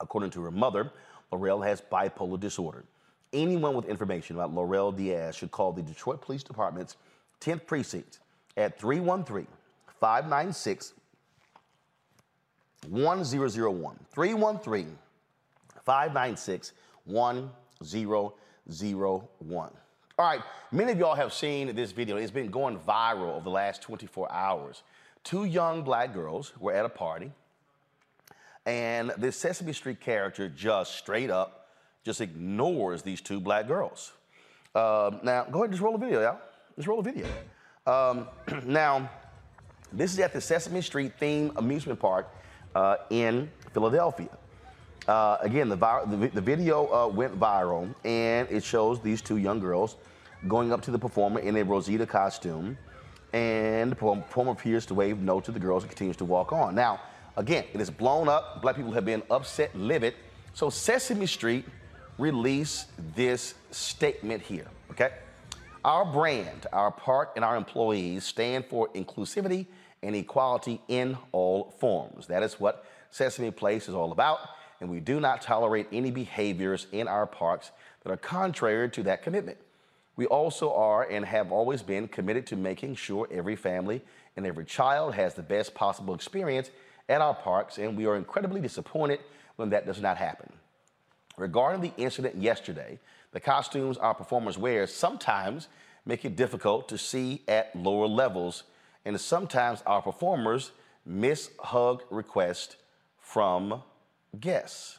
[0.00, 0.90] According to her mother,
[1.32, 2.84] Laurel has bipolar disorder.
[3.32, 6.96] Anyone with information about Laurel Diaz should call the Detroit Police Department's
[7.40, 8.20] 10th precinct
[8.56, 9.46] at 313
[10.00, 10.94] 596
[12.88, 13.98] 1001.
[14.12, 14.98] 313
[15.84, 16.72] 596
[17.04, 19.70] 1001.
[20.18, 20.40] All right,
[20.72, 22.16] many of y'all have seen this video.
[22.16, 24.82] It's been going viral over the last 24 hours.
[25.24, 27.30] Two young black girls were at a party,
[28.66, 31.68] and this Sesame Street character just straight up
[32.04, 34.12] just ignores these two black girls.
[34.74, 36.38] Um, now, go ahead and just roll the video, y'all.
[36.76, 37.26] Just roll the video.
[37.86, 38.28] Um,
[38.64, 39.08] now,
[39.92, 42.28] this is at the Sesame Street theme amusement park
[42.74, 44.28] uh, in Philadelphia.
[45.08, 49.60] Uh, again, the, the, the video uh, went viral, and it shows these two young
[49.60, 49.96] girls
[50.48, 52.76] going up to the performer in a Rosita costume,
[53.32, 56.74] and the performer appears to wave no to the girls and continues to walk on.
[56.74, 57.00] Now,
[57.36, 58.62] again, it is blown up.
[58.62, 60.14] Black people have been upset, livid.
[60.54, 61.64] So Sesame Street
[62.18, 65.10] released this statement here, okay?
[65.84, 69.66] Our brand, our park, and our employees stand for inclusivity
[70.02, 72.26] and equality in all forms.
[72.26, 74.40] That is what Sesame Place is all about,
[74.80, 77.70] and we do not tolerate any behaviors in our parks
[78.02, 79.58] that are contrary to that commitment.
[80.16, 84.02] We also are and have always been committed to making sure every family
[84.36, 86.70] and every child has the best possible experience
[87.08, 89.20] at our parks, and we are incredibly disappointed
[89.56, 90.52] when that does not happen.
[91.36, 92.98] Regarding the incident yesterday,
[93.32, 95.68] the costumes our performers wear sometimes
[96.04, 98.62] make it difficult to see at lower levels,
[99.04, 100.72] and sometimes our performers
[101.04, 102.76] miss hug requests
[103.20, 103.82] from
[104.40, 104.98] guests.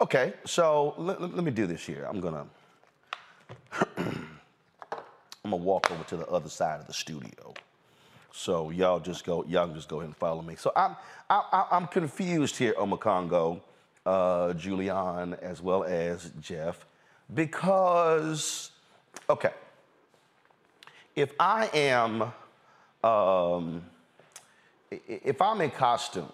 [0.00, 2.06] Okay, so let, let- me do this here.
[2.08, 2.46] I'm gonna
[5.52, 7.54] I'm gonna walk over to the other side of the studio.
[8.32, 10.54] So y'all just go, y'all just go ahead and follow me.
[10.54, 10.94] So I'm
[11.28, 13.60] I, I'm confused here, Omekongo,
[14.06, 16.86] uh, Julian, as well as Jeff,
[17.34, 18.70] because
[19.28, 19.50] okay,
[21.16, 22.32] if I am
[23.02, 23.82] um,
[24.88, 26.30] if I'm in costume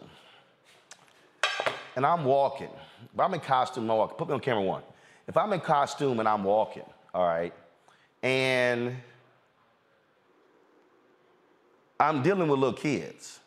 [1.96, 2.68] and I'm walking,
[3.14, 4.82] if I'm in costume I'm walking, put me on camera one.
[5.26, 6.84] If I'm in costume and I'm walking,
[7.14, 7.54] all right,
[8.22, 8.96] and
[11.98, 13.40] I'm dealing with little kids,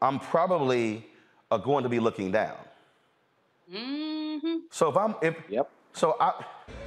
[0.00, 1.06] I'm probably
[1.50, 2.56] uh, going to be looking down.
[3.72, 4.56] Mm-hmm.
[4.70, 5.70] So if I'm if yep.
[5.92, 6.44] So I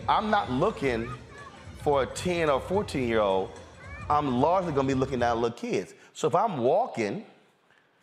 [0.07, 1.09] I'm not looking
[1.81, 3.51] for a 10 or 14 year old.
[4.09, 5.93] I'm largely gonna be looking down at little kids.
[6.13, 7.25] So if I'm walking,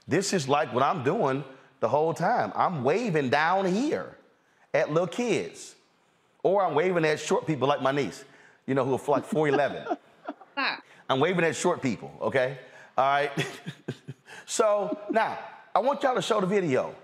[0.07, 1.43] this is like what I'm doing
[1.81, 2.53] the whole time.
[2.55, 4.17] I'm waving down here
[4.73, 5.75] at little kids.
[6.47, 8.25] Or I'm waving at short people like my niece,
[8.69, 9.97] you know, who are like 4'11.
[11.11, 12.59] I'm waving at short people, okay?
[12.97, 13.33] All right.
[14.47, 15.37] so now
[15.75, 16.95] I want y'all to show the video.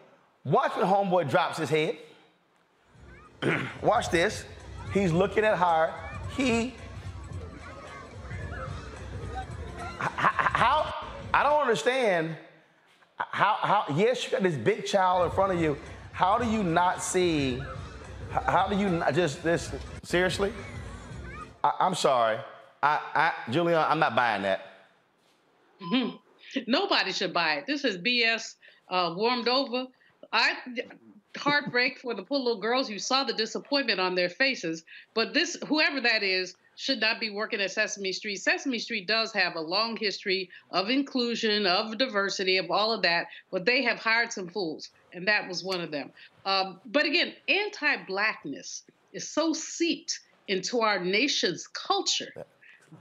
[0.44, 1.98] Watch when homeboy drops his head.
[3.82, 4.44] Watch this.
[4.94, 5.92] He's looking at her.
[6.36, 6.74] He.
[9.98, 10.94] How?
[11.34, 12.36] I don't understand.
[13.16, 13.56] How?
[13.60, 13.86] How?
[13.96, 15.76] Yes, you got this big child in front of you.
[16.12, 17.60] How do you not see?
[18.32, 19.70] How do you just this?
[20.02, 20.52] Seriously?
[21.62, 22.38] I, I'm sorry.
[22.82, 24.66] I, I, Julian, I'm not buying that.
[25.80, 26.18] Mhm.
[26.66, 27.66] Nobody should buy it.
[27.66, 28.54] This is BS
[28.88, 29.86] uh, warmed over.
[30.32, 30.56] I
[31.36, 32.90] heartbreak for the poor little girls.
[32.90, 34.84] You saw the disappointment on their faces.
[35.14, 38.36] But this, whoever that is, should not be working at Sesame Street.
[38.36, 43.26] Sesame Street does have a long history of inclusion, of diversity, of all of that.
[43.50, 46.10] But they have hired some fools, and that was one of them.
[46.44, 52.32] Um, but again, anti-blackness is so seeped into our nation's culture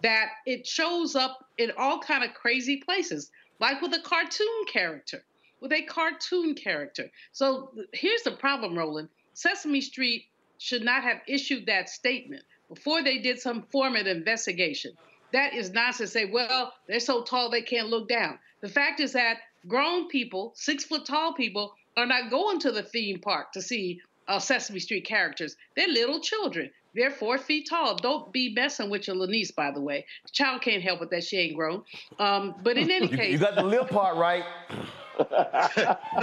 [0.02, 3.32] that it shows up in all kind of crazy places.
[3.62, 5.24] like with a cartoon character,
[5.62, 7.10] with a cartoon character.
[7.32, 9.08] So here's the problem, Roland.
[9.34, 10.26] Sesame Street
[10.58, 14.92] should not have issued that statement before they did some form of investigation.
[15.32, 16.12] That is nonsense.
[16.12, 18.40] To say, well, they're so tall they can't look down.
[18.60, 22.84] The fact is that grown people, six foot tall people, are not going to the
[22.84, 25.56] theme park to see uh, Sesame Street characters.
[25.76, 26.70] They're little children.
[26.94, 27.96] They're four feet tall.
[27.96, 30.06] Don't be messing with your Lanice, by the way.
[30.26, 31.84] The child can't help it that she ain't grown.
[32.20, 34.44] Um, but in any case, you got the little part right.
[35.20, 35.26] you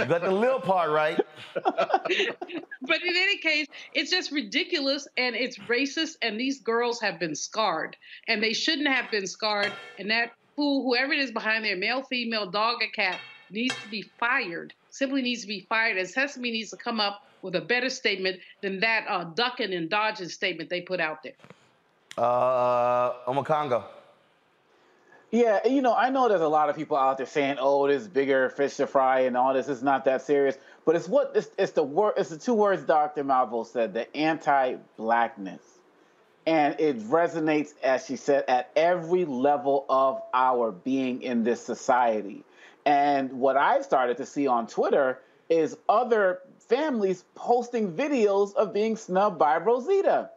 [0.05, 1.19] got the little part right.
[1.53, 6.17] but in any case, it's just ridiculous and it's racist.
[6.21, 7.95] And these girls have been scarred,
[8.27, 9.71] and they shouldn't have been scarred.
[9.97, 13.19] And that fool, whoever it is behind there, male, female, dog, or cat,
[13.49, 14.73] needs to be fired.
[14.99, 15.95] Simply needs to be fired.
[15.95, 19.89] And Sesame needs to come up with a better statement than that uh, ducking and
[19.89, 21.31] dodging statement they put out there.
[22.17, 23.85] Uh, Omekongo.
[25.31, 28.07] Yeah, you know, I know there's a lot of people out there saying, "Oh, this
[28.07, 31.49] bigger fish to fry and all this is not that serious." But it's what it's,
[31.57, 32.15] it's the word.
[32.17, 33.23] It's the two words Dr.
[33.23, 35.61] Malveaux said: the anti-blackness,
[36.45, 42.43] and it resonates, as she said, at every level of our being in this society.
[42.89, 48.95] And what I've started to see on Twitter is other families posting videos of being
[48.95, 50.31] snubbed by Rosita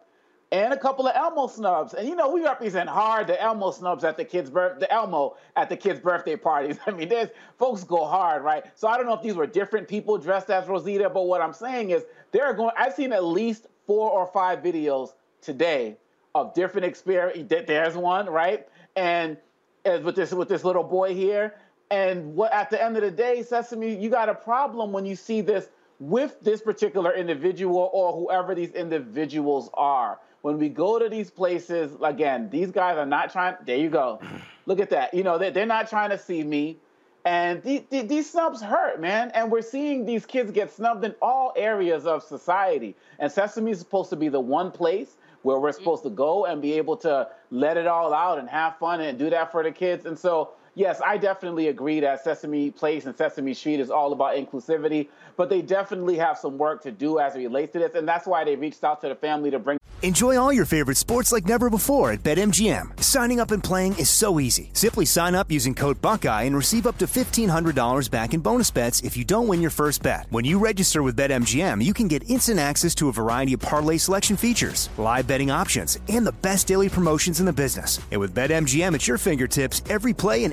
[0.51, 1.95] and a couple of Elmo snubs.
[1.95, 5.39] And you know, we represent hard the Elmo snubs at the kids' birth, the Elmo
[5.57, 6.77] at the kids' birthday parties.
[6.87, 8.65] I mean, there's folks go hard, right?
[8.74, 11.55] So I don't know if these were different people dressed as Rosita, but what I'm
[11.55, 12.73] saying is they're going.
[12.77, 15.97] I've seen at least four or five videos today
[16.35, 17.51] of different experience.
[17.66, 18.69] There's one, right?
[18.95, 19.39] And
[19.85, 21.55] with this with this little boy here.
[21.93, 25.14] And what at the end of the day, Sesame, you got a problem when you
[25.14, 25.69] see this
[26.01, 30.19] with this particular individual or whoever these individuals are.
[30.40, 33.56] When we go to these places, again, these guys are not trying.
[33.66, 34.20] There you go.
[34.66, 35.12] Look at that.
[35.12, 36.78] You know, they, they're not trying to see me.
[37.27, 39.31] And these, these snubs hurt, man.
[39.35, 42.97] And we're seeing these kids get snubbed in all areas of society.
[43.19, 46.62] And Sesame is supposed to be the one place where we're supposed to go and
[46.62, 49.70] be able to let it all out and have fun and do that for the
[49.70, 50.06] kids.
[50.06, 54.36] And so yes, I definitely agree that Sesame Place and Sesame Street is all about
[54.36, 58.07] inclusivity, but they definitely have some work to do as it relates to this, and
[58.07, 59.78] that's why they reached out to the family to bring.
[60.03, 63.01] Enjoy all your favorite sports like never before at BetMGM.
[63.01, 64.70] Signing up and playing is so easy.
[64.73, 69.03] Simply sign up using code Buckeye and receive up to $1,500 back in bonus bets
[69.03, 70.27] if you don't win your first bet.
[70.31, 73.97] When you register with BetMGM, you can get instant access to a variety of parlay
[73.97, 78.01] selection features, live betting options, and the best daily promotions in the business.
[78.11, 80.53] And with BetMGM at your fingertips, every play and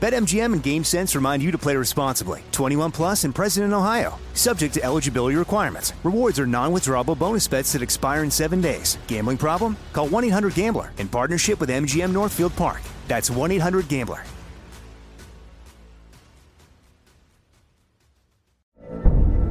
[0.00, 2.42] BetMGM and GameSense remind you to play responsibly.
[2.50, 4.18] 21 plus and present in Ohio.
[4.34, 5.92] Subject to eligibility requirements.
[6.02, 8.98] Rewards are non-withdrawable bonus bets that expire in seven days.
[9.06, 9.76] Gambling problem?
[9.92, 12.80] Call 1-800-GAMBLER in partnership with MGM Northfield Park.
[13.06, 14.24] That's 1-800-GAMBLER.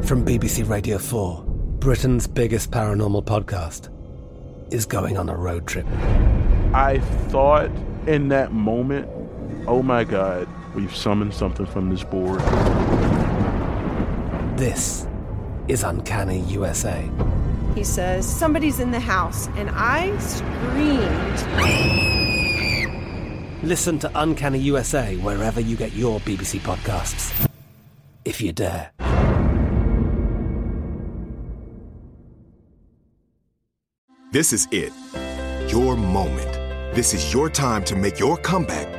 [0.10, 1.44] From BBC Radio 4,
[1.78, 3.94] Britain's biggest paranormal podcast
[4.74, 5.86] is going on a road trip.
[6.74, 7.70] I thought
[8.08, 9.08] in that moment,
[9.70, 12.41] oh my God, we've summoned something from this board.
[14.58, 15.08] This
[15.68, 17.08] is Uncanny USA.
[17.76, 21.38] He says, Somebody's in the house, and I screamed.
[23.64, 27.48] Listen to Uncanny USA wherever you get your BBC podcasts,
[28.26, 28.91] if you dare.
[34.32, 34.91] This is it.
[35.72, 36.54] Your moment.
[36.96, 38.99] This is your time to make your comeback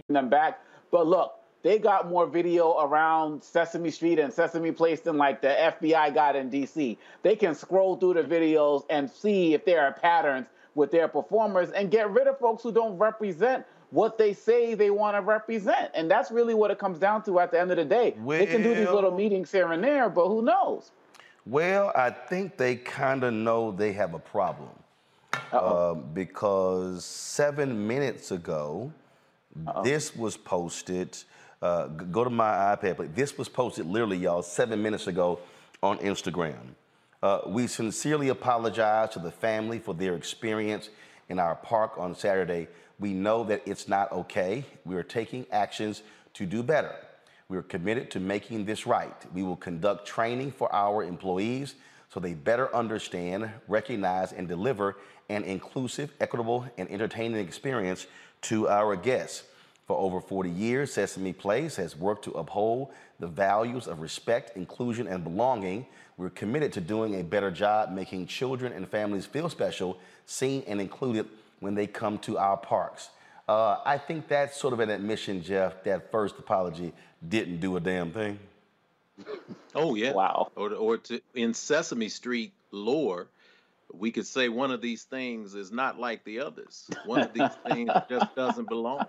[0.09, 0.59] them back.
[0.91, 5.47] But look, they got more video around Sesame Street and Sesame Place than like the
[5.79, 6.97] FBI got in DC.
[7.23, 11.69] They can scroll through the videos and see if there are patterns with their performers
[11.71, 15.91] and get rid of folks who don't represent what they say they want to represent.
[15.93, 18.15] And that's really what it comes down to at the end of the day.
[18.19, 20.91] Well, they can do these little meetings here and there, but who knows?
[21.45, 24.69] Well, I think they kind of know they have a problem.
[25.51, 28.91] Uh, because seven minutes ago,
[29.83, 31.17] This was posted.
[31.61, 35.39] Uh, go to my iPad, but this was posted literally, y'all, seven minutes ago
[35.83, 36.57] on Instagram.
[37.21, 40.89] Uh, we sincerely apologize to the family for their experience
[41.29, 42.67] in our park on Saturday.
[42.99, 44.65] We know that it's not okay.
[44.85, 46.01] We are taking actions
[46.33, 46.95] to do better.
[47.47, 49.15] We are committed to making this right.
[49.33, 51.75] We will conduct training for our employees
[52.09, 54.97] so they better understand, recognize, and deliver
[55.29, 58.07] an inclusive, equitable, and entertaining experience
[58.43, 59.43] to our guests.
[59.87, 62.89] For over 40 years, Sesame Place has worked to uphold
[63.19, 65.85] the values of respect, inclusion, and belonging.
[66.17, 70.79] We're committed to doing a better job making children and families feel special, seen, and
[70.79, 71.27] included
[71.59, 73.09] when they come to our parks.
[73.49, 76.93] Uh, I think that's sort of an admission, Jeff, that first apology
[77.27, 78.39] didn't do a damn thing.
[79.75, 80.13] Oh, yeah.
[80.13, 80.51] Wow.
[80.55, 83.27] Or, or to, in Sesame Street lore,
[83.93, 86.89] we could say one of these things is not like the others.
[87.05, 89.05] One of these things just doesn't belong.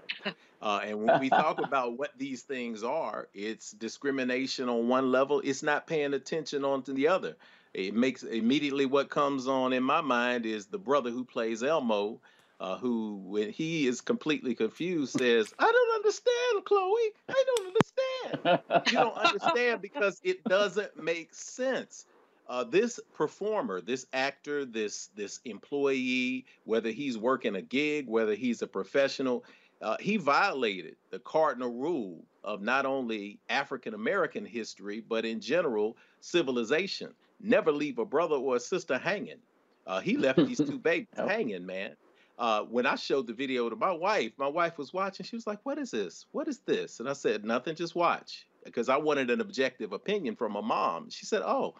[0.61, 5.41] Uh, and when we talk about what these things are, it's discrimination on one level.
[5.45, 7.37] It's not paying attention on to the other.
[7.75, 12.21] It makes immediately what comes on in my mind is the brother who plays Elmo,
[12.61, 17.11] uh, who when he is completely confused says, "I don't understand, Chloe.
[17.29, 18.87] I don't understand.
[18.87, 22.07] you don't understand because it doesn't make sense."
[22.49, 28.63] Uh, this performer, this actor, this this employee, whether he's working a gig, whether he's
[28.63, 29.45] a professional,
[29.81, 35.97] uh, he violated the cardinal rule of not only African American history but in general
[36.21, 37.13] civilization.
[37.41, 39.39] Never leave a brother or a sister hanging.
[39.87, 41.97] Uh, he left these two babies hanging, man.
[42.39, 45.25] Uh, when I showed the video to my wife, my wife was watching.
[45.25, 46.27] She was like, "What is this?
[46.33, 47.75] What is this?" And I said, "Nothing.
[47.75, 51.11] Just watch." Because I wanted an objective opinion from a mom.
[51.11, 51.75] She said, "Oh,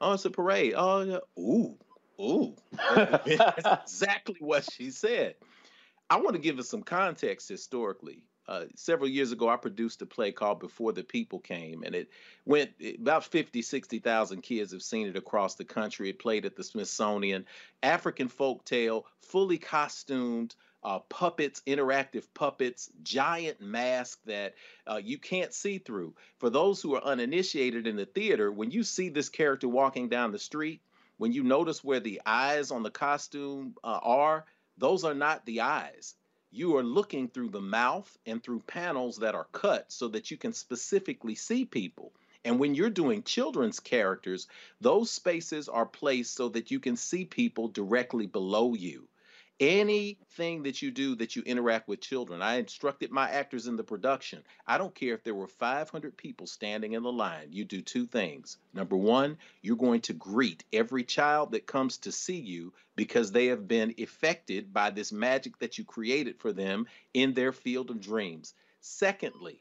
[0.00, 0.74] Oh, it's a parade.
[0.76, 1.18] Oh, yeah.
[1.38, 1.76] ooh,
[2.20, 2.56] ooh.
[2.94, 5.34] That's exactly what she said.
[6.08, 8.24] I want to give us some context historically.
[8.48, 12.10] Uh, several years ago, I produced a play called Before the People Came, and it
[12.44, 16.10] went about 50, 60,000 kids have seen it across the country.
[16.10, 17.46] It played at the Smithsonian.
[17.80, 24.54] African folk tale, fully costumed, uh, puppets, interactive puppets, giant mask that
[24.86, 26.14] uh, you can't see through.
[26.38, 30.32] For those who are uninitiated in the theater, when you see this character walking down
[30.32, 30.80] the street,
[31.18, 34.46] when you notice where the eyes on the costume uh, are,
[34.78, 36.14] those are not the eyes.
[36.50, 40.38] You are looking through the mouth and through panels that are cut so that you
[40.38, 42.12] can specifically see people.
[42.42, 44.48] And when you're doing children's characters,
[44.80, 49.06] those spaces are placed so that you can see people directly below you
[49.60, 52.40] anything that you do that you interact with children.
[52.40, 54.42] I instructed my actors in the production.
[54.66, 57.48] I don't care if there were 500 people standing in the line.
[57.50, 58.56] You do two things.
[58.72, 63.46] Number one you're going to greet every child that comes to see you because they
[63.46, 68.00] have been affected by this magic that you created for them in their field of
[68.00, 68.54] dreams.
[68.80, 69.60] Secondly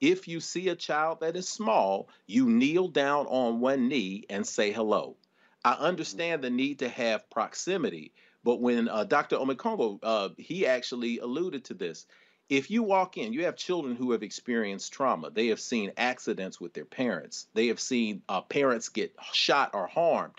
[0.00, 4.46] if you see a child that is small you kneel down on one knee and
[4.46, 5.16] say hello.
[5.64, 5.82] I mm-hmm.
[5.82, 8.12] understand the need to have proximity,
[8.44, 9.36] but when uh, Dr.
[9.36, 12.06] Omekongo, uh, he actually alluded to this.
[12.50, 15.30] If you walk in, you have children who have experienced trauma.
[15.30, 17.46] They have seen accidents with their parents.
[17.54, 20.34] They have seen uh, parents get shot or harmed.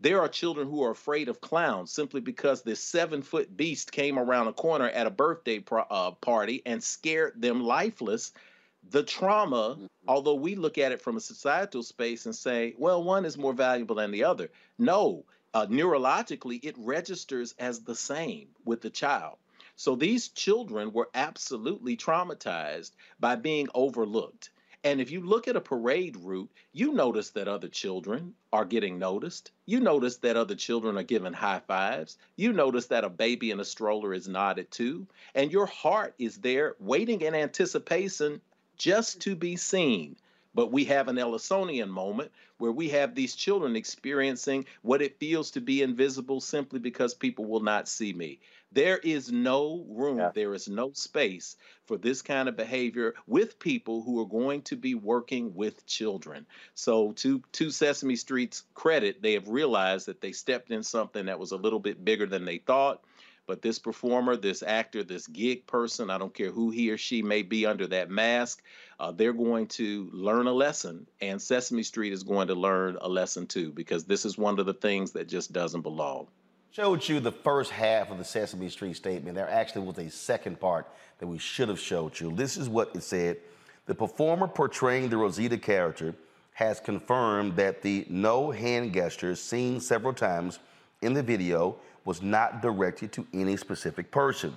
[0.00, 4.16] There are children who are afraid of clowns simply because this seven foot beast came
[4.16, 8.32] around a corner at a birthday pro- uh, party and scared them lifeless.
[8.90, 9.86] The trauma, mm-hmm.
[10.06, 13.52] although we look at it from a societal space and say, well, one is more
[13.52, 14.50] valuable than the other.
[14.78, 19.38] No, uh, neurologically, it registers as the same with the child.
[19.76, 24.50] So these children were absolutely traumatized by being overlooked.
[24.84, 28.98] And if you look at a parade route, you notice that other children are getting
[28.98, 29.50] noticed.
[29.66, 32.16] You notice that other children are given high fives.
[32.36, 35.06] You notice that a baby in a stroller is nodded to.
[35.34, 38.40] And your heart is there waiting in anticipation
[38.76, 40.16] just to be seen.
[40.58, 45.52] But we have an Ellisonian moment where we have these children experiencing what it feels
[45.52, 48.40] to be invisible simply because people will not see me.
[48.72, 50.32] There is no room, yeah.
[50.34, 51.54] there is no space
[51.86, 56.44] for this kind of behavior with people who are going to be working with children.
[56.74, 61.38] So, to, to Sesame Street's credit, they have realized that they stepped in something that
[61.38, 63.04] was a little bit bigger than they thought.
[63.48, 67.22] But this performer, this actor, this gig person, I don't care who he or she
[67.22, 68.62] may be under that mask,
[69.00, 71.06] uh, they're going to learn a lesson.
[71.20, 74.66] And Sesame Street is going to learn a lesson too, because this is one of
[74.66, 76.28] the things that just doesn't belong
[76.70, 79.34] showed you the first half of the Sesame Street statement.
[79.34, 80.86] There actually was a second part
[81.18, 82.30] that we should have showed you.
[82.30, 83.38] This is what it said.
[83.86, 86.14] The performer portraying the Rosita character
[86.52, 90.60] has confirmed that the no hand gestures seen several times
[91.02, 91.76] in the video
[92.08, 94.54] was not directed to any specific person.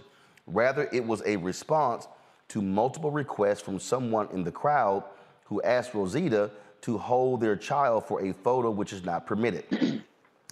[0.47, 2.07] Rather, it was a response
[2.47, 5.03] to multiple requests from someone in the crowd
[5.43, 6.49] who asked Rosita
[6.79, 9.65] to hold their child for a photo which is not permitted.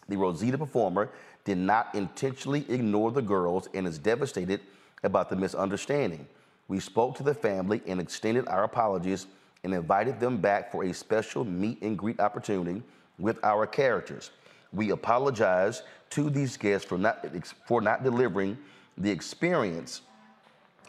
[0.10, 1.10] the Rosita performer
[1.46, 4.60] did not intentionally ignore the girls and is devastated
[5.02, 6.28] about the misunderstanding.
[6.68, 9.26] We spoke to the family and extended our apologies
[9.64, 12.84] and invited them back for a special meet and greet opportunity
[13.18, 14.32] with our characters.
[14.74, 17.26] We apologize to these guests for not,
[17.66, 18.58] for not delivering
[18.98, 20.02] the experience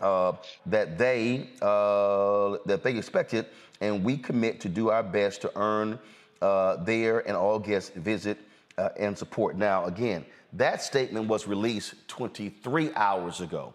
[0.01, 0.33] uh,
[0.67, 3.47] that they uh, that they expected,
[3.81, 5.99] and we commit to do our best to earn
[6.41, 8.39] uh, their and all guests visit
[8.79, 9.57] uh, and support.
[9.57, 10.25] Now, again,
[10.55, 13.75] that statement was released 23 hours ago.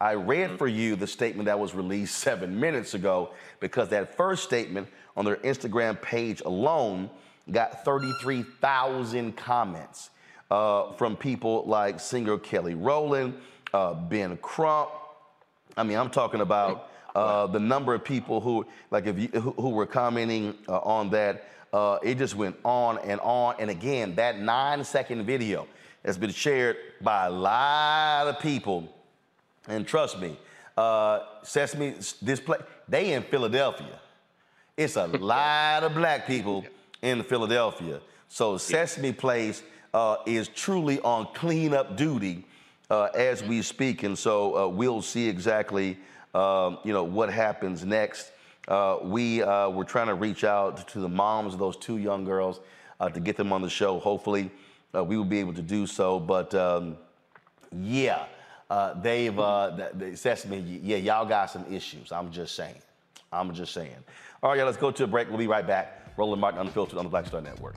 [0.00, 4.44] I read for you the statement that was released seven minutes ago because that first
[4.44, 7.10] statement on their Instagram page alone
[7.50, 10.10] got 33,000 comments
[10.50, 13.34] uh, from people like singer Kelly Rowland,
[13.72, 14.90] uh, Ben Crump.
[15.76, 19.52] I mean, I'm talking about uh, the number of people who, like, if you, who,
[19.52, 21.48] who were commenting uh, on that.
[21.72, 23.56] Uh, it just went on and on.
[23.58, 25.66] And again, that nine second video
[26.04, 28.88] has been shared by a lot of people.
[29.66, 30.38] And trust me,
[30.76, 33.98] uh, Sesame, this place, they in Philadelphia.
[34.76, 36.64] It's a lot of black people
[37.04, 38.00] in Philadelphia.
[38.28, 39.62] So Sesame Place
[39.92, 42.44] uh, is truly on cleanup duty
[42.90, 44.02] uh, as we speak.
[44.02, 45.98] And so uh, we'll see exactly,
[46.34, 48.32] um, you know, what happens next.
[48.66, 52.24] Uh, we uh, were trying to reach out to the moms of those two young
[52.24, 52.60] girls
[53.12, 53.98] to get them on the show.
[53.98, 54.50] Hopefully,
[54.94, 56.18] uh, we will be able to do so.
[56.18, 56.96] But um,
[57.70, 58.24] yeah,
[58.70, 62.12] uh, they've uh, the, Sesame, yeah, y'all got some issues.
[62.12, 62.80] I'm just saying.
[63.30, 63.94] I'm just saying.
[64.42, 65.28] All right, y'all, let's go to a break.
[65.28, 66.03] We'll be right back.
[66.16, 67.76] Roland Martin Unfiltered on the Black Star Network.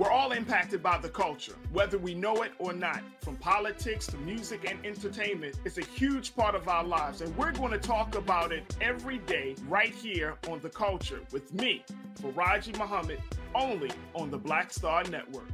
[0.00, 3.02] We're all impacted by the culture, whether we know it or not.
[3.20, 7.52] From politics to music and entertainment, it's a huge part of our lives, and we're
[7.52, 11.84] going to talk about it every day right here on The Culture with me,
[12.18, 13.20] Faraji Muhammad,
[13.54, 15.50] only on the Black Star Network.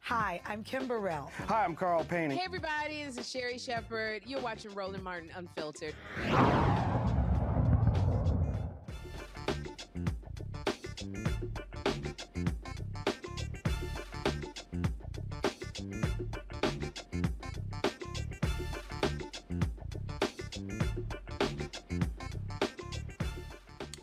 [0.00, 1.30] Hi, I'm Kim Burrell.
[1.48, 2.30] Hi, I'm Carl Payne.
[2.30, 4.20] Hey, everybody, this is Sherri Shepherd.
[4.26, 5.94] You're watching Roland Martin Unfiltered.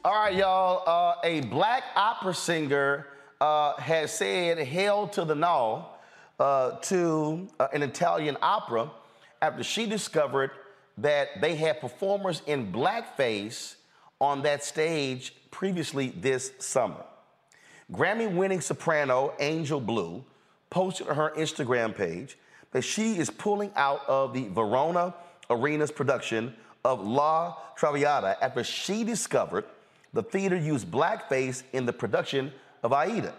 [0.05, 0.83] All right, y'all.
[0.85, 3.07] Uh, a black opera singer
[3.39, 5.85] uh, has said "Hail to the No"
[6.41, 8.91] uh, to uh, an Italian opera
[9.41, 10.51] after she discovered
[10.97, 13.75] that they had performers in blackface
[14.19, 17.05] on that stage previously this summer.
[17.89, 20.25] Grammy-winning soprano Angel Blue
[20.69, 22.37] posted on her Instagram page
[22.71, 25.13] that she is pulling out of the Verona
[25.49, 26.53] Arena's production
[26.83, 29.63] of La Traviata after she discovered
[30.13, 32.51] the theater used blackface in the production
[32.83, 33.33] of Aida.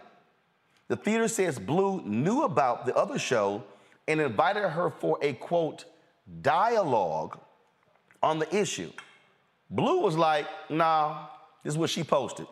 [0.88, 3.62] The theater says Blue knew about the other show
[4.06, 5.84] and invited her for a quote,
[6.42, 7.38] dialogue
[8.22, 8.90] on the issue.
[9.70, 11.26] Blue was like, nah,
[11.62, 12.46] this is what she posted.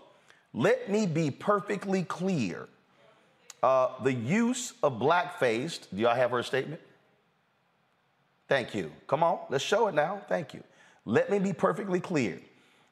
[0.55, 2.69] Let me be perfectly clear.
[3.63, 6.81] Uh, the use of blackface, do y'all have her statement?
[8.49, 8.91] Thank you.
[9.07, 10.21] Come on, let's show it now.
[10.29, 10.63] Thank you.
[11.05, 12.41] Let me be perfectly clear.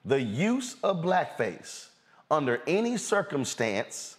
[0.05, 1.89] The use of blackface
[2.31, 4.17] under any circumstance,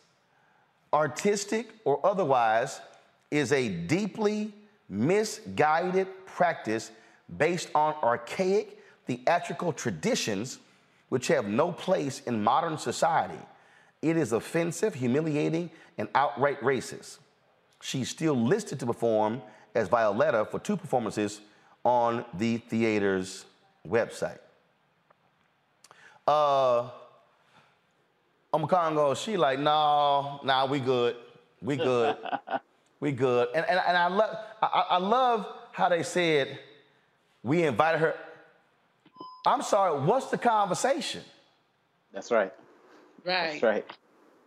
[0.93, 2.81] artistic or otherwise,
[3.31, 4.53] is a deeply
[4.89, 6.91] misguided practice
[7.37, 8.77] based on archaic
[9.07, 10.59] theatrical traditions
[11.09, 13.39] which have no place in modern society.
[14.01, 17.17] It is offensive, humiliating, and outright racist.
[17.81, 19.41] She's still listed to perform
[19.73, 21.41] as Violetta for two performances
[21.83, 23.45] on the theater's
[23.87, 24.39] website.
[26.27, 26.89] Uh,
[28.53, 31.15] Omekongo, she like, no, nah, we good.
[31.61, 32.17] We good.
[32.99, 33.49] we good.
[33.55, 36.59] And, and, and I, love, I, I love how they said
[37.43, 38.15] we invited her.
[39.45, 41.23] I'm sorry, what's the conversation?
[42.13, 42.53] That's right.
[43.23, 43.51] Right.
[43.51, 43.85] That's right.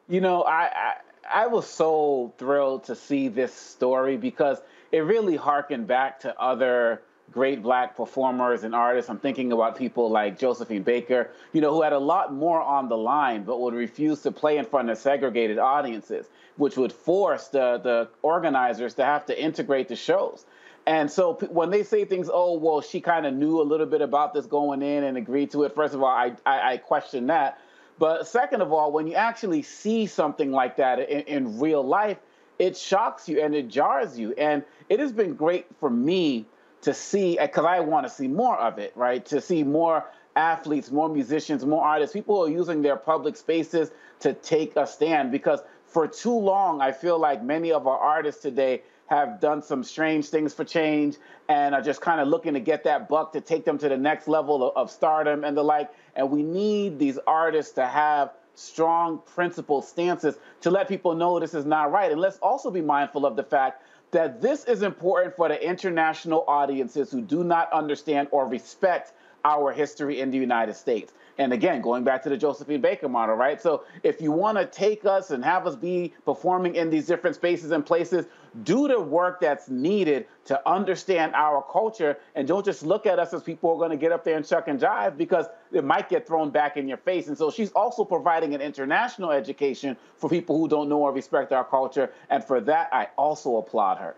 [0.09, 0.95] You know, I, I
[1.33, 4.61] I was so thrilled to see this story because
[4.93, 9.11] it really harkened back to other great black performers and artists.
[9.11, 12.89] I'm thinking about people like Josephine Baker, you know, who had a lot more on
[12.89, 16.27] the line but would refuse to play in front of segregated audiences,
[16.57, 20.47] which would force the, the organizers to have to integrate the shows.
[20.87, 24.03] And so when they say things, oh, well, she kind of knew a little bit
[24.03, 27.27] about this going in and agreed to it, first of all, I, I, I question
[27.29, 27.59] that.
[27.99, 32.19] But second of all, when you actually see something like that in, in real life,
[32.59, 34.33] it shocks you and it jars you.
[34.35, 36.47] And it has been great for me
[36.85, 39.25] to see, because I want to see more of it, right?
[39.27, 40.05] To see more
[40.37, 43.91] athletes, more musicians, more artists, people are using their public spaces
[44.21, 45.33] to take a stand.
[45.33, 49.85] Because for too long, I feel like many of our artists today have done some
[49.85, 51.17] strange things for change
[51.49, 53.97] and are just kind of looking to get that buck to take them to the
[53.97, 55.91] next level of, of stardom and the like.
[56.17, 61.55] And we need these artists to have strong principled stances to let people know this
[61.55, 62.11] is not right.
[62.11, 63.83] And let's also be mindful of the fact
[64.15, 69.13] that this is important for the international audiences who do not understand or respect
[69.45, 71.13] our history in the United States.
[71.39, 73.61] And again, going back to the Josephine Baker model, right?
[73.61, 77.35] So if you want to take us and have us be performing in these different
[77.35, 78.27] spaces and places,
[78.63, 83.35] do the work that's needed to understand our culture and don't just look at us
[83.35, 85.83] as people who are going to get up there and chuck and jive because it
[85.83, 87.27] might get thrown back in your face.
[87.27, 91.53] And so she's also providing an international education for people who don't know or respect
[91.53, 92.13] our culture.
[92.31, 94.15] And for that, I also applaud her.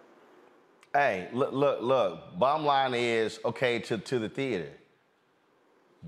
[0.92, 2.38] Hey, look, look, look.
[2.38, 4.70] Bottom line is okay to, to the theater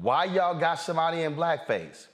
[0.00, 2.06] why y'all got somebody in blackface?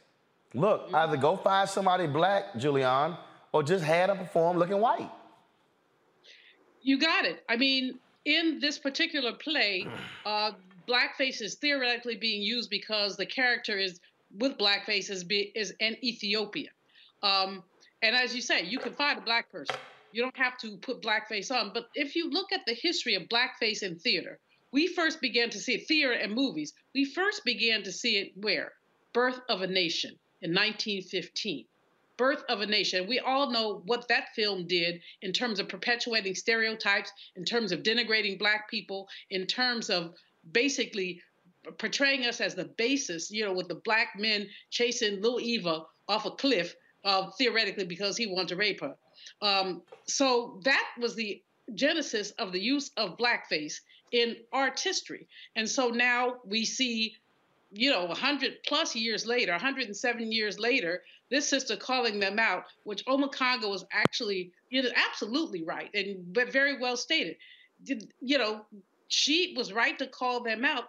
[0.55, 0.95] Look, mm-hmm.
[0.95, 3.17] either go find somebody black, Julian,
[3.53, 5.11] or just had them perform looking white.
[6.83, 7.43] You got it.
[7.49, 9.87] I mean, in this particular play,
[10.27, 10.53] uh,
[10.89, 14.01] blackface is theoretically being used because the character is
[14.39, 16.73] with blackface is be, is an Ethiopian.
[17.23, 17.63] Um,
[18.03, 19.77] and as you say, you can find a black person.
[20.13, 21.73] You don't have to put blackface on.
[21.73, 24.39] But if you look at the history of blackface in theater,
[24.75, 26.73] we first began to see it, theater and movies.
[26.95, 28.73] We first began to see it where?
[29.13, 30.11] Birth of a Nation
[30.43, 31.65] in 1915.
[32.17, 33.07] Birth of a Nation.
[33.07, 37.85] We all know what that film did in terms of perpetuating stereotypes, in terms of
[37.85, 40.13] denigrating Black people, in terms of
[40.51, 41.23] basically
[41.79, 46.27] portraying us as the basis, you know, with the black men chasing little Eva off
[46.27, 46.75] a cliff,
[47.05, 48.97] uh, theoretically because he wanted to rape her.
[49.41, 51.41] Um, so that was the
[51.75, 53.75] genesis of the use of blackface
[54.15, 55.27] in art history.
[55.57, 57.17] And so now we see,
[57.73, 63.05] you know, 100 plus years later, 107 years later, this sister calling them out, which
[63.07, 67.37] Omekongo was actually, you know, absolutely right and but very well stated.
[67.83, 68.65] Did, you know,
[69.09, 70.85] she was right to call them out,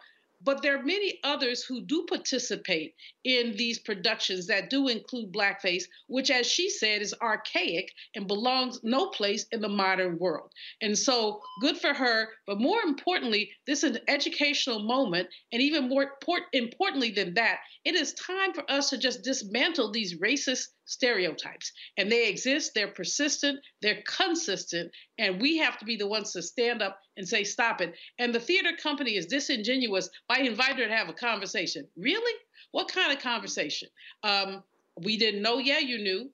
[0.46, 2.94] but there are many others who do participate
[3.24, 8.80] in these productions that do include blackface, which, as she said, is archaic and belongs
[8.84, 10.52] no place in the modern world.
[10.82, 12.30] And so, good for her.
[12.46, 15.28] But more importantly, this is an educational moment.
[15.52, 16.12] And even more
[16.54, 21.72] importantly than that, it is time for us to just dismantle these racist stereotypes.
[21.98, 26.42] And they exist, they're persistent, they're consistent, and we have to be the ones to
[26.42, 27.94] stand up and say, stop it.
[28.20, 31.88] And the theater company is disingenuous by inviting her to have a conversation.
[31.98, 32.34] Really?
[32.72, 33.90] What kind of conversation?
[34.24, 34.64] Um,
[35.02, 36.30] we didn't know, yeah, you knew.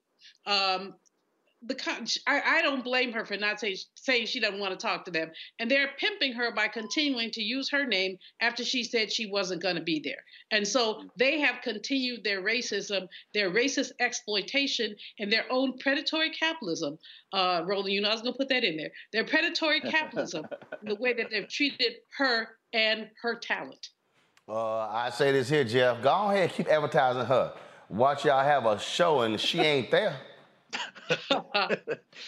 [0.46, 0.94] Um,
[1.64, 5.04] the I, I don't blame her for not say, saying she doesn't want to talk
[5.04, 9.12] to them, and they're pimping her by continuing to use her name after she said
[9.12, 10.22] she wasn't going to be there.
[10.50, 16.98] And so they have continued their racism, their racist exploitation, and their own predatory capitalism.
[17.32, 18.90] Uh, Roland, you know I was going to put that in there.
[19.12, 20.46] Their predatory capitalism,
[20.82, 23.90] the way that they've treated her and her talent.
[24.48, 26.02] Uh, I say this here, Jeff.
[26.02, 27.54] Go ahead, keep advertising her.
[27.88, 30.16] Watch y'all have a show and she ain't there.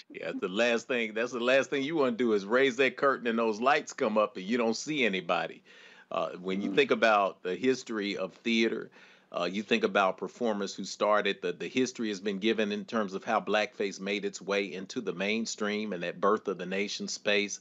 [0.08, 1.14] yeah, the last thing.
[1.14, 3.92] That's the last thing you want to do is raise that curtain and those lights
[3.92, 5.62] come up and you don't see anybody.
[6.10, 6.74] Uh, when you mm.
[6.74, 8.90] think about the history of theater,
[9.32, 11.42] uh, you think about performers who started.
[11.42, 15.00] The the history has been given in terms of how blackface made its way into
[15.00, 17.60] the mainstream and that birth of the nation space.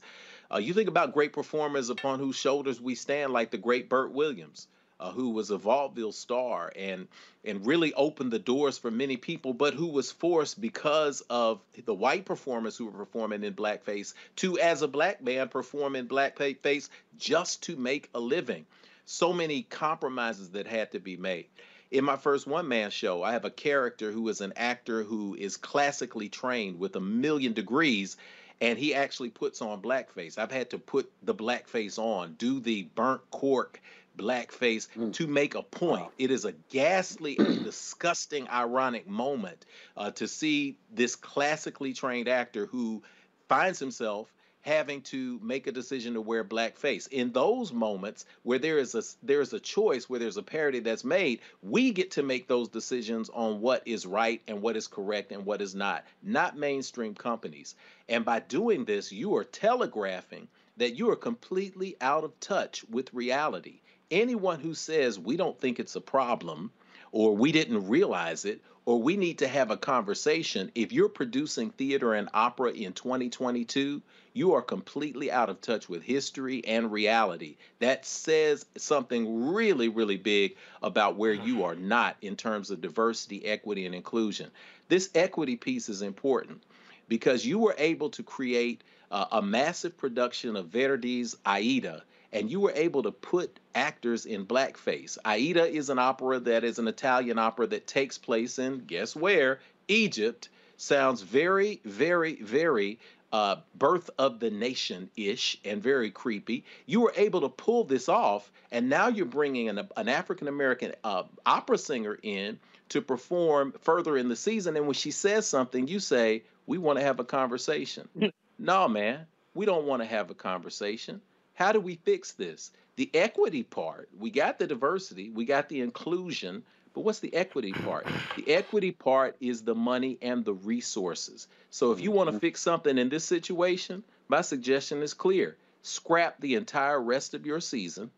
[0.52, 4.12] Uh, you think about great performers upon whose shoulders we stand, like the great Bert
[4.12, 4.68] Williams
[5.04, 7.06] uh, who was a vaudeville star and
[7.44, 11.92] and really opened the doors for many people, but who was forced because of the
[11.92, 16.88] white performers who were performing in blackface to, as a black man, perform in blackface
[17.18, 18.64] just to make a living.
[19.04, 21.48] So many compromises that had to be made.
[21.90, 25.34] In my first one man show, I have a character who is an actor who
[25.34, 28.16] is classically trained with a million degrees
[28.60, 30.38] and he actually puts on blackface.
[30.38, 33.82] I've had to put the blackface on, do the burnt cork
[34.16, 35.12] blackface mm.
[35.14, 36.08] to make a point.
[36.18, 39.66] It is a ghastly and disgusting, ironic moment
[39.96, 43.02] uh, to see this classically trained actor who
[43.48, 44.32] finds himself
[44.64, 47.06] having to make a decision to wear blackface.
[47.08, 50.80] In those moments where there is a there is a choice, where there's a parody
[50.80, 54.86] that's made, we get to make those decisions on what is right and what is
[54.86, 57.74] correct and what is not, not mainstream companies.
[58.08, 63.12] And by doing this, you are telegraphing that you are completely out of touch with
[63.12, 63.80] reality
[64.14, 66.70] anyone who says we don't think it's a problem
[67.12, 71.70] or we didn't realize it or we need to have a conversation, if you're producing
[71.70, 74.02] theater and opera in 2022,
[74.34, 77.56] you are completely out of touch with history and reality.
[77.78, 83.46] That says something really, really big about where you are not in terms of diversity,
[83.46, 84.50] equity, and inclusion.
[84.88, 86.62] This equity piece is important
[87.08, 92.02] because you were able to create uh, a massive production of Verdi's Aida
[92.34, 95.16] and you were able to put actors in blackface.
[95.24, 99.60] Aida is an opera that is an Italian opera that takes place in, guess where?
[99.88, 100.48] Egypt.
[100.76, 102.98] Sounds very, very, very
[103.32, 106.64] uh, birth of the nation ish and very creepy.
[106.86, 110.92] You were able to pull this off, and now you're bringing an, an African American
[111.04, 112.58] uh, opera singer in
[112.88, 114.76] to perform further in the season.
[114.76, 118.08] And when she says something, you say, We want to have a conversation.
[118.58, 121.20] no, man, we don't want to have a conversation.
[121.54, 122.70] How do we fix this?
[122.96, 126.62] The equity part, we got the diversity, we got the inclusion,
[126.92, 128.06] but what's the equity part?
[128.36, 131.48] The equity part is the money and the resources.
[131.70, 132.40] So if you want to mm-hmm.
[132.40, 135.56] fix something in this situation, my suggestion is clear.
[135.82, 138.10] Scrap the entire rest of your season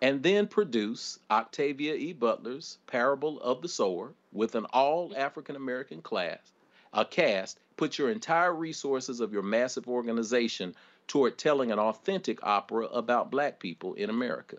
[0.00, 2.12] and then produce Octavia E.
[2.12, 6.38] Butler's Parable of the Sower with an all African American class,
[6.92, 10.74] a cast, put your entire resources of your massive organization
[11.08, 14.58] toward telling an authentic opera about black people in America.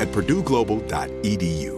[0.00, 1.77] at purdueglobal.edu.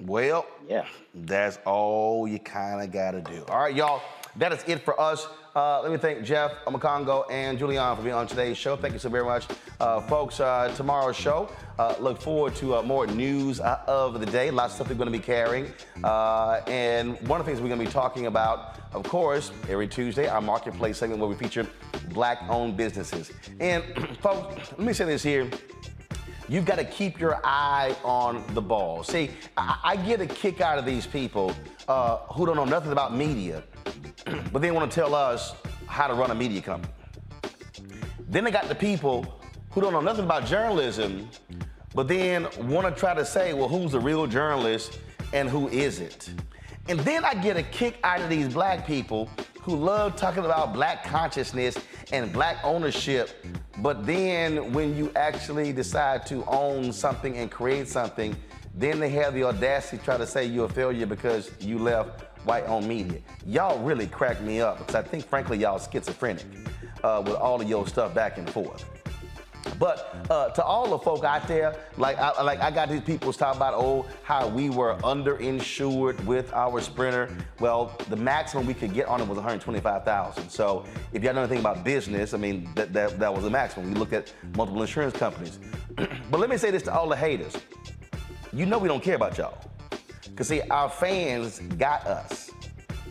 [0.00, 3.44] Well, yeah, that's all you kind of got to do.
[3.48, 4.02] All right, y'all,
[4.36, 5.26] that is it for us.
[5.54, 8.74] Uh, let me thank Jeff Omekongo and Julian for being on today's show.
[8.74, 9.46] Thank you so very much,
[9.78, 10.40] uh, folks.
[10.40, 14.50] Uh, tomorrow's show, uh, look forward to uh, more news uh, of the day.
[14.50, 15.72] Lots of stuff we're going to be carrying,
[16.02, 19.86] uh, and one of the things we're going to be talking about, of course, every
[19.86, 21.68] Tuesday, our marketplace segment where we feature
[22.08, 23.30] black-owned businesses.
[23.60, 23.84] And
[24.20, 25.48] folks, let me say this here.
[26.48, 29.02] You've got to keep your eye on the ball.
[29.02, 31.54] See, I, I get a kick out of these people
[31.88, 33.62] uh, who don't know nothing about media,
[34.52, 35.54] but they want to tell us
[35.86, 36.92] how to run a media company.
[38.28, 39.40] Then they got the people
[39.70, 41.28] who don't know nothing about journalism,
[41.94, 44.98] but then want to try to say, well, who's the real journalist
[45.32, 46.30] and who isn't?
[46.86, 49.30] And then I get a kick out of these black people
[49.62, 51.78] who love talking about black consciousness
[52.12, 53.30] and black ownership,
[53.78, 58.36] but then when you actually decide to own something and create something,
[58.74, 62.22] then they have the audacity to try to say you're a failure because you left
[62.44, 63.20] white owned media.
[63.46, 66.44] Y'all really crack me up because I think, frankly, y'all schizophrenic
[67.02, 68.84] uh, with all of your stuff back and forth.
[69.78, 73.32] But uh, to all the folk out there, like I, like I got these people
[73.32, 77.36] talking about, oh, how we were underinsured with our Sprinter.
[77.60, 80.48] Well, the maximum we could get on it was 125,000.
[80.48, 83.92] So if y'all know anything about business, I mean, that, that, that was the maximum.
[83.92, 85.58] We looked at multiple insurance companies.
[85.96, 87.56] but let me say this to all the haters.
[88.52, 89.58] You know we don't care about y'all.
[90.30, 92.50] Because see, our fans got us.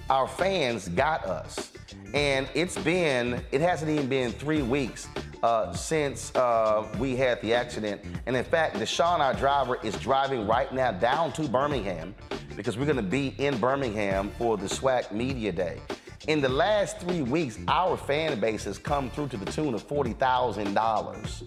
[0.09, 1.71] Our fans got us.
[2.13, 5.07] And it's been, it hasn't even been three weeks
[5.43, 8.01] uh, since uh, we had the accident.
[8.25, 12.15] And in fact, Deshaun, our driver, is driving right now down to Birmingham
[12.55, 15.79] because we're going to be in Birmingham for the SWAC Media Day.
[16.27, 19.85] In the last three weeks, our fan base has come through to the tune of
[19.85, 21.43] $40,000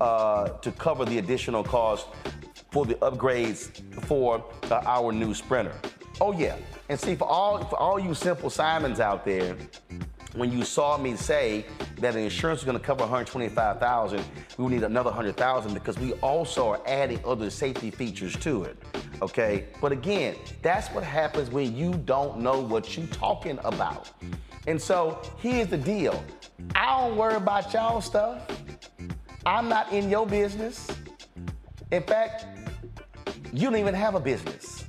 [0.00, 2.06] uh, to cover the additional cost
[2.70, 5.74] for the upgrades for uh, our new Sprinter.
[6.20, 6.56] Oh yeah,
[6.88, 9.56] and see for all for all you simple Simons out there,
[10.34, 11.64] when you saw me say
[11.98, 14.18] that the insurance is going to cover 125,000,
[14.56, 18.76] we will need another 100,000 because we also are adding other safety features to it.
[19.22, 24.10] Okay, but again, that's what happens when you don't know what you're talking about.
[24.66, 26.22] And so here's the deal:
[26.74, 28.42] I don't worry about y'all stuff.
[29.46, 30.88] I'm not in your business.
[31.92, 32.46] In fact,
[33.52, 34.84] you don't even have a business.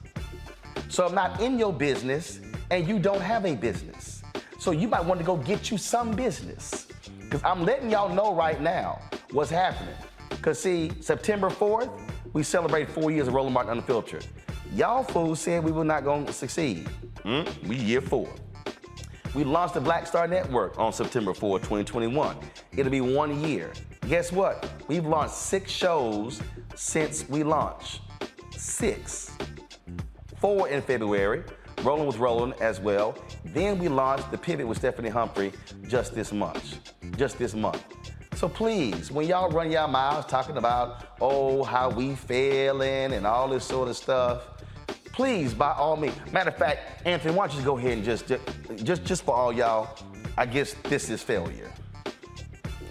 [0.88, 2.40] So I'm not in your business,
[2.72, 4.15] and you don't have a business.
[4.66, 6.88] So you might want to go get you some business.
[7.20, 9.94] Because I'm letting y'all know right now what's happening.
[10.30, 11.92] Because see, September 4th,
[12.34, 14.26] we celebrate four years of Roland Martin Unfiltered.
[14.74, 16.90] Y'all fools said we were not going to succeed.
[17.24, 18.28] Mm, we year four.
[19.36, 22.36] We launched the Black Star Network on September 4, 2021.
[22.76, 23.72] It'll be one year.
[24.08, 24.68] Guess what?
[24.88, 26.42] We've launched six shows
[26.74, 28.02] since we launched.
[28.58, 29.30] Six.
[30.40, 31.44] Four in February.
[31.86, 33.16] Rolling with Roland as well.
[33.46, 35.54] Then we launched the Pivot with Stephanie Humphrey
[35.88, 36.80] just this month.
[37.16, 37.84] Just this month.
[38.34, 43.48] So please, when y'all run y'all mouths talking about, oh, how we failing and all
[43.48, 44.42] this sort of stuff,
[45.14, 46.16] please, by all means.
[46.34, 48.34] Matter of fact, Anthony, why don't you go ahead and just,
[48.84, 49.96] just, just, for all y'all,
[50.38, 51.72] I guess this is failure.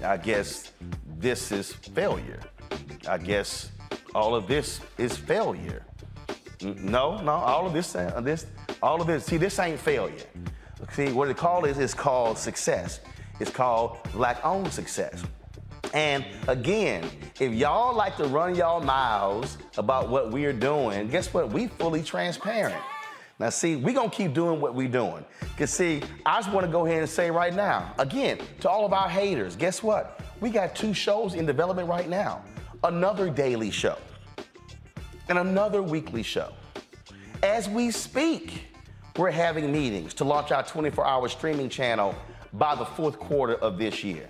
[0.04, 0.70] I guess
[1.18, 2.40] this is failure.
[3.08, 3.72] I guess
[4.14, 5.84] all of this is failure.
[6.62, 8.46] No, no, all of this, uh, this,
[8.84, 9.24] all of this.
[9.24, 10.26] See, this ain't failure.
[10.92, 13.00] See, what it called is it's called success.
[13.40, 15.24] It's called black-owned success.
[15.94, 17.08] And again,
[17.40, 21.50] if y'all like to run y'all mouths about what we're doing, guess what?
[21.50, 22.80] We fully transparent.
[23.38, 25.24] Now, see, we're gonna keep doing what we're doing.
[25.56, 28.92] Cause see, I just wanna go ahead and say right now, again, to all of
[28.92, 30.20] our haters, guess what?
[30.40, 32.44] We got two shows in development right now.
[32.82, 33.96] Another daily show
[35.30, 36.52] and another weekly show.
[37.42, 38.73] As we speak,
[39.16, 42.14] we're having meetings to launch our 24 hour streaming channel
[42.52, 44.28] by the fourth quarter of this year.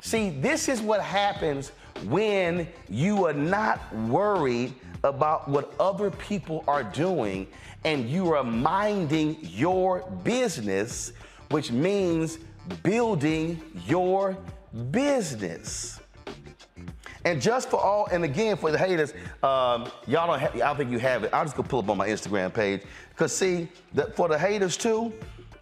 [0.00, 1.72] See, this is what happens
[2.04, 7.46] when you are not worried about what other people are doing
[7.84, 11.12] and you are minding your business,
[11.50, 12.38] which means
[12.82, 14.36] building your
[14.90, 16.00] business.
[17.24, 20.76] And just for all, and again for the haters, um, y'all don't have, I don't
[20.76, 21.34] think you have it.
[21.34, 22.82] I'll just go pull up on my Instagram page.
[23.20, 25.12] Cause see, the, for the haters too,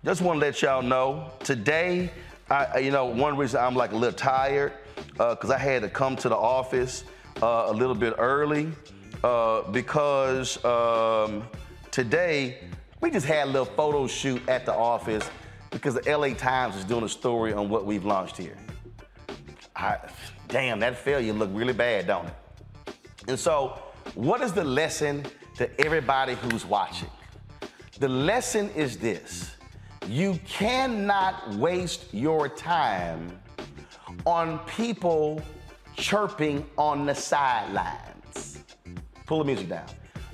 [0.05, 2.09] just want to let y'all know today,
[2.49, 4.75] I, you know, one reason I'm like a little tired,
[5.15, 7.03] because uh, I had to come to the office
[7.43, 8.71] uh, a little bit early,
[9.25, 11.43] uh, because um,
[11.91, 12.59] today
[13.01, 15.29] we just had a little photo shoot at the office
[15.73, 18.57] because the LA Times is doing a story on what we've launched here.
[19.75, 19.99] I,
[20.47, 22.35] damn, that failure looked really bad, don't it?
[23.27, 23.83] And so,
[24.15, 27.09] what is the lesson to everybody who's watching?
[27.99, 29.57] The lesson is this
[30.07, 33.37] you cannot waste your time
[34.25, 35.43] on people
[35.97, 38.63] chirping on the sidelines.
[39.27, 39.87] Pull the music down.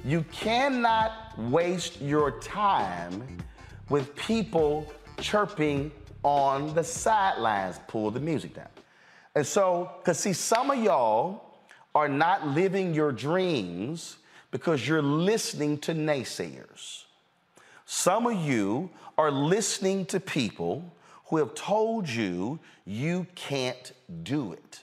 [0.05, 3.39] You cannot waste your time
[3.89, 5.91] with people chirping
[6.23, 7.81] on the sidelines.
[7.89, 8.68] Pull the music down.
[9.34, 11.57] And so, because see, some of y'all
[11.94, 14.18] are not living your dreams
[14.51, 17.03] because you're listening to naysayers.
[17.86, 20.92] Some of you are listening to people
[21.26, 24.80] who have told you you can't do it.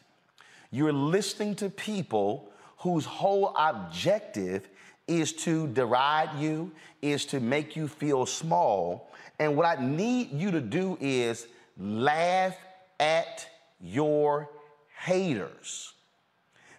[0.72, 4.68] You're listening to people whose whole objective
[5.08, 6.72] is to deride you,
[7.02, 9.12] is to make you feel small.
[9.40, 11.48] And what I need you to do is
[11.78, 12.56] laugh
[13.00, 13.48] at
[13.82, 14.50] your
[14.98, 15.94] haters.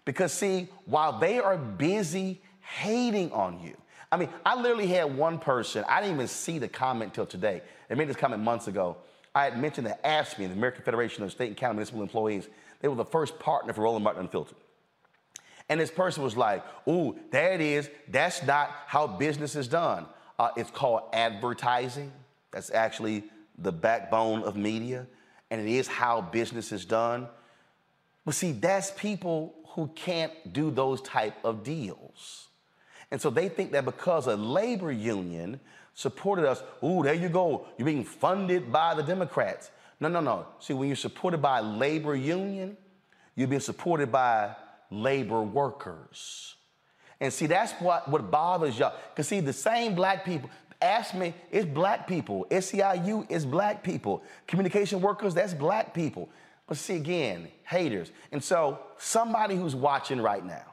[0.05, 3.77] Because, see, while they are busy hating on you,
[4.13, 7.63] I mean, I literally had one person, I didn't even see the comment till today.
[7.89, 8.99] They made this comment months ago.
[9.35, 12.49] I had mentioned that AFSCME, the American Federation of State and County Municipal Employees,
[12.81, 14.59] they were the first partner for Roland Martin Unfiltered.
[15.71, 17.89] And this person was like, ooh, it is.
[18.09, 20.05] That's not how business is done.
[20.39, 22.13] Uh, it's called advertising.
[22.51, 23.25] That's actually
[23.57, 25.07] the backbone of media
[25.53, 27.29] and it is how business is done.
[28.25, 32.49] But see, that's people who can't do those type of deals.
[33.13, 35.61] And so they think that because a labor union
[35.93, 39.71] supported us, ooh, there you go, you're being funded by the Democrats.
[40.01, 40.47] No, no, no.
[40.61, 42.75] See, when you're supported by a labor union,
[43.37, 44.57] you're being supported by
[44.91, 46.55] labor workers.
[47.21, 48.95] And see, that's what, what bothers y'all.
[49.11, 50.49] Because see, the same black people,
[50.81, 52.47] AFSCME, it's black people.
[52.51, 54.25] SEIU is black people.
[54.47, 56.31] Communication workers, that's black people.
[56.67, 58.11] But see, again, haters.
[58.33, 60.72] And so, somebody who's watching right now,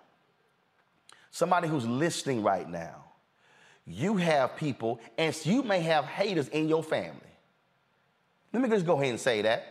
[1.32, 3.06] somebody who's listening right now,
[3.85, 7.19] you have people, and you may have haters in your family.
[8.53, 9.64] Let me just go ahead and say that.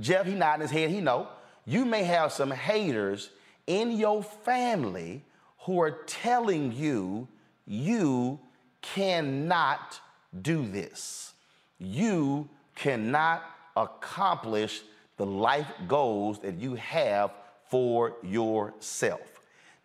[0.00, 1.28] Jeff, he nodding his head, he know.
[1.64, 3.30] You may have some haters
[3.66, 5.24] in your family
[5.60, 7.28] who are telling you
[7.66, 8.40] you
[8.80, 10.00] cannot
[10.40, 11.34] do this.
[11.78, 13.44] You cannot
[13.76, 14.82] accomplish
[15.16, 17.32] the life goals that you have
[17.68, 19.31] for yourself.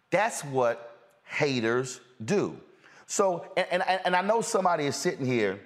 [0.09, 2.57] That's what haters do.
[3.05, 5.59] So, and, and, and I know somebody is sitting here,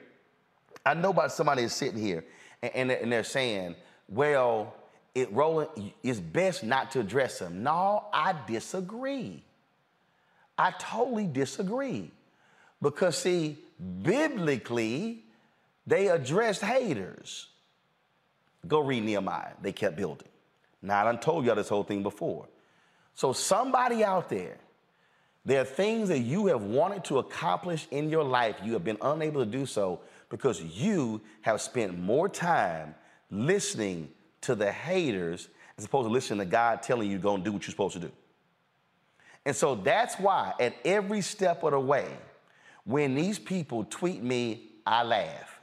[0.85, 2.23] I know about somebody is sitting here
[2.61, 3.75] and, and they're saying,
[4.07, 4.75] well,
[5.13, 7.63] it rolling it's best not to address them.
[7.63, 9.43] No, I disagree.
[10.57, 12.11] I totally disagree.
[12.81, 13.57] Because, see,
[14.01, 15.23] biblically,
[15.85, 17.47] they addressed haters.
[18.67, 19.53] Go read Nehemiah.
[19.61, 20.27] They kept building.
[20.81, 22.47] Now, I done told y'all this whole thing before.
[23.14, 24.57] So, somebody out there,
[25.45, 28.98] there are things that you have wanted to accomplish in your life, you have been
[29.01, 32.95] unable to do so because you have spent more time
[33.30, 34.09] listening
[34.41, 37.64] to the haters as opposed to listening to God telling you go and do what
[37.64, 38.11] you're supposed to do.
[39.45, 42.07] And so that's why, at every step of the way,
[42.83, 45.59] when these people tweet me, I laugh.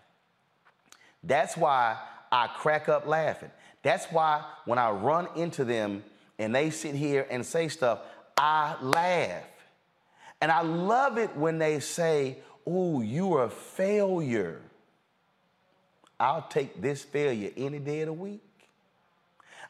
[1.22, 1.98] That's why
[2.30, 3.50] I crack up laughing.
[3.82, 6.02] That's why when I run into them
[6.38, 8.00] and they sit here and say stuff,
[8.36, 9.44] I laugh.
[10.40, 14.60] And I love it when they say, Oh, you're a failure.
[16.20, 18.42] I'll take this failure any day of the week.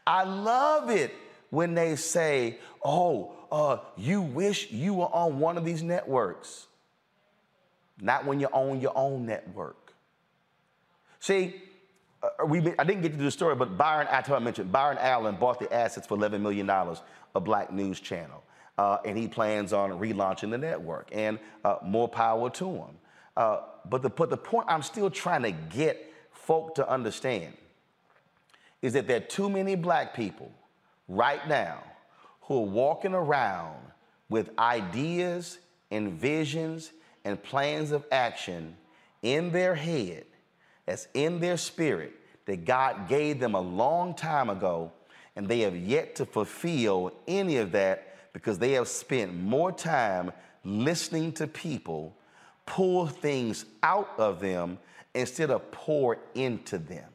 [0.07, 1.15] I love it
[1.51, 6.67] when they say, oh, uh, you wish you were on one of these networks.
[8.01, 9.93] Not when you own your own network.
[11.21, 11.61] See,
[12.23, 14.99] uh, we, I didn't get to the story, but Byron, I told I mentioned, Byron
[15.01, 18.43] Allen bought the assets for $11 million, a black news channel.
[18.77, 22.91] Uh, and he plans on relaunching the network, and uh, more power to him.
[23.37, 27.55] Uh, but, the, but the point I'm still trying to get folk to understand
[28.83, 30.51] is that there are too many black people
[31.09, 31.83] right now
[32.43, 33.77] who are walking around
[34.29, 35.59] with ideas
[35.91, 36.93] and visions
[37.25, 38.77] and plans of action
[39.23, 40.25] in their head,
[40.89, 42.15] that's in their spirit,
[42.47, 44.91] that God gave them a long time ago,
[45.37, 50.33] and they have yet to fulfill any of that because they have spent more time
[50.65, 52.17] listening to people
[52.65, 54.79] pull things out of them
[55.15, 57.11] instead of pour into them.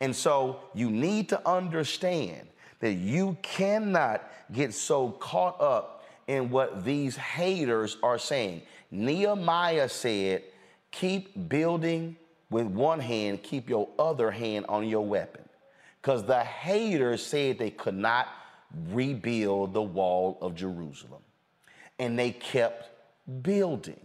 [0.00, 2.48] And so you need to understand
[2.80, 8.62] that you cannot get so caught up in what these haters are saying.
[8.90, 10.44] Nehemiah said,
[10.90, 12.16] Keep building
[12.50, 15.42] with one hand, keep your other hand on your weapon.
[16.00, 18.28] Because the haters said they could not
[18.90, 21.22] rebuild the wall of Jerusalem.
[21.98, 22.90] And they kept
[23.42, 24.00] building.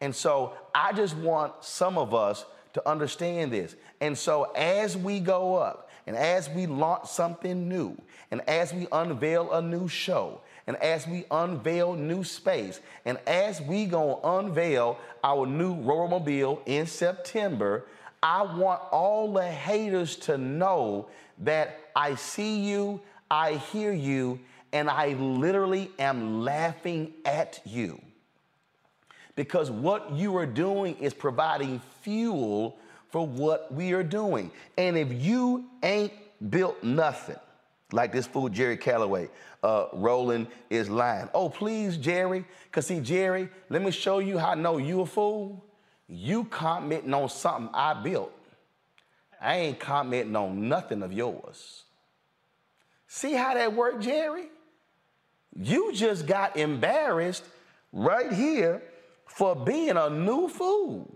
[0.00, 3.76] And so I just want some of us to understand this.
[4.00, 7.96] And so as we go up and as we launch something new
[8.30, 13.60] and as we unveil a new show and as we unveil new space and as
[13.60, 17.86] we go unveil our new Mobile in September,
[18.22, 21.08] I want all the haters to know
[21.40, 24.40] that I see you, I hear you,
[24.72, 28.00] and I literally am laughing at you
[29.36, 32.78] because what you are doing is providing fuel
[33.10, 34.50] for what we are doing.
[34.76, 36.12] And if you ain't
[36.50, 37.36] built nothing,
[37.94, 39.28] like this fool Jerry Calloway,
[39.62, 41.28] uh, Roland is lying.
[41.32, 45.06] Oh, please, Jerry, because see, Jerry, let me show you how I know you a
[45.06, 45.64] fool.
[46.08, 48.32] You commenting on something I built.
[49.40, 51.84] I ain't commenting on nothing of yours.
[53.06, 54.48] See how that worked, Jerry?
[55.56, 57.44] You just got embarrassed
[57.92, 58.82] right here
[59.26, 61.14] for being a new fool.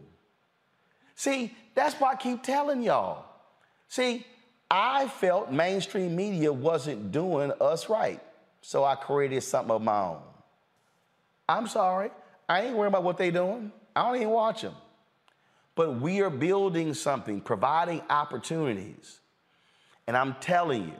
[1.17, 3.25] See, that's why I keep telling y'all.
[3.89, 4.25] See,
[4.71, 8.21] I felt mainstream media wasn't doing us right,
[8.61, 10.23] so I created something of my own.
[11.49, 12.11] I'm sorry,
[12.49, 13.73] I ain't worried about what they doing.
[13.97, 14.75] I don't even watch them.
[15.75, 19.21] But we are building something, providing opportunities.
[20.07, 20.97] And I'm telling you,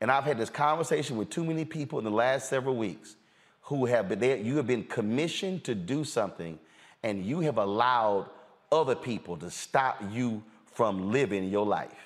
[0.00, 3.16] and I've had this conversation with too many people in the last several weeks
[3.62, 6.58] who have been there, you have been commissioned to do something,
[7.02, 8.28] and you have allowed
[8.70, 12.03] other people to stop you from living your life,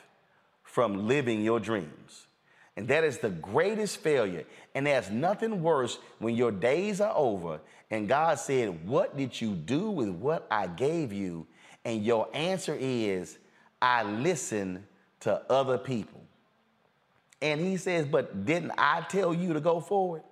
[0.69, 2.27] from living your dreams.
[2.77, 4.45] And that is the greatest failure.
[4.75, 9.55] And there's nothing worse when your days are over and God said, What did you
[9.55, 11.47] do with what I gave you?
[11.85, 13.39] And your answer is,
[13.81, 14.85] I listened
[15.21, 16.21] to other people.
[17.41, 20.23] And he says, But didn't I tell you to go forward?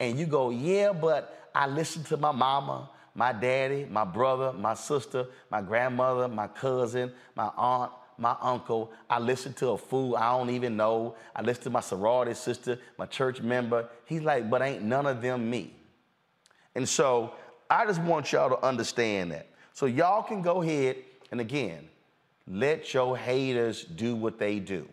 [0.00, 4.74] And you go, Yeah, but I listened to my mama, my daddy, my brother, my
[4.74, 8.92] sister, my grandmother, my cousin, my aunt, my uncle.
[9.10, 11.16] I listened to a fool I don't even know.
[11.36, 13.88] I listened to my sorority sister, my church member.
[14.06, 15.74] He's like, But ain't none of them me.
[16.74, 17.34] And so
[17.68, 19.48] I just want y'all to understand that.
[19.74, 20.96] So y'all can go ahead
[21.30, 21.88] and again,
[22.46, 24.88] let your haters do what they do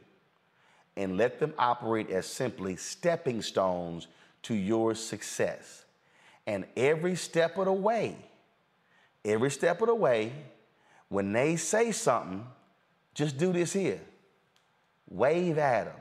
[0.97, 4.07] and let them operate as simply stepping stones
[4.43, 5.85] to your success.
[6.47, 8.17] And every step of the way,
[9.23, 10.31] every step of the way,
[11.09, 12.45] when they say something,
[13.19, 13.99] just do this here
[15.09, 15.95] wave at them.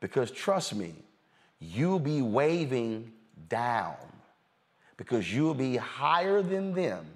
[0.00, 0.94] Because trust me,
[1.58, 3.10] you'll be waving
[3.48, 3.96] down
[4.98, 7.06] because you'll be higher than them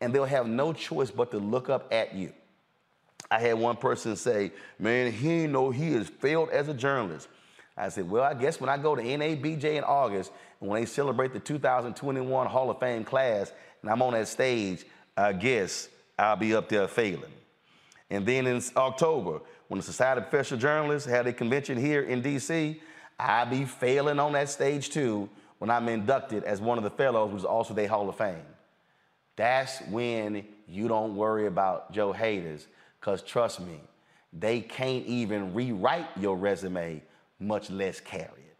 [0.00, 2.32] and they'll have no choice but to look up at you.
[3.30, 7.28] I had one person say, man, he know he has failed as a journalist.
[7.76, 10.86] I said, well, I guess when I go to NABJ in August and when they
[10.86, 14.84] celebrate the 2021 Hall of Fame class and I'm on that stage,
[15.16, 15.88] I guess
[16.18, 17.35] I'll be up there failing.
[18.10, 22.22] And then in October, when the Society of Professional Journalists had a convention here in
[22.22, 22.78] DC,
[23.18, 25.28] I'll be failing on that stage too
[25.58, 28.44] when I'm inducted as one of the fellows, is also their Hall of Fame.
[29.36, 32.66] That's when you don't worry about Joe haters
[33.00, 33.80] because trust me,
[34.32, 37.02] they can't even rewrite your resume,
[37.38, 38.56] much less carry it.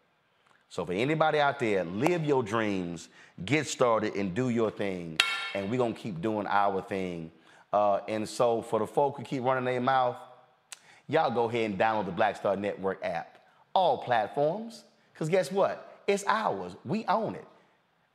[0.69, 3.09] So for anybody out there, live your dreams,
[3.45, 5.19] get started, and do your thing.
[5.53, 7.31] And we're to keep doing our thing.
[7.77, 10.15] Uh, and so for the folk who keep running their mouth,
[11.07, 13.37] y'all go ahead and download the Black Star Network app.
[13.71, 14.83] All platforms.
[15.13, 16.01] Because guess what?
[16.07, 16.75] It's ours.
[16.83, 17.45] We own it.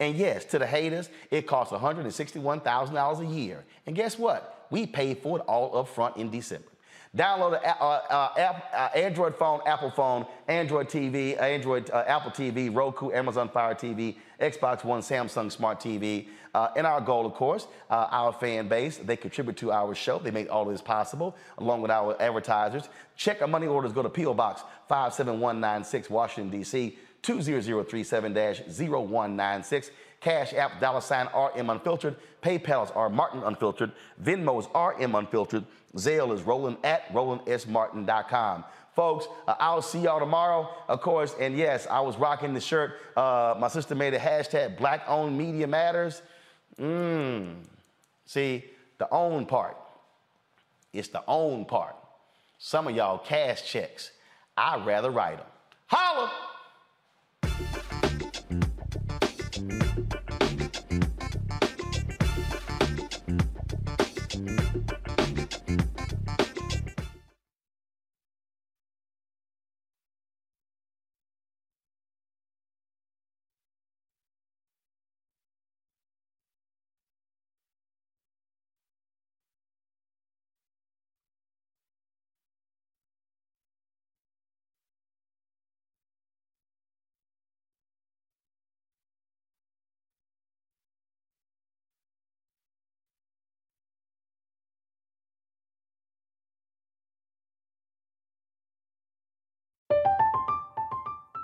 [0.01, 3.65] And yes, to the haters, it costs $161,000 a year.
[3.87, 4.67] And guess what?
[4.71, 6.67] We paid for it all up front in December.
[7.15, 12.75] Download the uh, uh, uh, Android phone, Apple phone, Android TV, Android uh, Apple TV,
[12.75, 16.29] Roku, Amazon Fire TV, Xbox One, Samsung Smart TV.
[16.55, 20.21] Uh, and our goal, of course, uh, our fan base, they contribute to our show.
[20.21, 22.89] They make all of this possible, along with our advertisers.
[23.15, 23.93] Check our money orders.
[23.93, 24.33] Go to P.O.
[24.33, 26.97] Box 57196, Washington, D.C.
[27.23, 29.91] 20037-0196.
[30.23, 32.17] Cash App, dollar sign RM Unfiltered.
[32.43, 33.93] PayPal's R Martin Unfiltered.
[34.23, 35.65] Venmo's RM Unfiltered.
[35.97, 38.65] Zelle is Roland at RolandSMartin.com.
[38.95, 41.35] Folks, uh, I'll see y'all tomorrow, of course.
[41.41, 42.93] And yes, I was rocking the shirt.
[43.17, 46.23] Uh, my sister made a hashtag Black Owned Media Matters.
[46.79, 47.57] Mmm.
[48.27, 48.65] See,
[48.99, 49.77] the own part.
[50.93, 51.97] It's the own part.
[52.59, 54.13] Some of y'all cash checks.
[54.57, 55.47] I'd rather write them.
[55.87, 56.31] Holla!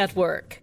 [0.00, 0.62] Network.